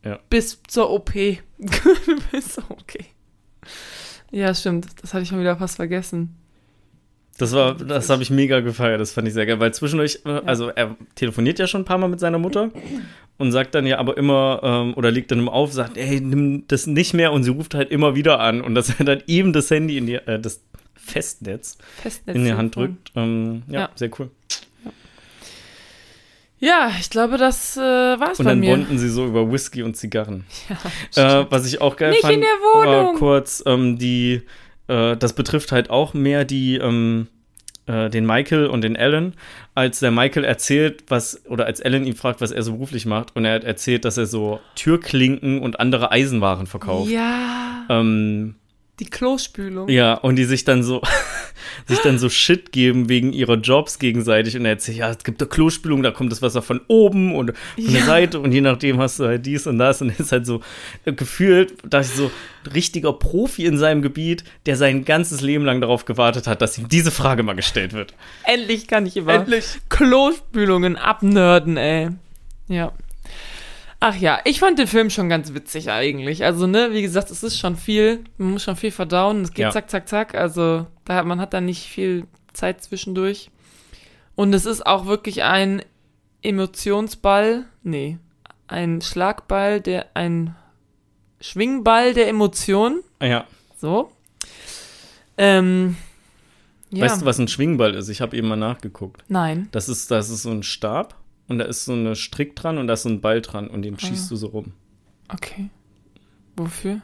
[0.05, 0.19] ja, ja.
[0.29, 1.13] Bis zur OP.
[2.31, 2.93] bis OP.
[4.31, 4.87] Ja, stimmt.
[5.01, 6.37] Das hatte ich schon wieder fast vergessen.
[7.39, 10.41] Das war, das habe ich mega gefeiert, das fand ich sehr geil, weil zwischendurch, äh,
[10.47, 12.71] also er telefoniert ja schon ein paar Mal mit seiner Mutter
[13.39, 16.65] und sagt dann ja aber immer, ähm, oder legt dann immer auf, sagt, ey, nimm
[16.69, 19.53] das nicht mehr und sie ruft halt immer wieder an und dass er dann eben
[19.53, 20.61] das Handy in die, äh, das
[20.95, 22.37] Festnetz Festnetz.
[22.37, 23.11] in die Hand drückt.
[23.17, 23.91] Ähm, ja, Ja.
[23.97, 24.31] sehr cool.
[26.61, 28.71] Ja, ich glaube, das äh, war's Und bei dann mir.
[28.71, 30.45] bonden sie so über Whisky und Zigarren.
[31.15, 34.43] Ja, Äh, was ich auch geil Nicht fand, in der war kurz ähm, die,
[34.89, 37.29] äh, das betrifft halt auch mehr die, ähm,
[37.87, 39.35] äh, den Michael und den Alan,
[39.75, 43.37] als der Michael erzählt, was, oder als Alan ihn fragt, was er so beruflich macht,
[43.37, 47.11] und er hat erzählt, dass er so Türklinken und andere Eisenwaren verkauft.
[47.11, 48.55] ja, Ähm,
[49.01, 49.89] die Klospülung.
[49.89, 51.03] ja, und die sich dann so,
[51.87, 55.43] sich dann so Shit geben wegen ihrer Jobs gegenseitig und er erzählt, ja, es gibt
[55.43, 58.07] eine Klospülung, da kommt das Wasser von oben und von der Ja.
[58.07, 60.61] Seite und je nachdem hast du halt dies und das und ist halt so
[61.05, 62.31] äh, gefühlt, dass ich so
[62.65, 66.79] ein richtiger Profi in seinem Gebiet, der sein ganzes Leben lang darauf gewartet hat, dass
[66.79, 68.15] ihm diese Frage mal gestellt wird.
[68.45, 69.65] Endlich kann ich über Endlich.
[69.89, 72.11] Klospülungen abnörden, ey.
[72.69, 72.93] Ja.
[74.07, 76.45] Ach ja, ich fand den Film schon ganz witzig eigentlich.
[76.45, 79.41] Also, ne, wie gesagt, es ist schon viel, man muss schon viel verdauen.
[79.41, 79.71] Es geht Ja.
[79.71, 80.35] zack, zack, zack.
[80.35, 83.51] Also, da hat, man hat da nicht viel Zeit zwischendurch.
[84.35, 85.81] Und es ist auch wirklich ein
[86.43, 88.19] Emotionsball, nee,
[88.67, 90.55] ein Schlagball, der, ein
[91.41, 93.03] Schwingball der Emotionen.
[93.21, 93.47] Ah Ja.
[93.79, 94.13] So.
[95.39, 95.97] Ähm,
[96.91, 97.07] ja.
[97.07, 98.11] Weißt du, was ein Schwingball ist?
[98.11, 99.25] Ich habe eben mal nachgeguckt.
[99.29, 99.69] Nein.
[99.73, 101.15] Das ist, das ist so ein Stab
[101.49, 103.81] und da ist so eine Strick dran und da ist so ein Ball dran und
[103.81, 103.83] Ah.
[103.83, 104.73] den schießt du so rum.
[105.29, 105.71] Okay.
[106.57, 107.01] Wofür?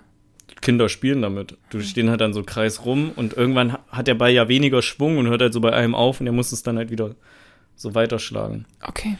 [0.60, 1.56] Kinder spielen damit.
[1.70, 4.82] Du stehen halt dann so Kreis rum und irgendwann ha- hat der Ball ja weniger
[4.82, 7.14] Schwung und hört halt so bei einem auf und der muss es dann halt wieder
[7.76, 8.66] so weiterschlagen.
[8.82, 9.16] Okay.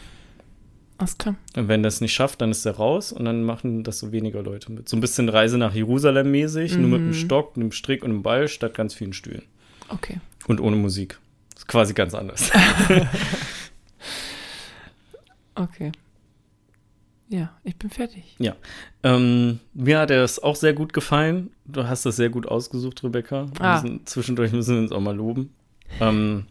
[0.99, 1.35] Alles klar.
[1.55, 4.43] Und wenn das nicht schafft, dann ist er raus und dann machen das so weniger
[4.43, 4.87] Leute mit.
[4.87, 8.21] So ein bisschen Reise nach Jerusalem mäßig, nur mit einem Stock, einem Strick und einem
[8.21, 9.41] Ball statt ganz vielen Stühlen.
[9.89, 10.19] Okay.
[10.47, 11.17] Und ohne Musik.
[11.55, 12.51] Ist quasi ganz anders.
[15.63, 15.91] Okay.
[17.29, 18.35] Ja, ich bin fertig.
[19.03, 21.51] ähm, mir hat er es auch sehr gut gefallen.
[21.65, 23.47] Du hast das sehr gut ausgesucht, Rebecca.
[23.59, 23.81] Ah.
[23.81, 25.53] müssen, zwischendurch müssen wir uns auch mal loben.
[26.01, 26.45] Ähm,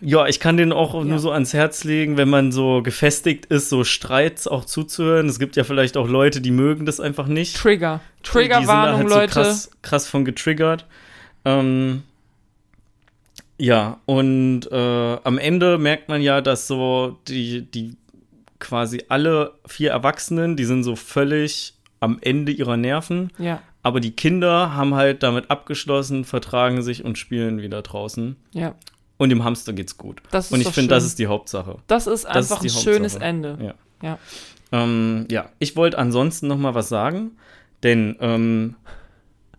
[0.00, 1.04] ja, ich kann den auch Ja.
[1.04, 5.28] nur so ans Herz legen, wenn man so gefestigt ist, so Streits auch zuzuhören.
[5.28, 7.56] Es gibt ja vielleicht auch Leute, die mögen das einfach nicht.
[7.56, 8.00] Trigger.
[8.24, 9.34] Triggerwarnung, halt Leute.
[9.34, 10.86] So krass, krass von getriggert.
[11.44, 12.02] Ähm,
[13.62, 17.96] ja, und äh, am Ende merkt man ja, dass so die, die
[18.58, 23.30] quasi alle vier Erwachsenen, die sind so völlig am Ende ihrer Nerven.
[23.38, 28.34] Ja, Aber die Kinder haben halt damit abgeschlossen, vertragen sich und spielen wieder draußen.
[28.52, 28.74] ja.
[29.18, 30.20] Und dem Hamster geht's gut.
[30.32, 31.76] Das ist und ich finde, das ist die Hauptsache.
[31.86, 33.24] Das ist Das ist einfach ein schönes Hauptsache.
[33.24, 33.58] Ende.
[33.62, 33.74] Ja.
[34.02, 34.18] Ja.
[34.72, 37.36] Ähm, ja, ich wollte ansonsten noch mal was sagen,
[37.84, 38.74] denn ähm,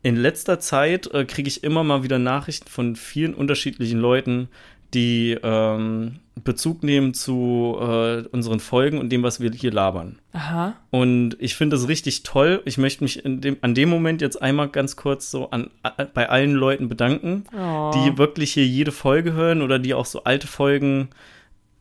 [0.04, 4.50] in letzter Zeit äh, kriege ich immer mal wieder Nachrichten von vielen unterschiedlichen Leuten,
[4.94, 10.20] die ähm, Bezug nehmen zu äh, unseren Folgen und dem, was wir hier labern.
[10.34, 10.76] Aha.
[10.92, 12.62] Und ich finde das richtig toll.
[12.66, 16.30] Ich möchte mich dem, an dem Moment jetzt einmal ganz kurz so an, a- bei
[16.30, 17.92] allen Leuten bedanken, Oh.
[17.96, 21.10] die wirklich hier jede Folge hören oder die auch so alte Folgen,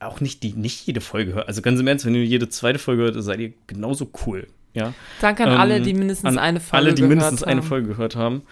[0.01, 1.47] auch nicht die nicht jede Folge hören.
[1.49, 4.47] Also ganz im Ernst, wenn ihr jede zweite Folge hört, seid ihr genauso cool.
[4.75, 4.95] Ja.
[5.21, 7.49] Danke an Ähm, alle, die mindestens eine Folge Alle, die gehört mindestens haben.
[7.51, 8.43] eine Folge gehört haben.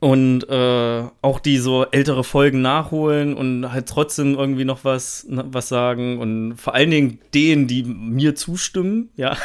[0.00, 5.68] Und äh, auch die so ältere Folgen nachholen und halt trotzdem irgendwie noch was, was
[5.68, 6.18] sagen.
[6.18, 9.36] Und vor allen Dingen denen, die mir zustimmen, ja.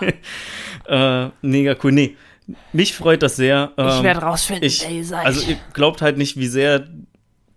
[0.88, 1.92] äh, mega cool.
[1.92, 2.16] Nee,
[2.72, 3.72] mich freut das sehr.
[3.76, 5.26] Ich Ähm, werde rausfinden, ich- wer ihr seid.
[5.26, 6.88] also ihr glaubt halt nicht, wie sehr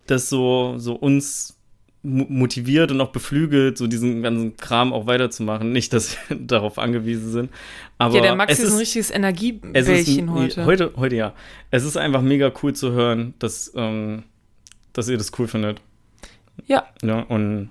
[0.07, 1.58] das so, so uns
[2.01, 5.71] motiviert und auch beflügelt, so diesen ganzen Kram auch weiterzumachen.
[5.73, 7.49] Nicht, dass wir darauf angewiesen sind.
[7.97, 10.65] Aber ja, der Max es ist ein ist, richtiges es ist Energiebällchen heute.
[10.65, 10.93] heute.
[10.95, 11.33] Heute ja.
[11.71, 14.23] Es ist einfach mega cool zu hören, dass, ähm,
[14.93, 15.81] dass ihr das cool findet.
[16.67, 16.85] Ja.
[17.03, 17.69] Ja, und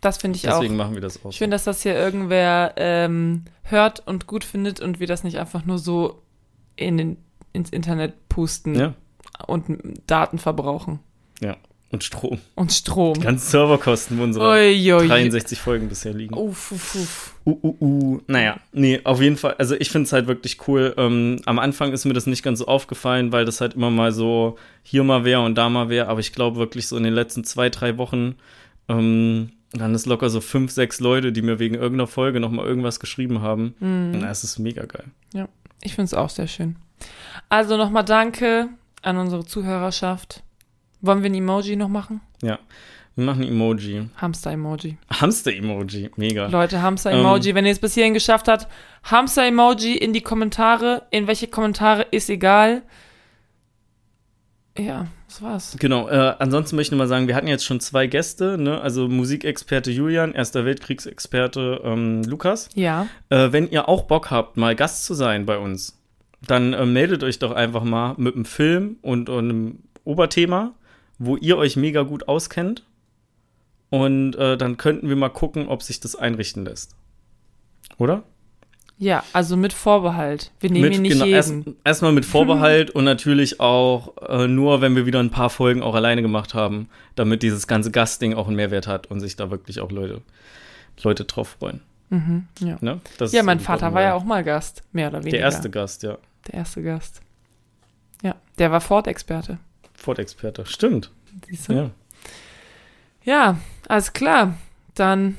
[0.00, 0.58] Das finde ich auch.
[0.58, 1.32] Deswegen machen wir das auch.
[1.32, 5.64] Schön, dass das hier irgendwer ähm, hört und gut findet und wir das nicht einfach
[5.64, 6.22] nur so
[6.74, 7.16] in den,
[7.52, 8.94] ins Internet pusten Ja,
[9.46, 9.78] und
[10.08, 10.98] Daten verbrauchen.
[11.40, 11.56] ja.
[11.92, 12.38] Und Strom.
[12.54, 13.14] Und Strom.
[13.14, 15.08] Die ganzen Serverkosten, wo unsere Ui, ui.
[15.08, 16.34] 63 Folgen bisher liegen.
[16.34, 17.34] Uff, uff, uff.
[17.44, 18.20] Uh, uh, uh.
[18.28, 19.54] Naja, nee, auf jeden Fall.
[19.58, 20.94] Also ich finde es halt wirklich cool.
[20.96, 24.12] Ähm, am Anfang ist mir das nicht ganz so aufgefallen, weil das halt immer mal
[24.12, 26.06] so hier mal wäre und da mal wäre.
[26.06, 28.36] Aber ich glaube wirklich so in den letzten zwei, drei Wochen,
[28.88, 33.00] ähm, dann ist locker so fünf, sechs Leute, die mir wegen irgendeiner Folge nochmal irgendwas
[33.00, 33.74] geschrieben haben.
[33.80, 34.20] Mhm.
[34.20, 35.06] Na, es ist mega geil.
[35.34, 35.48] Ja,
[35.82, 36.76] ich finde es auch sehr schön.
[37.48, 38.68] Also nochmal danke
[39.02, 40.44] an unsere Zuhörerschaft.
[41.00, 42.20] Wollen wir ein Emoji noch machen?
[42.42, 42.58] Ja.
[43.16, 44.08] Wir machen Emoji.
[44.16, 44.96] Hamster-Emoji.
[45.10, 46.10] Hamster-Emoji.
[46.16, 46.46] Mega.
[46.46, 47.54] Leute, Hamster-Emoji.
[47.54, 48.68] Wenn ihr es bis hierhin geschafft habt,
[49.04, 51.02] Hamster-Emoji in die Kommentare.
[51.10, 52.82] In welche Kommentare ist egal.
[54.78, 55.76] Ja, das war's.
[55.78, 58.80] Genau, äh, ansonsten möchte ich mal sagen, wir hatten jetzt schon zwei Gäste, ne?
[58.80, 62.68] also Musikexperte Julian, Erster Weltkriegsexperte ähm, Lukas.
[62.74, 63.06] Ja.
[63.28, 66.00] Äh, wenn ihr auch Bock habt, mal Gast zu sein bei uns,
[66.46, 70.72] dann äh, meldet euch doch einfach mal mit einem Film und, und einem Oberthema,
[71.20, 72.84] wo ihr euch mega gut auskennt.
[73.90, 76.96] Und äh, dann könnten wir mal gucken, ob sich das einrichten lässt.
[77.98, 78.22] Oder?
[78.98, 80.52] Ja, also mit Vorbehalt.
[80.60, 81.76] Wir nehmen ihn nicht genau, erst, jeden.
[81.84, 85.94] erstmal mit Vorbehalt und natürlich auch äh, nur, wenn wir wieder ein paar Folgen auch
[85.94, 89.80] alleine gemacht haben, damit dieses ganze Gastding auch einen Mehrwert hat und sich da wirklich
[89.80, 90.20] auch Leute,
[91.02, 91.80] Leute drauf freuen.
[92.10, 92.76] Mhm, ja.
[92.80, 93.00] Ne?
[93.30, 95.38] Ja, mein Vater war ja auch mal Gast, mehr oder weniger.
[95.38, 96.18] der erste Gast, ja.
[96.48, 97.20] Der erste Gast.
[98.22, 99.58] Ja, der war Ford-Experte.
[100.00, 100.64] Ford-Experte.
[100.66, 101.10] Stimmt.
[101.48, 101.72] Siehst du?
[101.72, 101.90] Ja.
[103.22, 104.56] Ja, alles klar.
[104.94, 105.36] Dann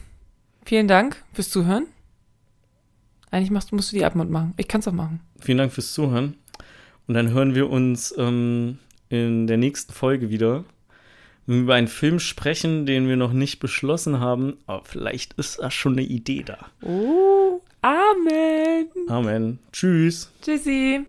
[0.65, 1.87] vielen Dank fürs Zuhören.
[3.31, 4.53] Eigentlich machst, musst du die Abmod machen.
[4.57, 5.21] Ich kann es auch machen.
[5.39, 6.35] Vielen Dank fürs Zuhören.
[7.07, 8.77] Und dann hören wir uns ähm,
[9.09, 10.63] in der nächsten Folge wieder,
[11.45, 14.57] wenn wir über einen Film sprechen, den wir noch nicht beschlossen haben.
[14.67, 16.67] Aber vielleicht ist da schon eine Idee da.
[16.81, 18.89] Oh, Amen.
[19.07, 19.59] Amen.
[19.71, 20.31] Tschüss.
[20.41, 21.05] Tschüssi.